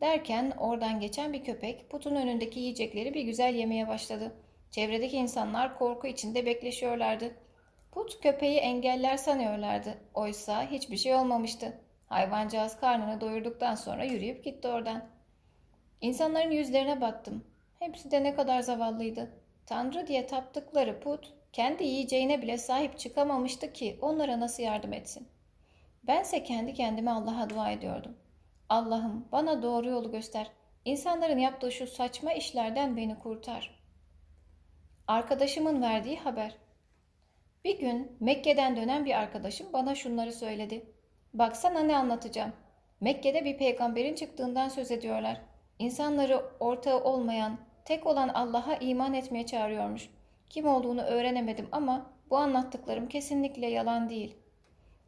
Derken 0.00 0.52
oradan 0.58 1.00
geçen 1.00 1.32
bir 1.32 1.44
köpek 1.44 1.90
putun 1.90 2.14
önündeki 2.14 2.60
yiyecekleri 2.60 3.14
bir 3.14 3.22
güzel 3.22 3.54
yemeye 3.54 3.88
başladı. 3.88 4.32
Çevredeki 4.70 5.16
insanlar 5.16 5.78
korku 5.78 6.06
içinde 6.06 6.46
bekleşiyorlardı. 6.46 7.34
Put 7.92 8.20
köpeği 8.22 8.58
engeller 8.58 9.16
sanıyorlardı. 9.16 9.98
Oysa 10.14 10.62
hiçbir 10.62 10.96
şey 10.96 11.14
olmamıştı. 11.14 11.80
Hayvancağız 12.06 12.76
karnını 12.80 13.20
doyurduktan 13.20 13.74
sonra 13.74 14.04
yürüyüp 14.04 14.44
gitti 14.44 14.68
oradan. 14.68 15.04
İnsanların 16.00 16.50
yüzlerine 16.50 17.00
baktım. 17.00 17.44
Hepsi 17.78 18.10
de 18.10 18.22
ne 18.22 18.34
kadar 18.34 18.60
zavallıydı. 18.60 19.30
Tanrı 19.66 20.06
diye 20.06 20.26
taptıkları 20.26 21.00
put 21.00 21.32
kendi 21.52 21.84
yiyeceğine 21.84 22.42
bile 22.42 22.58
sahip 22.58 22.98
çıkamamıştı 22.98 23.72
ki 23.72 23.98
onlara 24.02 24.40
nasıl 24.40 24.62
yardım 24.62 24.92
etsin. 24.92 25.28
Bense 26.02 26.42
kendi 26.42 26.74
kendime 26.74 27.10
Allah'a 27.10 27.50
dua 27.50 27.70
ediyordum. 27.70 28.16
Allah'ım 28.68 29.28
bana 29.32 29.62
doğru 29.62 29.88
yolu 29.88 30.10
göster. 30.10 30.50
İnsanların 30.84 31.38
yaptığı 31.38 31.72
şu 31.72 31.86
saçma 31.86 32.32
işlerden 32.32 32.96
beni 32.96 33.18
kurtar. 33.18 33.80
Arkadaşımın 35.06 35.82
verdiği 35.82 36.16
haber. 36.16 36.54
Bir 37.64 37.78
gün 37.78 38.16
Mekke'den 38.20 38.76
dönen 38.76 39.04
bir 39.04 39.18
arkadaşım 39.18 39.66
bana 39.72 39.94
şunları 39.94 40.32
söyledi. 40.32 40.86
Baksana 41.34 41.80
ne 41.80 41.96
anlatacağım. 41.96 42.52
Mekke'de 43.00 43.44
bir 43.44 43.58
peygamberin 43.58 44.14
çıktığından 44.14 44.68
söz 44.68 44.90
ediyorlar. 44.90 45.40
İnsanları 45.78 46.42
ortağı 46.60 47.04
olmayan, 47.04 47.58
tek 47.84 48.06
olan 48.06 48.28
Allah'a 48.28 48.74
iman 48.74 49.14
etmeye 49.14 49.46
çağırıyormuş. 49.46 50.10
Kim 50.50 50.68
olduğunu 50.68 51.02
öğrenemedim 51.02 51.68
ama 51.72 52.10
bu 52.30 52.36
anlattıklarım 52.36 53.08
kesinlikle 53.08 53.66
yalan 53.66 54.10
değil. 54.10 54.36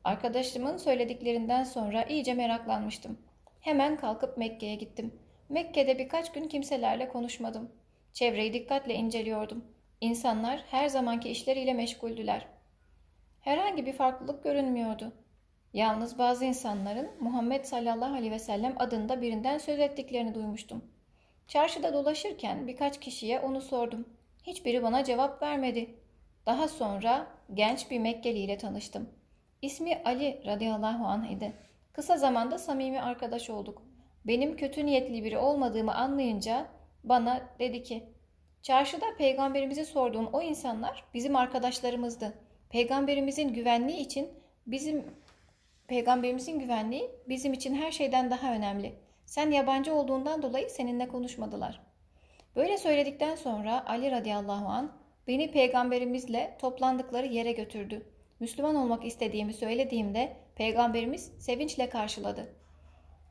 Arkadaşımın 0.05 0.77
söylediklerinden 0.77 1.65
sonra 1.65 2.03
iyice 2.03 2.35
meraklanmıştım. 2.35 3.19
Hemen 3.61 3.97
kalkıp 3.97 4.37
Mekke'ye 4.37 4.75
gittim. 4.75 5.15
Mekke'de 5.49 5.99
birkaç 5.99 6.33
gün 6.33 6.49
kimselerle 6.49 7.09
konuşmadım. 7.09 7.73
Çevreyi 8.13 8.53
dikkatle 8.53 8.95
inceliyordum. 8.95 9.65
İnsanlar 10.01 10.65
her 10.71 10.89
zamanki 10.89 11.29
işleriyle 11.29 11.75
meşguldüler. 11.75 12.47
Herhangi 13.41 13.87
bir 13.87 13.93
farklılık 13.93 14.45
görünmüyordu. 14.45 15.13
Yalnız 15.73 16.19
bazı 16.19 16.45
insanların 16.45 17.11
Muhammed 17.21 17.65
sallallahu 17.65 18.15
aleyhi 18.15 18.33
ve 18.33 18.39
sellem 18.39 18.75
adında 18.79 19.23
birinden 19.23 19.59
söz 19.59 19.81
ettiklerini 19.81 20.35
duymuştum. 20.35 20.85
Çarşıda 21.49 21.93
dolaşırken 21.93 22.67
birkaç 22.67 23.01
kişiye 23.01 23.41
onu 23.41 23.61
sordum. 23.61 24.09
Hiçbiri 24.43 24.83
bana 24.83 25.05
cevap 25.05 25.43
vermedi. 25.43 25.95
Daha 26.47 26.69
sonra 26.69 27.27
genç 27.55 27.91
bir 27.91 27.99
Mekkeli 27.99 28.39
ile 28.39 28.59
tanıştım. 28.59 29.09
İsmi 29.63 30.03
Ali 30.05 30.43
radıyallahu 30.47 31.07
anh 31.07 31.31
idi. 31.31 31.53
Kısa 31.93 32.17
zamanda 32.17 32.59
samimi 32.59 33.01
arkadaş 33.01 33.51
olduk. 33.51 33.83
Benim 34.25 34.57
kötü 34.57 34.87
niyetli 34.87 35.25
biri 35.25 35.39
olmadığımı 35.39 35.95
anlayınca 35.95 36.67
bana 37.05 37.41
dedi 37.59 37.83
ki 37.83 38.05
Çarşıda 38.63 39.07
peygamberimizi 39.19 39.85
sorduğum 39.85 40.27
o 40.33 40.43
insanlar 40.43 41.05
bizim 41.15 41.37
arkadaşlarımızdı. 41.37 42.35
Peygamberimizin 42.71 43.55
güvenliği 43.55 43.99
için 43.99 44.29
bizim 44.67 45.05
peygamberimizin 45.89 46.59
güvenliği 46.59 47.11
bizim 47.29 47.53
için 47.53 47.75
her 47.75 47.91
şeyden 47.91 48.31
daha 48.31 48.53
önemli. 48.53 48.95
Sen 49.27 49.51
yabancı 49.51 49.95
olduğundan 49.95 50.43
dolayı 50.43 50.71
seninle 50.71 51.09
konuşmadılar. 51.09 51.81
Böyle 52.57 52.79
söyledikten 52.79 53.35
sonra 53.35 53.87
Ali 53.87 54.11
radıyallahu 54.11 54.67
an 54.67 54.93
beni 55.27 55.51
peygamberimizle 55.51 56.57
toplandıkları 56.61 57.27
yere 57.27 57.53
götürdü. 57.53 58.07
Müslüman 58.41 58.75
olmak 58.75 59.05
istediğimi 59.05 59.53
söylediğimde 59.53 60.37
peygamberimiz 60.55 61.33
sevinçle 61.39 61.89
karşıladı. 61.89 62.55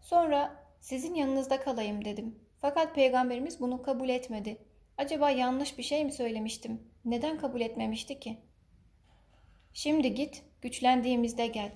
Sonra 0.02 0.56
sizin 0.80 1.14
yanınızda 1.14 1.60
kalayım 1.60 2.06
dedim. 2.06 2.40
Fakat 2.62 2.96
peygamberimiz 2.96 3.62
bunu 3.62 3.82
kabul 3.82 4.10
etmedi. 4.10 4.58
Acaba 5.00 5.30
yanlış 5.30 5.78
bir 5.78 5.84
şey 5.84 6.06
mi 6.06 6.12
söylemiştim? 6.12 6.82
Neden 7.06 7.38
kabul 7.38 7.62
etmemişti 7.62 8.20
ki? 8.20 8.38
Şimdi 9.74 10.14
git, 10.14 10.44
güçlendiğimizde 10.62 11.48
gel. 11.48 11.72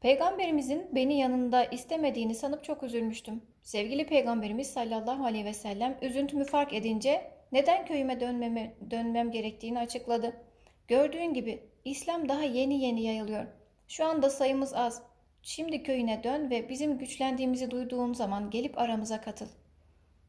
Peygamberimizin 0.00 0.88
beni 0.94 1.18
yanında 1.18 1.64
istemediğini 1.64 2.34
sanıp 2.34 2.64
çok 2.64 2.82
üzülmüştüm. 2.82 3.42
Sevgili 3.62 4.06
peygamberimiz 4.06 4.70
sallallahu 4.70 5.24
aleyhi 5.24 5.44
ve 5.44 5.54
sellem 5.54 5.98
üzüntümü 6.02 6.44
fark 6.44 6.72
edince 6.72 7.30
neden 7.52 7.86
köyüme 7.86 8.20
dönmeme, 8.20 8.74
dönmem 8.90 9.30
gerektiğini 9.30 9.78
açıkladı. 9.78 10.36
Gördüğün 10.88 11.34
gibi 11.34 11.62
İslam 11.84 12.28
daha 12.28 12.42
yeni 12.42 12.80
yeni 12.84 13.02
yayılıyor. 13.02 13.46
Şu 13.88 14.04
anda 14.04 14.30
sayımız 14.30 14.74
az. 14.74 15.02
Şimdi 15.42 15.82
köyüne 15.82 16.24
dön 16.24 16.50
ve 16.50 16.68
bizim 16.68 16.98
güçlendiğimizi 16.98 17.70
duyduğum 17.70 18.14
zaman 18.14 18.50
gelip 18.50 18.78
aramıza 18.78 19.20
katıl. 19.20 19.61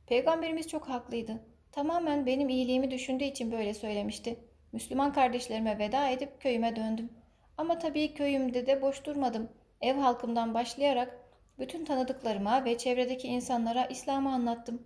Peygamberimiz 0.07 0.67
çok 0.67 0.89
haklıydı. 0.89 1.39
Tamamen 1.71 2.25
benim 2.25 2.49
iyiliğimi 2.49 2.91
düşündüğü 2.91 3.23
için 3.23 3.51
böyle 3.51 3.73
söylemişti. 3.73 4.39
Müslüman 4.71 5.13
kardeşlerime 5.13 5.79
veda 5.79 6.09
edip 6.09 6.41
köyüme 6.41 6.75
döndüm. 6.75 7.09
Ama 7.57 7.79
tabii 7.79 8.13
köyümde 8.13 8.67
de 8.67 8.81
boş 8.81 9.05
durmadım. 9.05 9.49
Ev 9.81 9.95
halkımdan 9.95 10.53
başlayarak 10.53 11.19
bütün 11.59 11.85
tanıdıklarıma 11.85 12.65
ve 12.65 12.77
çevredeki 12.77 13.27
insanlara 13.27 13.85
İslam'ı 13.85 14.33
anlattım. 14.33 14.81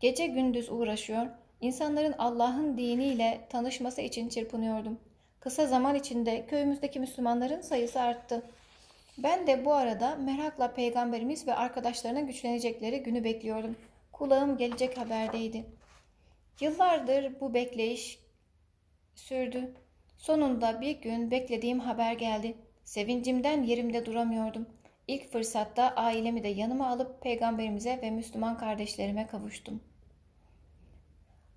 Gece 0.00 0.26
gündüz 0.26 0.70
uğraşıyor, 0.72 1.26
insanların 1.60 2.14
Allah'ın 2.18 2.78
diniyle 2.78 3.40
tanışması 3.50 4.00
için 4.00 4.28
çırpınıyordum. 4.28 4.98
Kısa 5.40 5.66
zaman 5.66 5.94
içinde 5.94 6.46
köyümüzdeki 6.46 7.00
Müslümanların 7.00 7.60
sayısı 7.60 8.00
arttı. 8.00 8.42
Ben 9.18 9.46
de 9.46 9.64
bu 9.64 9.72
arada 9.72 10.16
merakla 10.16 10.74
peygamberimiz 10.74 11.46
ve 11.46 11.54
arkadaşlarına 11.54 12.20
güçlenecekleri 12.20 13.02
günü 13.02 13.24
bekliyordum. 13.24 13.76
Kulağım 14.18 14.56
gelecek 14.56 14.98
haberdeydi. 14.98 15.66
Yıllardır 16.60 17.40
bu 17.40 17.54
bekleyiş 17.54 18.18
sürdü. 19.14 19.74
Sonunda 20.16 20.80
bir 20.80 21.00
gün 21.00 21.30
beklediğim 21.30 21.80
haber 21.80 22.12
geldi. 22.12 22.56
Sevincimden 22.84 23.62
yerimde 23.62 24.06
duramıyordum. 24.06 24.66
İlk 25.08 25.32
fırsatta 25.32 25.82
ailemi 25.82 26.42
de 26.42 26.48
yanıma 26.48 26.88
alıp 26.88 27.22
peygamberimize 27.22 27.98
ve 28.02 28.10
Müslüman 28.10 28.58
kardeşlerime 28.58 29.26
kavuştum. 29.26 29.80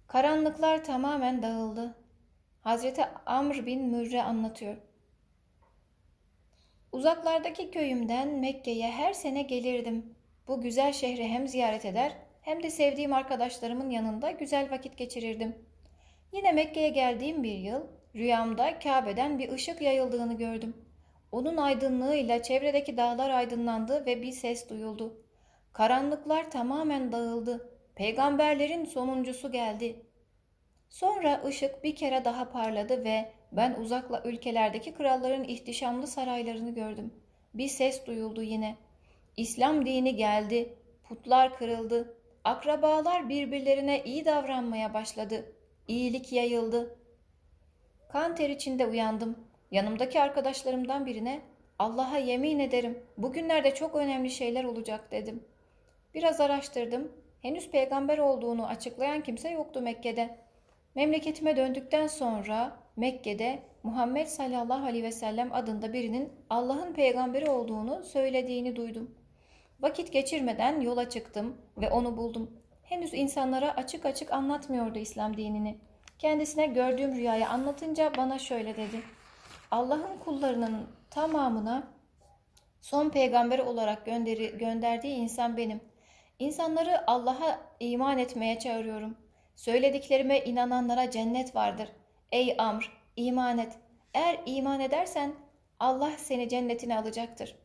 Karanlıklar 0.08 0.84
tamamen 0.84 1.42
dağıldı. 1.42 1.96
Hazreti 2.62 3.06
Amr 3.26 3.66
bin 3.66 3.82
Mürre 3.82 4.24
anlatıyor. 4.24 4.78
Uzaklardaki 6.92 7.72
köyümden 7.72 8.28
Mekke'ye 8.28 8.92
her 8.92 9.14
sene 9.14 9.42
gelirdim. 9.42 10.16
Bu 10.48 10.62
güzel 10.62 10.94
şehri 10.94 11.28
hem 11.28 11.48
ziyaret 11.48 11.86
eder 11.86 12.31
hem 12.42 12.64
de 12.64 12.70
sevdiğim 12.70 13.14
arkadaşlarımın 13.14 13.90
yanında 13.90 14.32
güzel 14.32 14.72
vakit 14.72 14.98
geçirirdim. 14.98 15.56
Yine 16.34 16.52
Mekke'ye 16.52 16.90
geldiğim 16.90 17.44
bir 17.44 17.58
yıl 17.58 17.82
rüyamda 18.16 18.80
Kabe'den 18.80 19.40
bir 19.40 19.52
ışık 19.52 19.82
yayıldığını 19.82 20.38
gördüm. 20.38 20.74
Onun 21.32 21.58
aydınlığıyla 21.58 22.44
çevredeki 22.44 22.98
dağlar 22.98 23.30
aydınlandı 23.30 24.06
ve 24.06 24.22
bir 24.22 24.32
ses 24.32 24.70
duyuldu. 24.70 25.24
Karanlıklar 25.74 26.52
tamamen 26.52 27.12
dağıldı. 27.12 27.70
Peygamberlerin 27.96 28.86
sonuncusu 28.86 29.52
geldi. 29.52 29.96
Sonra 30.90 31.44
ışık 31.46 31.84
bir 31.84 31.96
kere 31.96 32.26
daha 32.26 32.52
parladı 32.52 33.04
ve 33.04 33.32
ben 33.52 33.74
uzakla 33.74 34.24
ülkelerdeki 34.26 34.94
kralların 34.94 35.44
ihtişamlı 35.44 36.08
saraylarını 36.08 36.76
gördüm. 36.76 37.14
Bir 37.54 37.68
ses 37.68 38.06
duyuldu 38.06 38.42
yine. 38.42 38.76
İslam 39.38 39.86
dini 39.86 40.16
geldi. 40.16 40.76
Putlar 41.04 41.58
kırıldı. 41.58 42.18
Akrabalar 42.44 43.30
birbirlerine 43.30 44.04
iyi 44.04 44.26
davranmaya 44.26 44.94
başladı. 44.94 45.54
İyilik 45.88 46.34
yayıldı. 46.34 46.98
Kan 48.10 48.36
ter 48.36 48.50
içinde 48.50 48.86
uyandım. 48.86 49.38
Yanımdaki 49.72 50.22
arkadaşlarımdan 50.22 51.06
birine 51.06 51.42
Allah'a 51.80 52.18
yemin 52.18 52.60
ederim 52.60 53.00
bugünlerde 53.18 53.74
çok 53.74 53.96
önemli 53.96 54.30
şeyler 54.30 54.64
olacak 54.64 55.12
dedim. 55.12 55.44
Biraz 56.14 56.42
araştırdım. 56.42 57.12
Henüz 57.42 57.72
peygamber 57.72 58.18
olduğunu 58.18 58.68
açıklayan 58.68 59.24
kimse 59.24 59.50
yoktu 59.50 59.82
Mekke'de. 59.82 60.38
Memleketime 60.96 61.58
döndükten 61.58 62.08
sonra 62.08 62.78
Mekke'de 62.96 63.60
Muhammed 63.84 64.28
sallallahu 64.28 64.86
aleyhi 64.86 65.04
ve 65.04 65.12
sellem 65.12 65.54
adında 65.54 65.94
birinin 65.94 66.30
Allah'ın 66.50 66.94
peygamberi 66.94 67.50
olduğunu 67.50 68.04
söylediğini 68.04 68.76
duydum. 68.76 69.16
Vakit 69.82 70.14
geçirmeden 70.14 70.82
yola 70.82 71.10
çıktım 71.10 71.58
ve 71.78 71.90
onu 71.90 72.18
buldum. 72.18 72.52
Henüz 72.84 73.14
insanlara 73.14 73.72
açık 73.72 74.06
açık 74.06 74.34
anlatmıyordu 74.34 75.00
İslam 75.00 75.38
dinini. 75.38 75.78
Kendisine 76.20 76.66
gördüğüm 76.66 77.16
rüyayı 77.16 77.50
anlatınca 77.50 78.12
bana 78.18 78.40
şöyle 78.40 78.78
dedi. 78.78 79.02
Allah'ın 79.72 80.18
kullarının 80.26 80.88
tamamına 81.10 81.88
son 82.82 83.10
peygamber 83.10 83.60
olarak 83.60 84.06
gönderi, 84.06 84.58
gönderdiği 84.58 85.16
insan 85.16 85.58
benim. 85.58 85.82
İnsanları 86.40 87.12
Allah'a 87.12 87.60
iman 87.80 88.18
etmeye 88.18 88.60
çağırıyorum. 88.60 89.18
Söylediklerime 89.56 90.40
inananlara 90.40 91.12
cennet 91.12 91.56
vardır. 91.56 91.90
Ey 92.32 92.56
Amr, 92.58 92.92
iman 93.16 93.58
et. 93.58 93.74
Eğer 94.14 94.40
iman 94.46 94.80
edersen 94.80 95.34
Allah 95.80 96.12
seni 96.18 96.50
cennetine 96.50 96.98
alacaktır. 96.98 97.61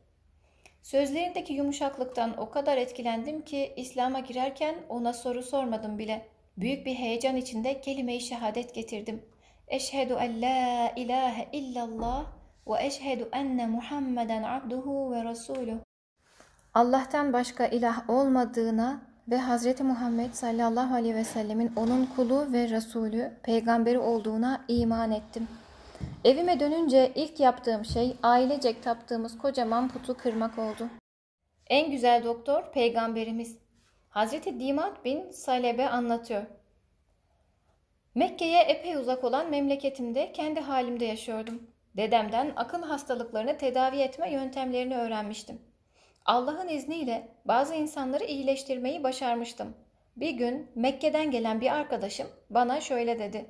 Sözlerindeki 0.81 1.53
yumuşaklıktan 1.53 2.37
o 2.37 2.49
kadar 2.49 2.77
etkilendim 2.77 3.41
ki 3.41 3.73
İslam'a 3.75 4.19
girerken 4.19 4.75
ona 4.89 5.13
soru 5.13 5.43
sormadım 5.43 5.97
bile. 5.97 6.27
Büyük 6.57 6.85
bir 6.85 6.95
heyecan 6.95 7.35
içinde 7.35 7.81
kelime-i 7.81 8.21
şehadet 8.21 8.75
getirdim. 8.75 9.21
Eşhedü 9.67 10.13
en 10.13 10.41
la 10.41 10.91
ilahe 10.95 11.47
illallah 11.51 12.25
ve 12.67 12.85
eşhedü 12.85 13.29
enne 13.31 13.67
Muhammeden 13.67 14.43
abduhu 14.43 15.11
ve 15.11 15.23
resuluh. 15.23 15.77
Allah'tan 16.73 17.33
başka 17.33 17.65
ilah 17.65 18.09
olmadığına 18.09 19.01
ve 19.29 19.39
Hz. 19.39 19.81
Muhammed 19.81 20.33
sallallahu 20.33 20.93
aleyhi 20.93 21.15
ve 21.15 21.23
sellemin 21.23 21.71
onun 21.75 22.05
kulu 22.05 22.53
ve 22.53 22.69
Resulü, 22.69 23.31
peygamberi 23.43 23.99
olduğuna 23.99 24.65
iman 24.67 25.11
ettim. 25.11 25.47
Evime 26.25 26.59
dönünce 26.59 27.11
ilk 27.15 27.39
yaptığım 27.39 27.85
şey 27.85 28.15
ailecek 28.23 28.83
taptığımız 28.83 29.37
kocaman 29.37 29.89
putu 29.89 30.17
kırmak 30.17 30.59
oldu. 30.59 30.89
En 31.67 31.91
güzel 31.91 32.23
doktor 32.23 32.71
peygamberimiz. 32.71 33.57
Hz. 34.09 34.31
Dimat 34.59 35.05
bin 35.05 35.31
Salebe 35.31 35.89
anlatıyor. 35.89 36.43
Mekke'ye 38.15 38.61
epey 38.61 38.95
uzak 38.95 39.23
olan 39.23 39.49
memleketimde 39.49 40.31
kendi 40.31 40.59
halimde 40.59 41.05
yaşıyordum. 41.05 41.61
Dedemden 41.97 42.53
akıl 42.55 42.83
hastalıklarını 42.83 43.57
tedavi 43.57 43.97
etme 43.97 44.31
yöntemlerini 44.31 44.97
öğrenmiştim. 44.97 45.61
Allah'ın 46.25 46.67
izniyle 46.67 47.27
bazı 47.45 47.75
insanları 47.75 48.23
iyileştirmeyi 48.23 49.03
başarmıştım. 49.03 49.73
Bir 50.17 50.31
gün 50.31 50.71
Mekke'den 50.75 51.31
gelen 51.31 51.61
bir 51.61 51.71
arkadaşım 51.71 52.27
bana 52.49 52.81
şöyle 52.81 53.19
dedi. 53.19 53.45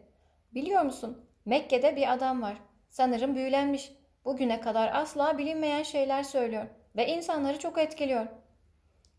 Biliyor 0.53 0.81
musun? 0.81 1.26
Mekke'de 1.47 1.95
bir 1.95 2.13
adam 2.13 2.41
var. 2.41 2.57
Sanırım 2.89 3.35
büyülenmiş. 3.35 3.91
Bugüne 4.25 4.61
kadar 4.61 4.91
asla 4.93 5.37
bilinmeyen 5.37 5.83
şeyler 5.83 6.23
söylüyor 6.23 6.65
ve 6.95 7.07
insanları 7.07 7.59
çok 7.59 7.77
etkiliyor. 7.77 8.27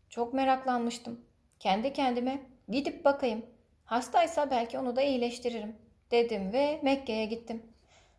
Çok 0.09 0.33
meraklanmıştım. 0.33 1.25
Kendi 1.59 1.93
kendime 1.93 2.41
gidip 2.67 3.05
bakayım. 3.05 3.45
Hastaysa 3.85 4.51
belki 4.51 4.79
onu 4.79 4.95
da 4.95 5.01
iyileştiririm 5.01 5.75
dedim 6.11 6.53
ve 6.53 6.79
Mekke'ye 6.83 7.25
gittim. 7.25 7.63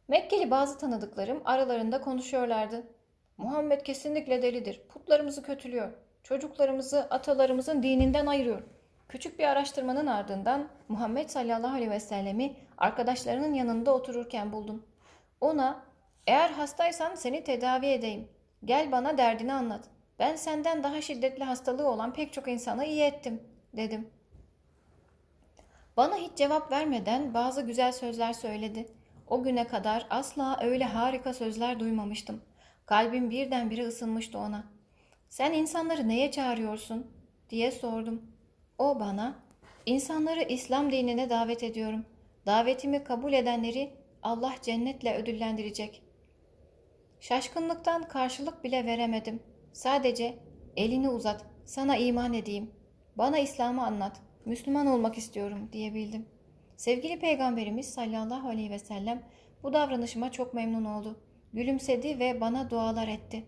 Mekkeli 0.09 0.51
bazı 0.51 0.79
tanıdıklarım 0.79 1.43
aralarında 1.45 2.01
konuşuyorlardı. 2.01 2.87
Muhammed 3.37 3.81
kesinlikle 3.81 4.43
delidir. 4.43 4.81
Putlarımızı 4.89 5.43
kötülüyor. 5.43 5.93
Çocuklarımızı 6.23 7.01
atalarımızın 7.11 7.83
dininden 7.83 8.27
ayırıyor. 8.27 8.63
Küçük 9.11 9.39
bir 9.39 9.45
araştırmanın 9.45 10.07
ardından 10.07 10.69
Muhammed 10.89 11.29
sallallahu 11.29 11.75
aleyhi 11.75 11.91
ve 11.91 12.01
sellemi 12.01 12.57
arkadaşlarının 12.79 13.55
yanında 13.55 13.95
otururken 13.95 14.53
buldum. 14.53 14.87
Ona 15.41 15.83
eğer 16.27 16.51
hastaysan 16.51 17.15
seni 17.15 17.45
tedavi 17.45 17.87
edeyim. 17.87 18.29
Gel 18.65 18.93
bana 18.93 19.19
derdini 19.19 19.53
anlat. 19.53 19.85
Ben 20.19 20.37
senden 20.37 20.83
daha 20.83 21.01
şiddetli 21.01 21.45
hastalığı 21.45 21.89
olan 21.89 22.13
pek 22.13 22.33
çok 22.33 22.49
insanı 22.49 22.85
iyi 22.85 23.03
ettim 23.03 23.43
dedim. 23.77 24.11
Bana 25.97 26.17
hiç 26.17 26.37
cevap 26.37 26.73
vermeden 26.73 27.35
bazı 27.35 27.63
güzel 27.63 27.93
sözler 27.93 28.33
söyledi. 28.33 28.87
O 29.27 29.43
güne 29.43 29.67
kadar 29.67 30.07
asla 30.11 30.59
öyle 30.63 30.85
harika 30.85 31.35
sözler 31.35 31.81
duymamıştım. 31.81 32.43
Kalbim 32.87 33.31
birdenbire 33.31 33.87
ısınmıştı 33.87 34.39
ona. 34.39 34.65
Sen 35.29 35.53
insanları 35.53 36.09
neye 36.09 36.31
çağırıyorsun? 36.31 37.07
diye 37.51 37.71
sordum. 37.71 38.23
O 38.81 39.01
bana, 39.01 39.35
insanları 39.87 40.43
İslam 40.43 40.93
dinine 40.93 41.31
davet 41.31 41.63
ediyorum. 41.63 42.05
Davetimi 42.47 43.05
kabul 43.05 43.33
edenleri 43.33 43.91
Allah 44.23 44.55
cennetle 44.63 45.17
ödüllendirecek. 45.17 46.03
Şaşkınlıktan 47.21 48.09
karşılık 48.09 48.65
bile 48.65 48.87
veremedim. 48.87 49.43
Sadece 49.73 50.39
elini 50.77 51.09
uzat, 51.09 51.47
sana 51.65 51.97
iman 51.97 52.35
edeyim. 52.35 52.71
Bana 53.19 53.39
İslam'ı 53.39 53.87
anlat, 53.87 54.21
Müslüman 54.45 54.87
olmak 54.87 55.19
istiyorum 55.19 55.69
diyebildim. 55.73 56.27
Sevgili 56.77 57.19
Peygamberimiz 57.19 57.91
sallallahu 57.91 58.49
aleyhi 58.49 58.71
ve 58.71 58.79
sellem 58.79 59.23
bu 59.63 59.73
davranışıma 59.73 60.33
çok 60.33 60.55
memnun 60.55 60.85
oldu. 60.85 61.21
Gülümsedi 61.53 62.19
ve 62.19 62.41
bana 62.41 62.71
dualar 62.71 63.09
etti. 63.09 63.45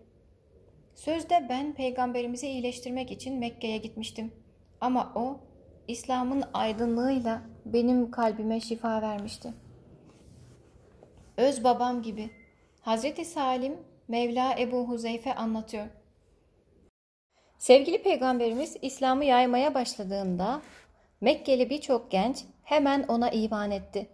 Sözde 0.95 1.45
ben 1.49 1.73
peygamberimizi 1.73 2.47
iyileştirmek 2.47 3.11
için 3.11 3.39
Mekke'ye 3.39 3.77
gitmiştim. 3.77 4.42
Ama 4.83 5.11
o 5.15 5.39
İslam'ın 5.87 6.43
aydınlığıyla 6.53 7.41
benim 7.65 8.11
kalbime 8.11 8.59
şifa 8.59 9.01
vermişti. 9.01 9.53
Öz 11.37 11.63
babam 11.63 12.01
gibi. 12.01 12.29
Hazreti 12.81 13.25
Salim 13.25 13.77
Mevla 14.07 14.55
Ebu 14.59 14.89
Huzeyfe 14.89 15.35
anlatıyor. 15.35 15.85
Sevgili 17.57 18.03
peygamberimiz 18.03 18.77
İslam'ı 18.81 19.25
yaymaya 19.25 19.73
başladığında 19.73 20.61
Mekkeli 21.21 21.69
birçok 21.69 22.11
genç 22.11 22.45
hemen 22.63 23.03
ona 23.07 23.29
iman 23.29 23.71
etti. 23.71 24.09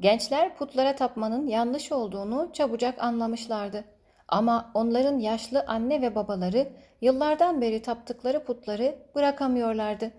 Gençler 0.00 0.56
putlara 0.56 0.96
tapmanın 0.96 1.46
yanlış 1.46 1.92
olduğunu 1.92 2.50
çabucak 2.52 2.98
anlamışlardı. 2.98 3.84
Ama 4.28 4.70
onların 4.74 5.18
yaşlı 5.18 5.64
anne 5.66 6.02
ve 6.02 6.14
babaları 6.14 6.72
yıllardan 7.04 7.60
beri 7.60 7.82
taptıkları 7.82 8.44
putları 8.44 8.94
bırakamıyorlardı. 9.14 10.10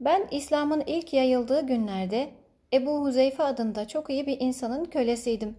Ben 0.00 0.28
İslam'ın 0.30 0.82
ilk 0.86 1.12
yayıldığı 1.12 1.66
günlerde 1.66 2.30
Ebu 2.72 3.04
Huzeyfe 3.04 3.42
adında 3.42 3.88
çok 3.88 4.10
iyi 4.10 4.26
bir 4.26 4.40
insanın 4.40 4.84
kölesiydim. 4.84 5.58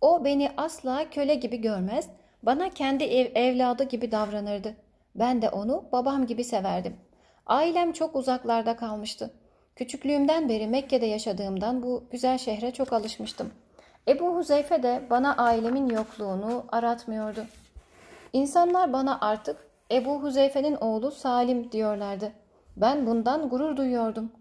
O 0.00 0.24
beni 0.24 0.50
asla 0.56 1.10
köle 1.10 1.34
gibi 1.34 1.60
görmez, 1.60 2.08
bana 2.42 2.70
kendi 2.70 3.04
ev, 3.04 3.30
evladı 3.34 3.84
gibi 3.84 4.12
davranırdı. 4.12 4.76
Ben 5.14 5.42
de 5.42 5.48
onu 5.48 5.84
babam 5.92 6.26
gibi 6.26 6.44
severdim. 6.44 6.96
Ailem 7.46 7.92
çok 7.92 8.16
uzaklarda 8.16 8.76
kalmıştı. 8.76 9.30
Küçüklüğümden 9.76 10.48
beri 10.48 10.66
Mekke'de 10.66 11.06
yaşadığımdan 11.06 11.82
bu 11.82 12.04
güzel 12.10 12.38
şehre 12.38 12.70
çok 12.70 12.92
alışmıştım. 12.92 13.50
Ebu 14.08 14.36
Huzeyfe 14.36 14.82
de 14.82 15.02
bana 15.10 15.36
ailemin 15.36 15.88
yokluğunu 15.88 16.64
aratmıyordu. 16.72 17.44
İnsanlar 18.32 18.92
bana 18.92 19.18
artık 19.20 19.66
Ebu 19.90 20.22
Huzeyfe'nin 20.22 20.76
oğlu 20.76 21.10
Salim 21.10 21.72
diyorlardı. 21.72 22.32
Ben 22.76 23.06
bundan 23.06 23.48
gurur 23.48 23.76
duyuyordum. 23.76 24.32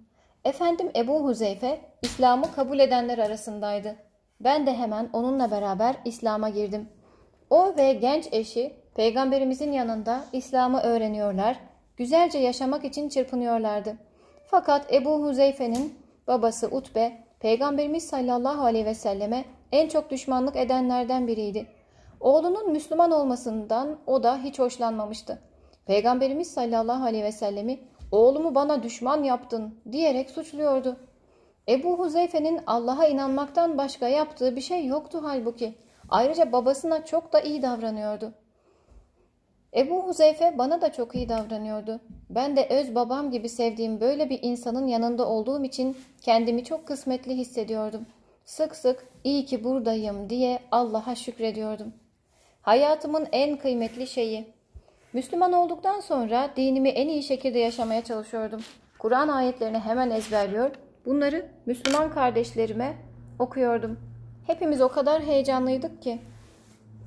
Efendim 0.45 0.91
Ebu 0.95 1.23
Huzeyfe 1.23 1.79
İslam'ı 2.01 2.51
kabul 2.55 2.79
edenler 2.79 3.17
arasındaydı. 3.17 3.95
Ben 4.39 4.67
de 4.67 4.73
hemen 4.73 5.09
onunla 5.13 5.51
beraber 5.51 5.95
İslam'a 6.05 6.49
girdim. 6.49 6.89
O 7.49 7.77
ve 7.77 7.93
genç 7.93 8.27
eşi 8.31 8.73
peygamberimizin 8.95 9.71
yanında 9.71 10.25
İslam'ı 10.33 10.81
öğreniyorlar, 10.81 11.59
güzelce 11.97 12.37
yaşamak 12.37 12.85
için 12.85 13.09
çırpınıyorlardı. 13.09 13.97
Fakat 14.47 14.93
Ebu 14.93 15.25
Huzeyfe'nin 15.25 15.99
babası 16.27 16.67
Utbe, 16.67 17.23
peygamberimiz 17.39 18.07
sallallahu 18.07 18.65
aleyhi 18.65 18.85
ve 18.85 18.93
selleme 18.93 19.45
en 19.71 19.87
çok 19.89 20.09
düşmanlık 20.09 20.55
edenlerden 20.55 21.27
biriydi. 21.27 21.67
Oğlunun 22.19 22.71
Müslüman 22.71 23.11
olmasından 23.11 23.97
o 24.07 24.23
da 24.23 24.37
hiç 24.37 24.59
hoşlanmamıştı. 24.59 25.41
Peygamberimiz 25.85 26.51
sallallahu 26.51 27.03
aleyhi 27.03 27.23
ve 27.23 27.31
sellemi 27.31 27.79
oğlumu 28.11 28.55
bana 28.55 28.83
düşman 28.83 29.23
yaptın 29.23 29.75
diyerek 29.91 30.29
suçluyordu. 30.29 30.97
Ebu 31.69 31.99
Huzeyfe'nin 31.99 32.59
Allah'a 32.67 33.07
inanmaktan 33.07 33.77
başka 33.77 34.07
yaptığı 34.07 34.55
bir 34.55 34.61
şey 34.61 34.85
yoktu 34.85 35.19
halbuki. 35.23 35.75
Ayrıca 36.09 36.51
babasına 36.51 37.05
çok 37.05 37.33
da 37.33 37.41
iyi 37.41 37.61
davranıyordu. 37.61 38.33
Ebu 39.75 40.07
Huzeyfe 40.07 40.57
bana 40.57 40.81
da 40.81 40.91
çok 40.91 41.15
iyi 41.15 41.29
davranıyordu. 41.29 42.01
Ben 42.29 42.55
de 42.55 42.67
öz 42.69 42.95
babam 42.95 43.31
gibi 43.31 43.49
sevdiğim 43.49 44.01
böyle 44.01 44.29
bir 44.29 44.39
insanın 44.41 44.87
yanında 44.87 45.29
olduğum 45.29 45.63
için 45.63 45.97
kendimi 46.21 46.63
çok 46.63 46.87
kısmetli 46.87 47.37
hissediyordum. 47.37 48.05
Sık 48.45 48.75
sık 48.75 49.07
iyi 49.23 49.45
ki 49.45 49.63
buradayım 49.63 50.29
diye 50.29 50.59
Allah'a 50.71 51.15
şükrediyordum. 51.15 51.93
Hayatımın 52.65 53.27
en 53.31 53.57
kıymetli 53.57 54.07
şeyi. 54.07 54.47
Müslüman 55.13 55.53
olduktan 55.53 55.99
sonra 55.99 56.49
dinimi 56.55 56.89
en 56.89 57.07
iyi 57.07 57.23
şekilde 57.23 57.59
yaşamaya 57.59 58.03
çalışıyordum. 58.03 58.61
Kur'an 58.99 59.27
ayetlerini 59.27 59.79
hemen 59.79 60.09
ezberliyor, 60.09 60.71
bunları 61.05 61.45
Müslüman 61.65 62.11
kardeşlerime 62.11 62.93
okuyordum. 63.39 63.99
Hepimiz 64.47 64.81
o 64.81 64.89
kadar 64.89 65.21
heyecanlıydık 65.21 66.01
ki. 66.01 66.19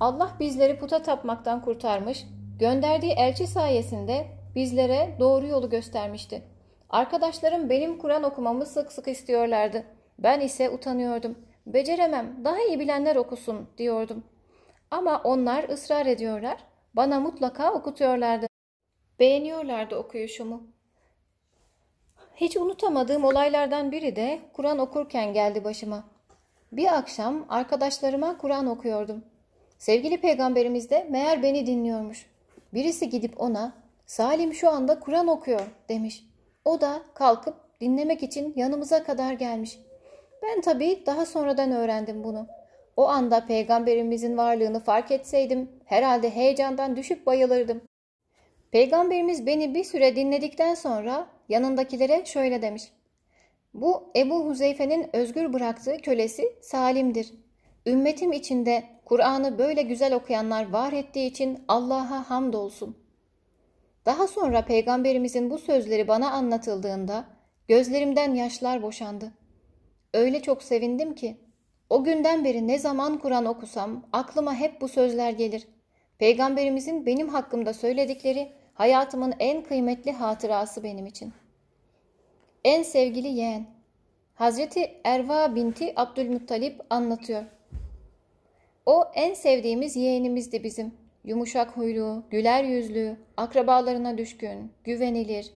Allah 0.01 0.31
bizleri 0.41 0.79
puta 0.79 1.03
tapmaktan 1.03 1.63
kurtarmış, 1.63 2.27
gönderdiği 2.59 3.13
elçi 3.13 3.47
sayesinde 3.47 4.27
bizlere 4.55 5.17
doğru 5.21 5.47
yolu 5.47 5.71
göstermişti. 5.71 6.43
Arkadaşlarım 6.91 7.71
benim 7.71 7.99
Kur'an 7.99 8.23
okumamı 8.23 8.67
sık 8.67 8.93
sık 8.93 9.09
istiyorlardı. 9.09 9.85
Ben 10.19 10.41
ise 10.41 10.71
utanıyordum. 10.71 11.39
Beceremem, 11.67 12.45
daha 12.45 12.61
iyi 12.61 12.81
bilenler 12.81 13.17
okusun 13.17 13.69
diyordum. 13.79 14.25
Ama 14.91 15.21
onlar 15.25 15.69
ısrar 15.69 16.07
ediyorlar, 16.07 16.65
bana 16.95 17.21
mutlaka 17.21 17.73
okutuyorlardı. 17.73 18.47
Beğeniyorlardı 19.21 19.97
okuyuşumu. 19.97 20.67
Hiç 22.37 22.57
unutamadığım 22.57 23.25
olaylardan 23.25 23.93
biri 23.93 24.17
de 24.17 24.39
Kur'an 24.53 24.79
okurken 24.79 25.33
geldi 25.33 25.65
başıma. 25.65 26.05
Bir 26.73 26.97
akşam 26.97 27.47
arkadaşlarıma 27.49 28.39
Kur'an 28.39 28.67
okuyordum. 28.67 29.25
Sevgili 29.79 30.21
peygamberimiz 30.21 30.91
de 30.91 31.07
meğer 31.11 31.43
beni 31.43 31.67
dinliyormuş. 31.67 32.27
Birisi 32.75 33.09
gidip 33.11 33.41
ona 33.41 33.73
Salim 34.07 34.55
şu 34.55 34.71
anda 34.71 35.01
Kur'an 35.01 35.29
okuyor 35.29 35.67
demiş. 35.89 36.25
O 36.65 36.81
da 36.81 37.03
kalkıp 37.15 37.55
dinlemek 37.81 38.23
için 38.23 38.53
yanımıza 38.57 39.05
kadar 39.05 39.33
gelmiş. 39.33 39.79
Ben 40.43 40.61
tabii 40.61 41.03
daha 41.07 41.27
sonradan 41.27 41.73
öğrendim 41.73 42.25
bunu. 42.25 42.47
O 42.99 43.09
anda 43.09 43.47
peygamberimizin 43.47 44.37
varlığını 44.37 44.81
fark 44.81 45.11
etseydim 45.11 45.71
herhalde 45.85 46.31
heyecandan 46.31 46.97
düşüp 46.97 47.27
bayılırdım. 47.27 47.81
Peygamberimiz 48.71 49.47
beni 49.47 49.75
bir 49.75 49.85
süre 49.85 50.17
dinledikten 50.17 50.75
sonra 50.75 51.27
yanındakilere 51.49 52.25
şöyle 52.25 52.63
demiş. 52.63 52.83
Bu 53.75 54.11
Ebu 54.17 54.47
Huzeyfe'nin 54.47 55.17
özgür 55.17 55.53
bıraktığı 55.53 55.97
kölesi 55.97 56.53
Salim'dir. 56.61 57.33
Ümmetim 57.87 58.33
içinde 58.33 58.85
Kur'an'ı 59.05 59.59
böyle 59.59 59.83
güzel 59.83 60.15
okuyanlar 60.15 60.73
var 60.73 60.93
ettiği 60.93 61.27
için 61.27 61.65
Allah'a 61.69 62.31
hamdolsun. 62.31 62.97
Daha 64.07 64.27
sonra 64.27 64.65
peygamberimizin 64.65 65.51
bu 65.51 65.59
sözleri 65.59 66.09
bana 66.09 66.31
anlatıldığında 66.31 67.25
gözlerimden 67.69 68.35
yaşlar 68.35 68.83
boşandı. 68.83 69.33
Öyle 70.15 70.43
çok 70.43 70.63
sevindim 70.63 71.15
ki 71.15 71.48
o 71.91 72.05
günden 72.05 72.45
beri 72.45 72.69
ne 72.69 72.79
zaman 72.79 73.19
Kur'an 73.19 73.45
okusam 73.45 74.05
aklıma 74.13 74.55
hep 74.55 74.81
bu 74.81 74.89
sözler 74.89 75.31
gelir. 75.31 75.69
Peygamberimizin 76.19 77.07
benim 77.07 77.29
hakkımda 77.29 77.75
söyledikleri 77.75 78.53
hayatımın 78.75 79.35
en 79.39 79.63
kıymetli 79.63 80.13
hatırası 80.13 80.83
benim 80.83 81.07
için. 81.07 81.33
En 82.65 82.83
sevgili 82.83 83.29
yeğen 83.29 83.67
Hazreti 84.35 85.01
Erva 85.05 85.55
binti 85.55 85.93
Abdülmuttalip 85.97 86.81
anlatıyor. 86.91 87.45
O 88.87 89.05
en 89.15 89.35
sevdiğimiz 89.35 89.97
yeğenimizdi 89.97 90.65
bizim. 90.65 90.95
Yumuşak 91.25 91.77
huylu, 91.77 92.23
güler 92.31 92.65
yüzlü, 92.65 93.17
akrabalarına 93.37 94.19
düşkün, 94.19 94.73
güvenilir. 94.85 95.53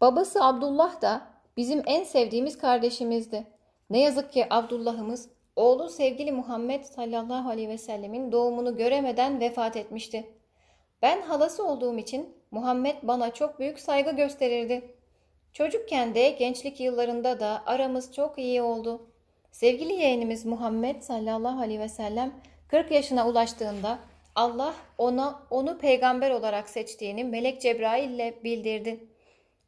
Babası 0.00 0.44
Abdullah 0.44 1.02
da 1.02 1.26
bizim 1.56 1.82
en 1.86 2.04
sevdiğimiz 2.04 2.58
kardeşimizdi. 2.58 3.46
Ne 3.90 4.00
yazık 4.00 4.32
ki 4.32 4.46
Abdullah'ımız 4.50 5.28
oğlu 5.60 5.88
sevgili 5.88 6.32
Muhammed 6.32 6.84
sallallahu 6.84 7.48
aleyhi 7.50 7.68
ve 7.68 7.78
sellemin 7.78 8.32
doğumunu 8.32 8.76
göremeden 8.76 9.40
vefat 9.40 9.76
etmişti. 9.76 10.30
Ben 11.02 11.22
halası 11.22 11.66
olduğum 11.66 11.98
için 11.98 12.34
Muhammed 12.50 12.96
bana 13.02 13.34
çok 13.34 13.58
büyük 13.58 13.80
saygı 13.80 14.10
gösterirdi. 14.10 14.94
Çocukken 15.52 16.14
de 16.14 16.30
gençlik 16.30 16.80
yıllarında 16.80 17.40
da 17.40 17.62
aramız 17.66 18.14
çok 18.14 18.38
iyi 18.38 18.62
oldu. 18.62 19.06
Sevgili 19.50 19.92
yeğenimiz 19.92 20.46
Muhammed 20.46 21.02
sallallahu 21.02 21.60
aleyhi 21.60 21.80
ve 21.80 21.88
sellem 21.88 22.32
40 22.68 22.90
yaşına 22.90 23.28
ulaştığında 23.28 23.98
Allah 24.34 24.74
ona 24.98 25.42
onu 25.50 25.78
peygamber 25.78 26.30
olarak 26.30 26.68
seçtiğini 26.68 27.24
Melek 27.24 27.60
Cebrail 27.60 28.10
ile 28.10 28.34
bildirdi. 28.44 29.04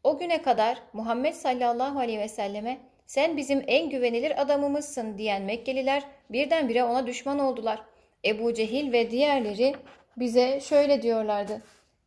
O 0.05 0.19
güne 0.19 0.43
kadar 0.43 0.79
Muhammed 0.93 1.35
sallallahu 1.35 1.99
aleyhi 1.99 2.19
ve 2.19 2.29
selleme 2.29 2.92
sen 3.13 3.37
bizim 3.37 3.65
en 3.67 3.91
güvenilir 3.91 4.43
adamımızsın 4.43 5.19
diyen 5.19 5.43
Mekkeliler 5.43 6.03
birdenbire 6.31 6.85
ona 6.85 7.07
düşman 7.07 7.39
oldular. 7.39 7.83
Ebu 8.25 8.55
Cehil 8.55 8.93
ve 8.93 9.11
diğerleri 9.11 9.75
bize 10.17 10.61
şöyle 10.61 11.03
diyorlardı. 11.03 11.63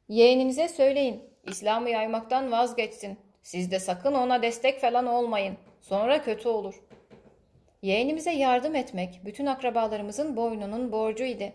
Yeğeninize 0.09 0.67
söyleyin 0.67 1.23
İslam'ı 1.47 1.89
yaymaktan 1.89 2.51
vazgeçsin. 2.51 3.17
Siz 3.41 3.71
de 3.71 3.79
sakın 3.79 4.13
ona 4.13 4.41
destek 4.41 4.81
falan 4.81 5.05
olmayın. 5.05 5.57
Sonra 5.81 6.21
kötü 6.21 6.49
olur. 6.49 6.83
Yeğenimize 7.81 8.31
yardım 8.31 8.75
etmek 8.75 9.21
bütün 9.25 9.45
akrabalarımızın 9.45 10.35
boynunun 10.35 10.91
borcuydu. 10.91 11.45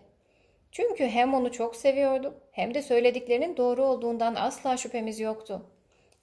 Çünkü 0.71 1.05
hem 1.05 1.33
onu 1.33 1.51
çok 1.51 1.75
seviyorduk 1.75 2.33
hem 2.51 2.73
de 2.73 2.81
söylediklerinin 2.81 3.57
doğru 3.57 3.83
olduğundan 3.83 4.35
asla 4.35 4.77
şüphemiz 4.77 5.19
yoktu. 5.19 5.65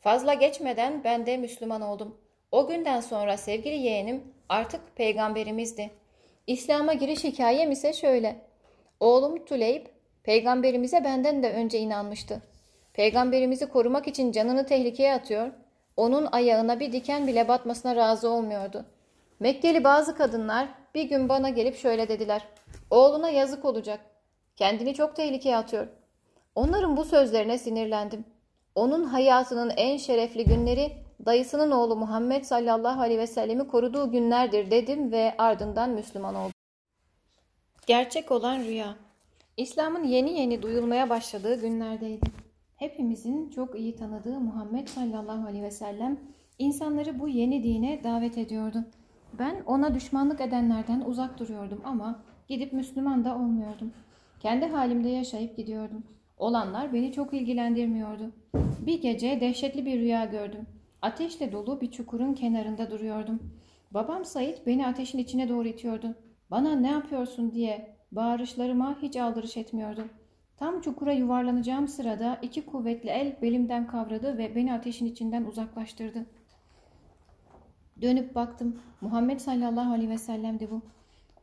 Fazla 0.00 0.34
geçmeden 0.34 1.04
ben 1.04 1.26
de 1.26 1.36
Müslüman 1.36 1.82
oldum. 1.82 2.27
O 2.52 2.66
günden 2.66 3.00
sonra 3.00 3.36
sevgili 3.36 3.74
yeğenim 3.74 4.24
artık 4.48 4.96
peygamberimizdi. 4.96 5.90
İslam'a 6.46 6.92
giriş 6.92 7.24
hikayem 7.24 7.70
ise 7.70 7.92
şöyle. 7.92 8.36
Oğlum 9.00 9.44
Tuleyb 9.44 9.86
peygamberimize 10.22 11.04
benden 11.04 11.42
de 11.42 11.52
önce 11.52 11.78
inanmıştı. 11.78 12.42
Peygamberimizi 12.92 13.68
korumak 13.68 14.08
için 14.08 14.32
canını 14.32 14.66
tehlikeye 14.66 15.14
atıyor, 15.14 15.52
onun 15.96 16.28
ayağına 16.32 16.80
bir 16.80 16.92
diken 16.92 17.26
bile 17.26 17.48
batmasına 17.48 17.96
razı 17.96 18.30
olmuyordu. 18.30 18.84
Mekkeli 19.40 19.84
bazı 19.84 20.16
kadınlar 20.16 20.68
bir 20.94 21.02
gün 21.02 21.28
bana 21.28 21.48
gelip 21.48 21.76
şöyle 21.76 22.08
dediler. 22.08 22.48
Oğluna 22.90 23.30
yazık 23.30 23.64
olacak. 23.64 24.00
Kendini 24.56 24.94
çok 24.94 25.16
tehlikeye 25.16 25.56
atıyor. 25.56 25.86
Onların 26.54 26.96
bu 26.96 27.04
sözlerine 27.04 27.58
sinirlendim. 27.58 28.24
Onun 28.74 29.04
hayatının 29.04 29.72
en 29.76 29.96
şerefli 29.96 30.44
günleri 30.44 30.92
dayısının 31.26 31.70
oğlu 31.70 31.96
Muhammed 31.96 32.44
sallallahu 32.44 33.00
aleyhi 33.00 33.20
ve 33.20 33.26
sellemi 33.26 33.66
koruduğu 33.66 34.10
günlerdir 34.10 34.70
dedim 34.70 35.12
ve 35.12 35.34
ardından 35.38 35.90
Müslüman 35.90 36.34
oldum. 36.34 36.52
Gerçek 37.86 38.30
olan 38.30 38.58
rüya. 38.58 38.96
İslam'ın 39.56 40.04
yeni 40.04 40.40
yeni 40.40 40.62
duyulmaya 40.62 41.10
başladığı 41.10 41.60
günlerdeydim. 41.60 42.32
Hepimizin 42.76 43.50
çok 43.50 43.78
iyi 43.78 43.96
tanıdığı 43.96 44.40
Muhammed 44.40 44.88
sallallahu 44.88 45.46
aleyhi 45.46 45.64
ve 45.64 45.70
sellem 45.70 46.20
insanları 46.58 47.20
bu 47.20 47.28
yeni 47.28 47.62
dine 47.62 48.00
davet 48.04 48.38
ediyordu. 48.38 48.84
Ben 49.38 49.62
ona 49.66 49.94
düşmanlık 49.94 50.40
edenlerden 50.40 51.00
uzak 51.00 51.38
duruyordum 51.38 51.80
ama 51.84 52.22
gidip 52.48 52.72
Müslüman 52.72 53.24
da 53.24 53.34
olmuyordum. 53.34 53.92
Kendi 54.40 54.66
halimde 54.66 55.08
yaşayıp 55.08 55.56
gidiyordum. 55.56 56.02
Olanlar 56.36 56.92
beni 56.92 57.12
çok 57.12 57.34
ilgilendirmiyordu. 57.34 58.32
Bir 58.86 59.02
gece 59.02 59.40
dehşetli 59.40 59.86
bir 59.86 60.00
rüya 60.00 60.24
gördüm. 60.24 60.66
Ateşle 61.02 61.52
dolu 61.52 61.80
bir 61.80 61.90
çukurun 61.90 62.34
kenarında 62.34 62.90
duruyordum. 62.90 63.52
Babam 63.90 64.24
Said 64.24 64.58
beni 64.66 64.86
ateşin 64.86 65.18
içine 65.18 65.48
doğru 65.48 65.68
itiyordu. 65.68 66.14
Bana 66.50 66.76
ne 66.76 66.90
yapıyorsun 66.90 67.52
diye 67.52 67.96
bağırışlarıma 68.12 68.98
hiç 69.02 69.16
aldırış 69.16 69.56
etmiyordu. 69.56 70.04
Tam 70.56 70.80
çukura 70.80 71.12
yuvarlanacağım 71.12 71.88
sırada 71.88 72.38
iki 72.42 72.66
kuvvetli 72.66 73.08
el 73.08 73.36
belimden 73.42 73.86
kavradı 73.86 74.38
ve 74.38 74.54
beni 74.54 74.72
ateşin 74.72 75.06
içinden 75.06 75.44
uzaklaştırdı. 75.44 76.26
Dönüp 78.02 78.34
baktım. 78.34 78.80
Muhammed 79.00 79.38
sallallahu 79.38 79.92
aleyhi 79.92 80.10
ve 80.10 80.18
sellem'di 80.18 80.70
bu. 80.70 80.82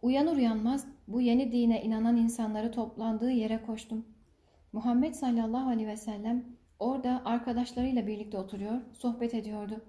Uyanır 0.01 0.37
uyanmaz 0.37 0.87
bu 1.07 1.21
yeni 1.21 1.51
dine 1.51 1.83
inanan 1.83 2.17
insanları 2.17 2.71
toplandığı 2.71 3.31
yere 3.31 3.61
koştum. 3.65 4.05
Muhammed 4.73 5.13
sallallahu 5.13 5.69
aleyhi 5.69 5.87
ve 5.87 5.97
sellem 5.97 6.45
orada 6.79 7.21
arkadaşlarıyla 7.25 8.07
birlikte 8.07 8.37
oturuyor, 8.37 8.73
sohbet 8.93 9.33
ediyordu. 9.33 9.81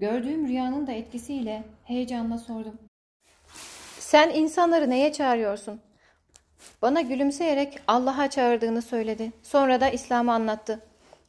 Gördüğüm 0.00 0.48
rüyanın 0.48 0.86
da 0.86 0.92
etkisiyle 0.92 1.64
heyecanla 1.84 2.38
sordum. 2.38 2.78
Sen 3.98 4.30
insanları 4.30 4.90
neye 4.90 5.12
çağırıyorsun? 5.12 5.80
Bana 6.82 7.00
gülümseyerek 7.00 7.80
Allah'a 7.86 8.30
çağırdığını 8.30 8.82
söyledi. 8.82 9.32
Sonra 9.42 9.80
da 9.80 9.88
İslam'ı 9.88 10.32
anlattı. 10.32 10.80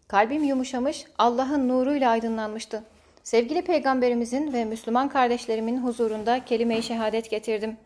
Kalbim 0.08 0.44
yumuşamış, 0.44 1.06
Allah'ın 1.18 1.70
nuruyla 1.70 2.10
aydınlanmıştı. 2.10 2.84
Sevgili 3.24 3.62
peygamberimizin 3.62 4.54
ve 4.54 4.66
Müslüman 4.66 5.10
kardeşlerimin 5.10 5.78
huzurunda 5.78 6.46
kelime-i 6.46 6.84
şehadet 6.84 7.30
getirdim. 7.30 7.78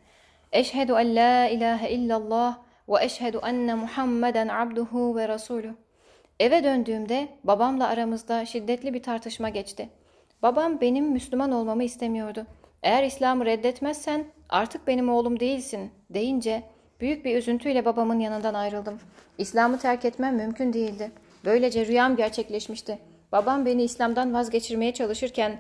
Eşhedü 0.52 0.92
en 0.92 1.16
la 1.16 1.48
ilahe 1.48 1.92
illallah 1.92 2.58
ve 2.90 3.06
eşhedü 3.06 3.40
enne 3.44 3.74
Muhammeden 3.74 4.48
abduhu 4.48 5.16
ve 5.16 5.28
rasuluh. 5.28 5.74
Eve 6.44 6.64
döndüğümde 6.64 7.28
babamla 7.44 7.88
aramızda 7.88 8.46
şiddetli 8.46 8.94
bir 8.94 9.04
tartışma 9.04 9.50
geçti. 9.50 9.89
Babam 10.41 10.82
benim 10.82 11.12
Müslüman 11.12 11.52
olmamı 11.52 11.84
istemiyordu. 11.84 12.46
Eğer 12.82 13.04
İslam'ı 13.04 13.46
reddetmezsen 13.46 14.26
artık 14.50 14.88
benim 14.88 15.10
oğlum 15.10 15.39
değilsin 15.39 15.91
deyince 16.10 16.64
büyük 17.00 17.26
bir 17.26 17.38
üzüntüyle 17.38 17.86
babamın 17.86 18.20
yanından 18.20 18.54
ayrıldım. 18.54 19.00
İslam'ı 19.38 19.78
terk 19.80 20.06
etmem 20.06 20.36
mümkün 20.36 20.74
değildi. 20.74 21.12
Böylece 21.46 21.86
rüyam 21.86 22.16
gerçekleşmişti. 22.16 23.00
Babam 23.32 23.66
beni 23.66 23.84
İslam'dan 23.84 24.34
vazgeçirmeye 24.34 24.94
çalışırken 24.94 25.60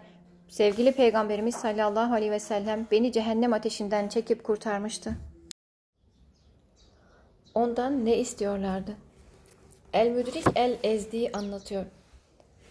sevgili 0.49 0.91
Peygamberimiz 0.91 1.55
sallallahu 1.55 2.13
aleyhi 2.13 2.31
ve 2.31 2.39
sellem 2.39 2.87
beni 2.91 3.11
cehennem 3.11 3.53
ateşinden 3.53 4.07
çekip 4.07 4.43
kurtarmıştı. 4.43 5.13
Ondan 7.53 8.05
ne 8.05 8.17
istiyorlardı? 8.17 8.97
El-Müdrik 9.93 10.45
el-Ezdi 10.55 11.29
anlatıyor. 11.33 11.85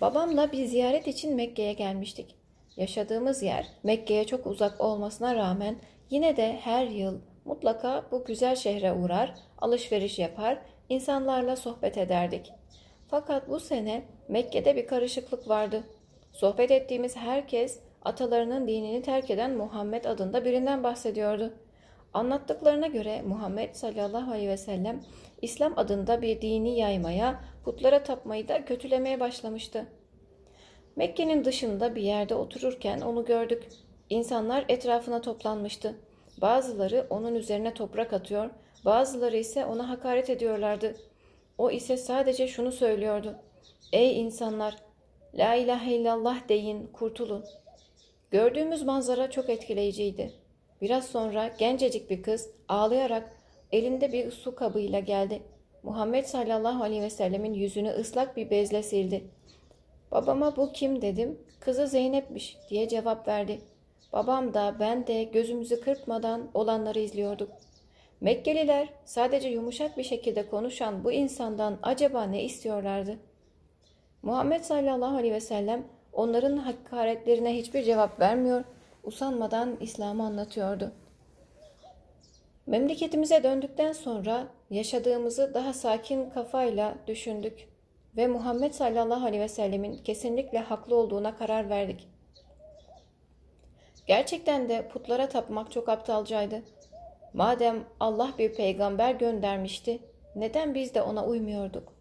Babamla 0.00 0.52
bir 0.52 0.64
ziyaret 0.64 1.06
için 1.06 1.36
Mekke'ye 1.36 1.72
gelmiştik. 1.72 2.34
Yaşadığımız 2.76 3.42
yer 3.42 3.66
Mekke'ye 3.82 4.26
çok 4.26 4.46
uzak 4.46 4.80
olmasına 4.80 5.36
rağmen 5.36 5.76
yine 6.10 6.36
de 6.36 6.52
her 6.52 6.86
yıl 6.86 7.18
mutlaka 7.44 8.04
bu 8.10 8.24
güzel 8.24 8.56
şehre 8.56 8.92
uğrar, 8.92 9.34
alışveriş 9.58 10.18
yapar, 10.18 10.58
insanlarla 10.88 11.56
sohbet 11.56 11.98
ederdik. 11.98 12.52
Fakat 13.08 13.48
bu 13.48 13.60
sene 13.60 14.02
Mekke'de 14.28 14.76
bir 14.76 14.86
karışıklık 14.86 15.48
vardı. 15.48 15.84
Sohbet 16.32 16.70
ettiğimiz 16.70 17.16
herkes 17.16 17.78
atalarının 18.04 18.68
dinini 18.68 19.02
terk 19.02 19.30
eden 19.30 19.56
Muhammed 19.56 20.04
adında 20.04 20.44
birinden 20.44 20.84
bahsediyordu. 20.84 21.54
Anlattıklarına 22.14 22.86
göre 22.86 23.22
Muhammed 23.22 23.74
sallallahu 23.74 24.30
aleyhi 24.30 24.48
ve 24.48 24.56
sellem 24.56 25.00
İslam 25.42 25.78
adında 25.78 26.22
bir 26.22 26.40
dini 26.40 26.78
yaymaya, 26.78 27.44
putlara 27.64 28.02
tapmayı 28.02 28.48
da 28.48 28.64
kötülemeye 28.64 29.20
başlamıştı. 29.20 29.86
Mekke'nin 30.96 31.44
dışında 31.44 31.94
bir 31.94 32.02
yerde 32.02 32.34
otururken 32.34 33.00
onu 33.00 33.24
gördük. 33.24 33.68
İnsanlar 34.10 34.64
etrafına 34.68 35.20
toplanmıştı. 35.20 35.94
Bazıları 36.40 37.06
onun 37.10 37.34
üzerine 37.34 37.74
toprak 37.74 38.12
atıyor, 38.12 38.50
bazıları 38.84 39.36
ise 39.36 39.64
ona 39.66 39.88
hakaret 39.88 40.30
ediyorlardı. 40.30 40.96
O 41.58 41.70
ise 41.70 41.96
sadece 41.96 42.48
şunu 42.48 42.72
söylüyordu. 42.72 43.34
Ey 43.92 44.20
insanlar! 44.20 44.76
La 45.34 45.54
ilahe 45.54 45.94
illallah 45.94 46.48
deyin, 46.48 46.86
kurtulun. 46.86 47.44
Gördüğümüz 48.30 48.82
manzara 48.82 49.30
çok 49.30 49.50
etkileyiciydi. 49.50 50.41
Biraz 50.82 51.06
sonra 51.06 51.50
gencecik 51.58 52.10
bir 52.10 52.22
kız 52.22 52.50
ağlayarak 52.68 53.32
elinde 53.72 54.12
bir 54.12 54.30
su 54.30 54.54
kabıyla 54.54 55.00
geldi. 55.00 55.42
Muhammed 55.82 56.24
sallallahu 56.24 56.82
aleyhi 56.82 57.02
ve 57.02 57.10
sellemin 57.10 57.54
yüzünü 57.54 57.88
ıslak 57.88 58.36
bir 58.36 58.50
bezle 58.50 58.82
sildi. 58.82 59.24
Babama 60.10 60.56
bu 60.56 60.72
kim 60.72 61.02
dedim. 61.02 61.38
Kızı 61.60 61.86
Zeynep'miş 61.86 62.56
diye 62.70 62.88
cevap 62.88 63.28
verdi. 63.28 63.60
Babam 64.12 64.54
da 64.54 64.76
ben 64.80 65.06
de 65.06 65.24
gözümüzü 65.24 65.80
kırpmadan 65.80 66.50
olanları 66.54 66.98
izliyorduk. 66.98 67.48
Mekkeliler 68.20 68.88
sadece 69.04 69.48
yumuşak 69.48 69.98
bir 69.98 70.04
şekilde 70.04 70.48
konuşan 70.48 71.04
bu 71.04 71.12
insandan 71.12 71.78
acaba 71.82 72.24
ne 72.24 72.42
istiyorlardı? 72.44 73.18
Muhammed 74.22 74.60
sallallahu 74.60 75.16
aleyhi 75.16 75.34
ve 75.34 75.40
sellem 75.40 75.84
onların 76.12 76.56
hakaretlerine 76.56 77.56
hiçbir 77.56 77.82
cevap 77.82 78.20
vermiyor, 78.20 78.64
usanmadan 79.02 79.76
İslam'ı 79.80 80.26
anlatıyordu. 80.26 80.92
Memleketimize 82.66 83.42
döndükten 83.42 83.92
sonra 83.92 84.46
yaşadığımızı 84.70 85.54
daha 85.54 85.72
sakin 85.72 86.30
kafayla 86.30 86.94
düşündük 87.06 87.68
ve 88.16 88.26
Muhammed 88.26 88.72
sallallahu 88.72 89.26
aleyhi 89.26 89.42
ve 89.42 89.48
sellemin 89.48 89.96
kesinlikle 89.96 90.58
haklı 90.58 90.96
olduğuna 90.96 91.38
karar 91.38 91.70
verdik. 91.70 92.08
Gerçekten 94.06 94.68
de 94.68 94.88
putlara 94.88 95.28
tapmak 95.28 95.72
çok 95.72 95.88
aptalcaydı. 95.88 96.62
Madem 97.34 97.84
Allah 98.00 98.30
bir 98.38 98.54
peygamber 98.54 99.14
göndermişti, 99.14 99.98
neden 100.36 100.74
biz 100.74 100.94
de 100.94 101.02
ona 101.02 101.26
uymuyorduk? 101.26 101.92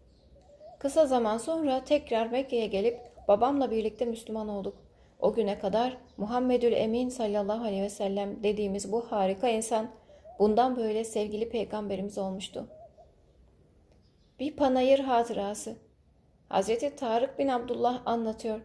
Kısa 0.78 1.06
zaman 1.06 1.38
sonra 1.38 1.84
tekrar 1.84 2.26
Mekke'ye 2.26 2.66
gelip 2.66 3.00
babamla 3.28 3.70
birlikte 3.70 4.04
Müslüman 4.04 4.48
olduk. 4.48 4.81
O 5.22 5.34
güne 5.34 5.58
kadar 5.58 5.96
Muhammedül 6.16 6.72
Emin 6.72 7.08
sallallahu 7.08 7.64
aleyhi 7.64 7.82
ve 7.82 7.90
sellem 7.90 8.42
dediğimiz 8.42 8.92
bu 8.92 9.00
harika 9.00 9.48
insan 9.48 9.90
bundan 10.38 10.76
böyle 10.76 11.04
sevgili 11.04 11.48
peygamberimiz 11.48 12.18
olmuştu. 12.18 12.66
Bir 14.40 14.56
panayır 14.56 14.98
hatırası. 14.98 15.76
Hazreti 16.48 16.96
Tarık 16.96 17.38
bin 17.38 17.48
Abdullah 17.48 18.02
anlatıyor. 18.06 18.60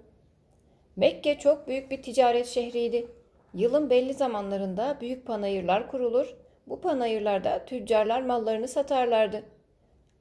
Mekke 0.95 1.39
çok 1.39 1.67
büyük 1.67 1.91
bir 1.91 2.01
ticaret 2.01 2.47
şehriydi. 2.47 3.07
Yılın 3.53 3.89
belli 3.89 4.13
zamanlarında 4.13 4.97
büyük 5.01 5.25
panayırlar 5.25 5.91
kurulur, 5.91 6.37
bu 6.67 6.81
panayırlarda 6.81 7.65
tüccarlar 7.65 8.21
mallarını 8.21 8.67
satarlardı. 8.67 9.43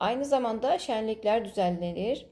Aynı 0.01 0.25
zamanda 0.25 0.79
şenlikler 0.79 1.45
düzenlenir, 1.45 2.27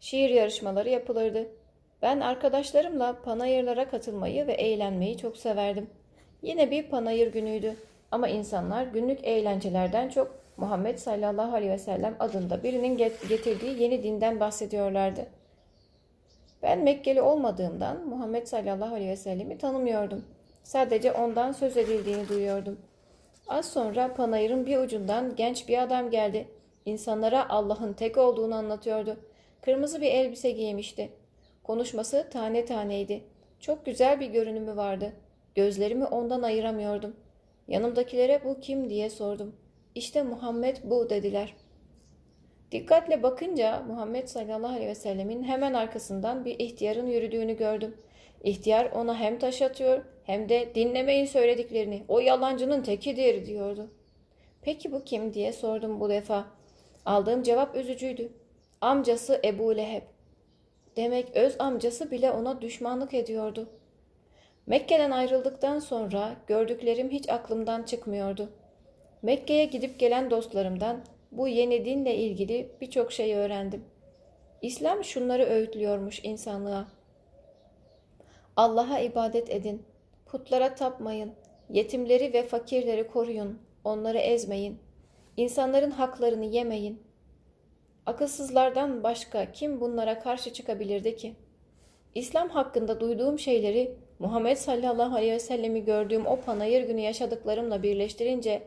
şiir 0.00 0.30
yarışmaları 0.30 0.88
yapılırdı. 0.88 1.57
Ben 2.02 2.20
arkadaşlarımla 2.20 3.22
panayırlara 3.22 3.88
katılmayı 3.88 4.46
ve 4.46 4.52
eğlenmeyi 4.52 5.18
çok 5.18 5.36
severdim. 5.36 5.90
Yine 6.42 6.70
bir 6.70 6.88
panayır 6.88 7.32
günüydü 7.32 7.76
ama 8.10 8.28
insanlar 8.28 8.84
günlük 8.84 9.24
eğlencelerden 9.24 10.08
çok 10.08 10.38
Muhammed 10.56 10.98
sallallahu 10.98 11.54
aleyhi 11.54 11.72
ve 11.72 11.78
sellem 11.78 12.16
adında 12.20 12.62
birinin 12.62 12.96
getirdiği 13.28 13.82
yeni 13.82 14.02
dinden 14.02 14.40
bahsediyorlardı. 14.40 15.26
Ben 16.62 16.78
Mekkeli 16.78 17.22
olmadığımdan 17.22 18.06
Muhammed 18.06 18.46
sallallahu 18.46 18.94
aleyhi 18.94 19.10
ve 19.10 19.16
sellemi 19.16 19.58
tanımıyordum. 19.58 20.24
Sadece 20.62 21.12
ondan 21.12 21.52
söz 21.52 21.76
edildiğini 21.76 22.28
duyuyordum. 22.28 22.78
Az 23.48 23.72
sonra 23.72 24.14
panayırın 24.14 24.66
bir 24.66 24.78
ucundan 24.78 25.36
genç 25.36 25.68
bir 25.68 25.82
adam 25.82 26.10
geldi. 26.10 26.48
İnsanlara 26.84 27.48
Allah'ın 27.48 27.92
tek 27.92 28.18
olduğunu 28.18 28.54
anlatıyordu. 28.54 29.16
Kırmızı 29.62 30.00
bir 30.00 30.12
elbise 30.12 30.50
giymişti. 30.50 31.08
Konuşması 31.68 32.28
tane 32.30 32.64
taneydi. 32.64 33.24
Çok 33.60 33.86
güzel 33.86 34.20
bir 34.20 34.26
görünümü 34.26 34.76
vardı. 34.76 35.12
Gözlerimi 35.54 36.04
ondan 36.04 36.42
ayıramıyordum. 36.42 37.16
Yanımdakilere 37.68 38.44
bu 38.44 38.60
kim 38.60 38.90
diye 38.90 39.10
sordum. 39.10 39.56
İşte 39.94 40.22
Muhammed 40.22 40.76
bu 40.84 41.10
dediler. 41.10 41.54
Dikkatle 42.72 43.22
bakınca 43.22 43.82
Muhammed 43.88 44.26
sallallahu 44.26 44.72
aleyhi 44.72 44.88
ve 44.88 44.94
sellemin 44.94 45.42
hemen 45.42 45.74
arkasından 45.74 46.44
bir 46.44 46.58
ihtiyarın 46.58 47.06
yürüdüğünü 47.06 47.56
gördüm. 47.56 47.96
İhtiyar 48.44 48.92
ona 48.92 49.20
hem 49.20 49.38
taş 49.38 49.62
atıyor 49.62 50.04
hem 50.24 50.48
de 50.48 50.74
dinlemeyin 50.74 51.26
söylediklerini. 51.26 52.02
O 52.08 52.20
yalancının 52.20 52.82
tekidir 52.82 53.46
diyordu. 53.46 53.90
Peki 54.62 54.92
bu 54.92 55.04
kim 55.04 55.34
diye 55.34 55.52
sordum 55.52 56.00
bu 56.00 56.08
defa. 56.08 56.44
Aldığım 57.06 57.42
cevap 57.42 57.76
üzücüydü. 57.76 58.32
Amcası 58.80 59.40
Ebu 59.44 59.76
Leheb. 59.76 60.17
Demek 60.98 61.36
öz 61.36 61.56
amcası 61.58 62.10
bile 62.10 62.30
ona 62.30 62.60
düşmanlık 62.60 63.14
ediyordu. 63.14 63.68
Mekke'den 64.66 65.10
ayrıldıktan 65.10 65.78
sonra 65.78 66.36
gördüklerim 66.46 67.10
hiç 67.10 67.28
aklımdan 67.28 67.82
çıkmıyordu. 67.82 68.48
Mekke'ye 69.22 69.64
gidip 69.64 69.98
gelen 69.98 70.30
dostlarımdan 70.30 71.00
bu 71.32 71.48
yeni 71.48 71.84
dinle 71.84 72.16
ilgili 72.16 72.70
birçok 72.80 73.12
şey 73.12 73.34
öğrendim. 73.34 73.84
İslam 74.62 75.04
şunları 75.04 75.42
öğütlüyormuş 75.44 76.24
insanlığa. 76.24 76.88
Allah'a 78.56 78.98
ibadet 78.98 79.50
edin, 79.50 79.82
putlara 80.26 80.74
tapmayın, 80.74 81.32
Yetimleri 81.70 82.32
ve 82.32 82.42
fakirleri 82.42 83.06
koruyun, 83.06 83.58
onları 83.84 84.18
ezmeyin. 84.18 84.78
İnsanların 85.36 85.90
haklarını 85.90 86.44
yemeyin. 86.44 87.02
Akılsızlardan 88.08 89.02
başka 89.02 89.52
kim 89.52 89.80
bunlara 89.80 90.18
karşı 90.18 90.52
çıkabilirdi 90.52 91.16
ki? 91.16 91.34
İslam 92.14 92.48
hakkında 92.48 93.00
duyduğum 93.00 93.38
şeyleri 93.38 93.94
Muhammed 94.18 94.56
sallallahu 94.56 95.16
aleyhi 95.16 95.32
ve 95.32 95.38
sellemi 95.38 95.84
gördüğüm 95.84 96.26
o 96.26 96.40
panayır 96.40 96.82
günü 96.82 97.00
yaşadıklarımla 97.00 97.82
birleştirince 97.82 98.62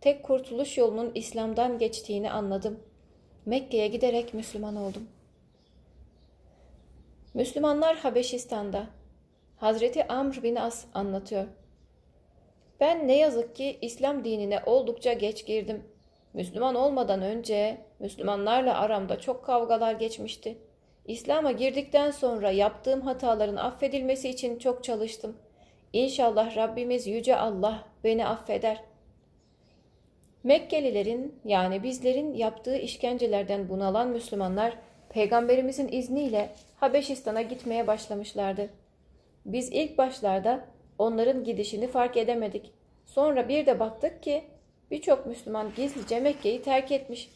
tek 0.00 0.22
kurtuluş 0.22 0.78
yolunun 0.78 1.12
İslam'dan 1.14 1.78
geçtiğini 1.78 2.30
anladım. 2.30 2.80
Mekke'ye 3.46 3.88
giderek 3.88 4.34
Müslüman 4.34 4.76
oldum. 4.76 5.08
Müslümanlar 7.34 7.96
Habeşistan'da. 7.96 8.86
Hazreti 9.56 10.08
Amr 10.08 10.42
bin 10.42 10.56
As 10.56 10.84
anlatıyor. 10.94 11.46
Ben 12.80 13.08
ne 13.08 13.16
yazık 13.16 13.56
ki 13.56 13.78
İslam 13.82 14.24
dinine 14.24 14.60
oldukça 14.66 15.12
geç 15.12 15.46
girdim. 15.46 15.84
Müslüman 16.34 16.74
olmadan 16.74 17.22
önce 17.22 17.85
Müslümanlarla 17.98 18.78
aramda 18.78 19.20
çok 19.20 19.44
kavgalar 19.44 19.92
geçmişti. 19.92 20.58
İslam'a 21.04 21.52
girdikten 21.52 22.10
sonra 22.10 22.50
yaptığım 22.50 23.00
hataların 23.00 23.56
affedilmesi 23.56 24.28
için 24.28 24.58
çok 24.58 24.84
çalıştım. 24.84 25.36
İnşallah 25.92 26.56
Rabbimiz 26.56 27.06
Yüce 27.06 27.36
Allah 27.36 27.84
beni 28.04 28.26
affeder. 28.26 28.80
Mekkelilerin 30.44 31.34
yani 31.44 31.82
bizlerin 31.82 32.34
yaptığı 32.34 32.76
işkencelerden 32.76 33.68
bunalan 33.68 34.08
Müslümanlar 34.08 34.72
Peygamberimizin 35.08 35.88
izniyle 35.92 36.50
Habeşistan'a 36.76 37.42
gitmeye 37.42 37.86
başlamışlardı. 37.86 38.68
Biz 39.46 39.72
ilk 39.72 39.98
başlarda 39.98 40.64
onların 40.98 41.44
gidişini 41.44 41.88
fark 41.88 42.16
edemedik. 42.16 42.72
Sonra 43.06 43.48
bir 43.48 43.66
de 43.66 43.80
baktık 43.80 44.22
ki 44.22 44.44
birçok 44.90 45.26
Müslüman 45.26 45.72
gizlice 45.76 46.20
Mekke'yi 46.20 46.62
terk 46.62 46.92
etmiş. 46.92 47.30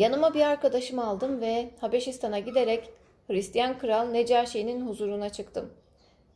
Yanıma 0.00 0.34
bir 0.34 0.40
arkadaşımı 0.40 1.06
aldım 1.06 1.40
ve 1.40 1.70
Habeşistan'a 1.80 2.38
giderek 2.38 2.90
Hristiyan 3.26 3.78
kral 3.78 4.04
Necaşi'nin 4.04 4.86
huzuruna 4.86 5.28
çıktım. 5.28 5.74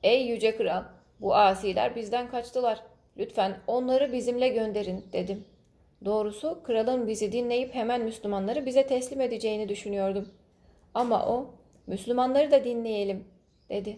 Ey 0.03 0.27
yüce 0.27 0.57
kral, 0.57 0.83
bu 1.21 1.35
asiler 1.37 1.97
bizden 1.97 2.31
kaçtılar. 2.31 2.81
Lütfen 3.17 3.59
onları 3.67 4.13
bizimle 4.13 4.49
gönderin 4.49 5.05
dedim. 5.13 5.45
Doğrusu 6.05 6.63
kralın 6.63 7.07
bizi 7.07 7.33
dinleyip 7.33 7.75
hemen 7.75 8.01
Müslümanları 8.01 8.67
bize 8.67 8.87
teslim 8.87 9.21
edeceğini 9.21 9.69
düşünüyordum. 9.69 10.29
Ama 10.95 11.27
o, 11.27 11.55
Müslümanları 11.87 12.51
da 12.51 12.65
dinleyelim 12.65 13.25
dedi. 13.69 13.97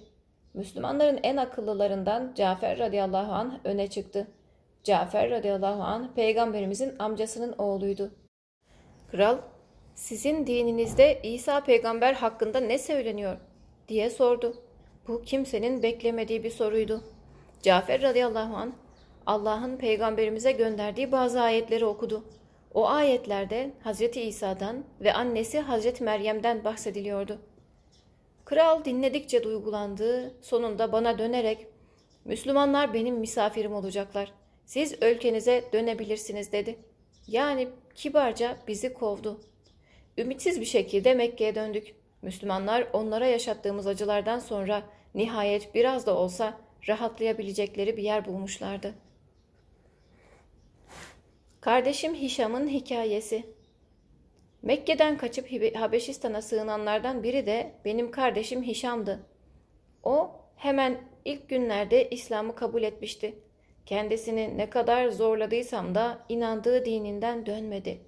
Müslümanların 0.55 1.21
en 1.23 1.37
akıllılarından 1.37 2.33
Cafer 2.37 2.79
radıyallahu 2.79 3.33
anh 3.33 3.53
öne 3.65 3.91
çıktı. 3.91 4.27
Cafer 4.85 5.31
radıyallahu 5.31 5.83
anh 5.83 6.09
peygamberimizin 6.15 6.95
amcasının 6.99 7.55
oğluydu. 7.59 8.11
Kral, 9.11 9.39
sizin 9.97 10.47
dininizde 10.47 11.21
İsa 11.23 11.61
peygamber 11.61 12.15
hakkında 12.15 12.61
ne 12.61 12.79
söyleniyor 12.79 13.37
diye 13.89 14.11
sordu. 14.11 14.57
Bu 15.09 15.23
kimsenin 15.23 15.83
beklemediği 15.83 16.45
bir 16.45 16.51
soruydu. 16.51 17.05
Cafer 17.63 18.03
radıyallahu 18.03 18.57
anh 18.57 18.73
Allah'ın 19.27 19.77
peygamberimize 19.77 20.53
gönderdiği 20.53 21.13
bazı 21.13 21.41
ayetleri 21.41 21.85
okudu. 21.85 22.25
O 22.75 22.89
ayetlerde 22.89 23.71
Hazreti 23.85 24.21
İsa'dan 24.21 24.85
ve 25.01 25.13
annesi 25.13 25.61
Hazreti 25.61 26.05
Meryem'den 26.05 26.65
bahsediliyordu. 26.65 27.39
Kral 28.45 28.85
dinledikçe 28.85 29.43
duygulandı, 29.43 30.35
sonunda 30.43 30.93
bana 30.93 31.19
dönerek 31.19 31.67
Müslümanlar 32.25 32.95
benim 32.95 33.17
misafirim 33.17 33.75
olacaklar. 33.75 34.33
Siz 34.67 34.95
ülkenize 35.03 35.65
dönebilirsiniz 35.73 36.53
dedi. 36.53 36.79
Yani 37.27 37.69
kibarca 37.95 38.57
bizi 38.69 38.95
kovdu. 38.95 39.41
Ümitsiz 40.19 40.61
bir 40.61 40.67
şekilde 40.67 41.15
Mekke'ye 41.15 41.55
döndük. 41.55 41.95
Müslümanlar 42.23 42.87
onlara 42.93 43.27
yaşattığımız 43.27 43.87
acılardan 43.87 44.39
sonra 44.39 44.83
nihayet 45.15 45.75
biraz 45.75 46.07
da 46.07 46.17
olsa 46.17 46.61
rahatlayabilecekleri 46.89 47.97
bir 47.97 48.03
yer 48.03 48.25
bulmuşlardı. 48.25 48.95
Kardeşim 51.61 52.15
Hişam'ın 52.15 52.69
hikayesi 52.69 53.45
Mekke'den 54.63 55.19
kaçıp 55.19 55.77
Habeşistan'a 55.77 56.43
sığınanlardan 56.43 57.23
biri 57.23 57.47
de 57.47 57.73
benim 57.85 58.11
kardeşim 58.11 58.63
Hişam'dı. 58.63 59.27
O 60.03 60.31
hemen 60.57 61.01
ilk 61.25 61.49
günlerde 61.49 62.11
İslam'ı 62.11 62.55
kabul 62.55 62.83
etmişti. 62.83 63.35
Kendisini 63.87 64.59
ne 64.59 64.71
kadar 64.71 65.09
zorladıysam 65.09 65.95
da 65.95 66.19
inandığı 66.29 66.85
dininden 66.85 67.47
dönmedi. 67.47 68.01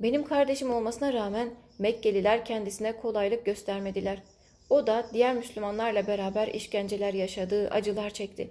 Benim 0.00 0.24
kardeşim 0.24 0.72
olmasına 0.72 1.12
rağmen 1.12 1.50
Mekkeliler 1.78 2.44
kendisine 2.44 2.96
kolaylık 2.96 3.44
göstermediler. 3.44 4.22
O 4.70 4.86
da 4.86 5.06
diğer 5.12 5.34
Müslümanlarla 5.34 6.06
beraber 6.06 6.48
işkenceler 6.48 7.14
yaşadığı, 7.14 7.70
acılar 7.70 8.10
çekti. 8.10 8.50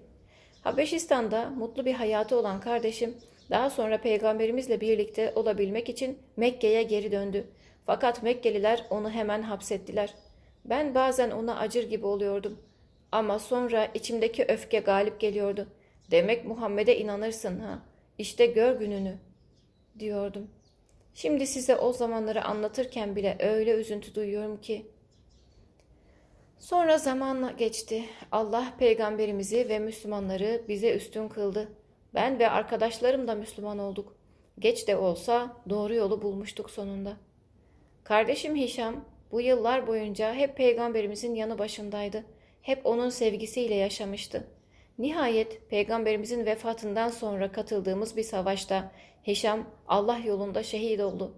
Habeşistan'da 0.63 1.49
mutlu 1.49 1.85
bir 1.85 1.93
hayatı 1.93 2.39
olan 2.39 2.59
kardeşim 2.59 3.17
daha 3.49 3.69
sonra 3.69 4.01
peygamberimizle 4.01 4.81
birlikte 4.81 5.33
olabilmek 5.35 5.89
için 5.89 6.19
Mekke'ye 6.37 6.83
geri 6.83 7.11
döndü. 7.11 7.47
Fakat 7.85 8.23
Mekkeliler 8.23 8.85
onu 8.89 9.09
hemen 9.09 9.41
hapsettiler. 9.41 10.13
Ben 10.65 10.95
bazen 10.95 11.31
ona 11.31 11.59
acır 11.59 11.89
gibi 11.89 12.05
oluyordum. 12.05 12.59
Ama 13.11 13.39
sonra 13.39 13.85
içimdeki 13.93 14.45
öfke 14.45 14.79
galip 14.79 15.19
geliyordu. 15.19 15.67
Demek 16.11 16.45
Muhammed'e 16.45 16.97
inanırsın 16.97 17.59
ha. 17.59 17.79
İşte 18.17 18.45
gör 18.45 18.79
gününü 18.79 19.17
diyordum. 19.99 20.47
Şimdi 21.15 21.47
size 21.47 21.75
o 21.75 21.93
zamanları 21.93 22.43
anlatırken 22.43 23.15
bile 23.15 23.37
öyle 23.39 23.71
üzüntü 23.71 24.15
duyuyorum 24.15 24.61
ki. 24.61 24.85
Sonra 26.59 26.97
zaman 26.97 27.57
geçti. 27.57 28.03
Allah 28.31 28.73
peygamberimizi 28.79 29.69
ve 29.69 29.79
Müslümanları 29.79 30.61
bize 30.67 30.95
üstün 30.95 31.27
kıldı. 31.27 31.69
Ben 32.13 32.39
ve 32.39 32.49
arkadaşlarım 32.49 33.27
da 33.27 33.35
Müslüman 33.35 33.79
olduk. 33.79 34.15
Geç 34.59 34.87
de 34.87 34.97
olsa 34.97 35.57
doğru 35.69 35.93
yolu 35.93 36.21
bulmuştuk 36.21 36.69
sonunda. 36.69 37.17
Kardeşim 38.03 38.55
Hişam 38.55 39.05
bu 39.31 39.41
yıllar 39.41 39.87
boyunca 39.87 40.33
hep 40.33 40.57
peygamberimizin 40.57 41.35
yanı 41.35 41.59
başındaydı. 41.59 42.23
Hep 42.61 42.85
onun 42.85 43.09
sevgisiyle 43.09 43.75
yaşamıştı. 43.75 44.47
Nihayet 44.99 45.69
peygamberimizin 45.69 46.45
vefatından 46.45 47.09
sonra 47.09 47.51
katıldığımız 47.51 48.17
bir 48.17 48.23
savaşta 48.23 48.91
Hişam 49.27 49.69
Allah 49.87 50.17
yolunda 50.17 50.63
şehit 50.63 50.99
oldu. 50.99 51.33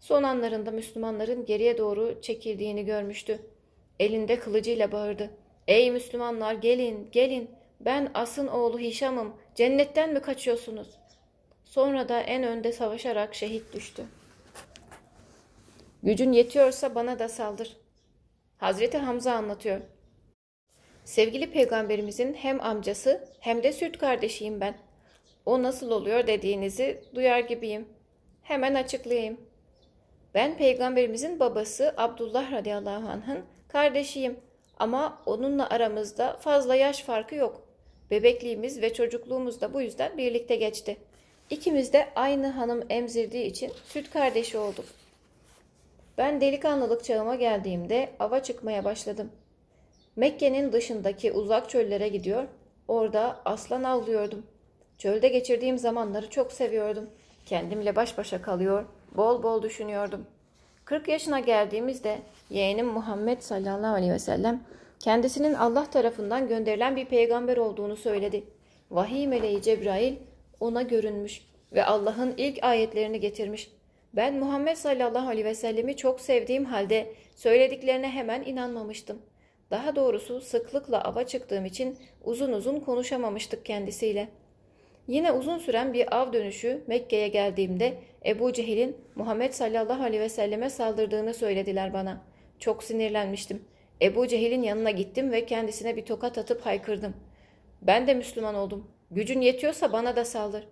Son 0.00 0.22
anlarında 0.22 0.70
Müslümanların 0.70 1.44
geriye 1.44 1.78
doğru 1.78 2.22
çekildiğini 2.22 2.84
görmüştü. 2.84 3.40
Elinde 4.00 4.38
kılıcıyla 4.38 4.92
bağırdı. 4.92 5.30
Ey 5.68 5.90
Müslümanlar 5.90 6.54
gelin 6.54 7.08
gelin 7.12 7.50
ben 7.80 8.10
As'ın 8.14 8.46
oğlu 8.46 8.78
Hişam'ım 8.78 9.36
cennetten 9.54 10.12
mi 10.12 10.20
kaçıyorsunuz? 10.20 10.88
Sonra 11.64 12.08
da 12.08 12.20
en 12.20 12.42
önde 12.42 12.72
savaşarak 12.72 13.34
şehit 13.34 13.72
düştü. 13.72 14.04
Gücün 16.02 16.32
yetiyorsa 16.32 16.94
bana 16.94 17.18
da 17.18 17.28
saldır. 17.28 17.76
Hazreti 18.58 18.98
Hamza 18.98 19.32
anlatıyor. 19.32 19.80
Sevgili 21.06 21.50
peygamberimizin 21.50 22.34
hem 22.34 22.60
amcası 22.60 23.28
hem 23.40 23.62
de 23.62 23.72
süt 23.72 23.98
kardeşiyim 23.98 24.60
ben. 24.60 24.74
O 25.46 25.62
nasıl 25.62 25.90
oluyor 25.90 26.26
dediğinizi 26.26 27.04
duyar 27.14 27.38
gibiyim. 27.38 27.88
Hemen 28.42 28.74
açıklayayım. 28.74 29.40
Ben 30.34 30.56
peygamberimizin 30.56 31.40
babası 31.40 31.94
Abdullah 31.96 32.52
radıyallahu 32.52 33.08
anh'ın 33.08 33.44
kardeşiyim. 33.68 34.40
Ama 34.78 35.22
onunla 35.26 35.70
aramızda 35.70 36.36
fazla 36.36 36.74
yaş 36.74 37.02
farkı 37.02 37.34
yok. 37.34 37.62
Bebekliğimiz 38.10 38.82
ve 38.82 38.92
çocukluğumuz 38.92 39.60
da 39.60 39.74
bu 39.74 39.80
yüzden 39.80 40.18
birlikte 40.18 40.56
geçti. 40.56 40.96
İkimiz 41.50 41.92
de 41.92 42.08
aynı 42.14 42.46
hanım 42.46 42.84
emzirdiği 42.90 43.44
için 43.44 43.72
süt 43.84 44.10
kardeşi 44.10 44.58
olduk. 44.58 44.84
Ben 46.18 46.40
delikanlılık 46.40 47.04
çağıma 47.04 47.34
geldiğimde 47.34 48.08
ava 48.18 48.42
çıkmaya 48.42 48.84
başladım. 48.84 49.30
Mekke'nin 50.16 50.72
dışındaki 50.72 51.32
uzak 51.32 51.70
çöllere 51.70 52.08
gidiyor, 52.08 52.44
orada 52.88 53.40
aslan 53.44 53.84
avlıyordum. 53.84 54.46
Çölde 54.98 55.28
geçirdiğim 55.28 55.78
zamanları 55.78 56.30
çok 56.30 56.52
seviyordum. 56.52 57.10
Kendimle 57.46 57.96
baş 57.96 58.18
başa 58.18 58.42
kalıyor, 58.42 58.84
bol 59.16 59.42
bol 59.42 59.62
düşünüyordum. 59.62 60.26
40 60.84 61.08
yaşına 61.08 61.40
geldiğimizde 61.40 62.18
yeğenim 62.50 62.86
Muhammed 62.86 63.40
sallallahu 63.40 63.94
aleyhi 63.94 64.12
ve 64.12 64.18
sellem 64.18 64.60
kendisinin 64.98 65.54
Allah 65.54 65.90
tarafından 65.90 66.48
gönderilen 66.48 66.96
bir 66.96 67.04
peygamber 67.04 67.56
olduğunu 67.56 67.96
söyledi. 67.96 68.44
Vahiy 68.90 69.26
meleği 69.26 69.62
Cebrail 69.62 70.16
ona 70.60 70.82
görünmüş 70.82 71.42
ve 71.72 71.84
Allah'ın 71.84 72.34
ilk 72.36 72.64
ayetlerini 72.64 73.20
getirmiş. 73.20 73.70
Ben 74.12 74.34
Muhammed 74.34 74.76
sallallahu 74.76 75.28
aleyhi 75.28 75.44
ve 75.44 75.54
sellemi 75.54 75.96
çok 75.96 76.20
sevdiğim 76.20 76.64
halde 76.64 77.14
söylediklerine 77.34 78.08
hemen 78.08 78.42
inanmamıştım. 78.42 79.18
Daha 79.70 79.96
doğrusu 79.96 80.40
sıklıkla 80.40 81.04
ava 81.04 81.26
çıktığım 81.26 81.64
için 81.64 81.98
uzun 82.24 82.52
uzun 82.52 82.80
konuşamamıştık 82.80 83.64
kendisiyle. 83.64 84.28
Yine 85.08 85.32
uzun 85.32 85.58
süren 85.58 85.92
bir 85.92 86.16
av 86.16 86.32
dönüşü 86.32 86.82
Mekke'ye 86.86 87.28
geldiğimde 87.28 87.98
Ebu 88.26 88.52
Cehil'in 88.52 88.96
Muhammed 89.14 89.52
sallallahu 89.52 90.02
aleyhi 90.02 90.22
ve 90.22 90.28
selleme 90.28 90.70
saldırdığını 90.70 91.34
söylediler 91.34 91.92
bana. 91.92 92.24
Çok 92.58 92.84
sinirlenmiştim. 92.84 93.64
Ebu 94.02 94.26
Cehil'in 94.26 94.62
yanına 94.62 94.90
gittim 94.90 95.32
ve 95.32 95.46
kendisine 95.46 95.96
bir 95.96 96.04
tokat 96.04 96.38
atıp 96.38 96.66
haykırdım. 96.66 97.14
Ben 97.82 98.06
de 98.06 98.14
Müslüman 98.14 98.54
oldum. 98.54 98.90
Gücün 99.10 99.40
yetiyorsa 99.40 99.92
bana 99.92 100.16
da 100.16 100.24
saldır. 100.24 100.68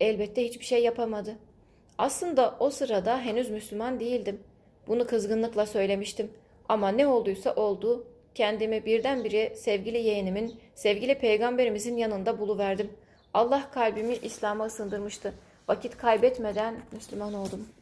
Elbette 0.00 0.44
hiçbir 0.44 0.64
şey 0.64 0.82
yapamadı. 0.82 1.36
Aslında 1.98 2.56
o 2.60 2.70
sırada 2.70 3.20
henüz 3.20 3.50
Müslüman 3.50 4.00
değildim. 4.00 4.40
Bunu 4.86 5.06
kızgınlıkla 5.06 5.66
söylemiştim. 5.66 6.30
Ama 6.68 6.88
ne 6.88 7.06
olduysa 7.06 7.54
oldu. 7.54 8.06
Kendimi 8.34 8.86
birdenbire 8.86 9.54
sevgili 9.56 9.98
yeğenimin, 9.98 10.60
sevgili 10.74 11.18
peygamberimizin 11.18 11.96
yanında 11.96 12.38
buluverdim. 12.38 12.90
Allah 13.34 13.70
kalbimi 13.70 14.14
İslam'a 14.14 14.64
ısındırmıştı. 14.66 15.34
Vakit 15.68 15.96
kaybetmeden 15.96 16.74
Müslüman 16.92 17.34
oldum.'' 17.34 17.81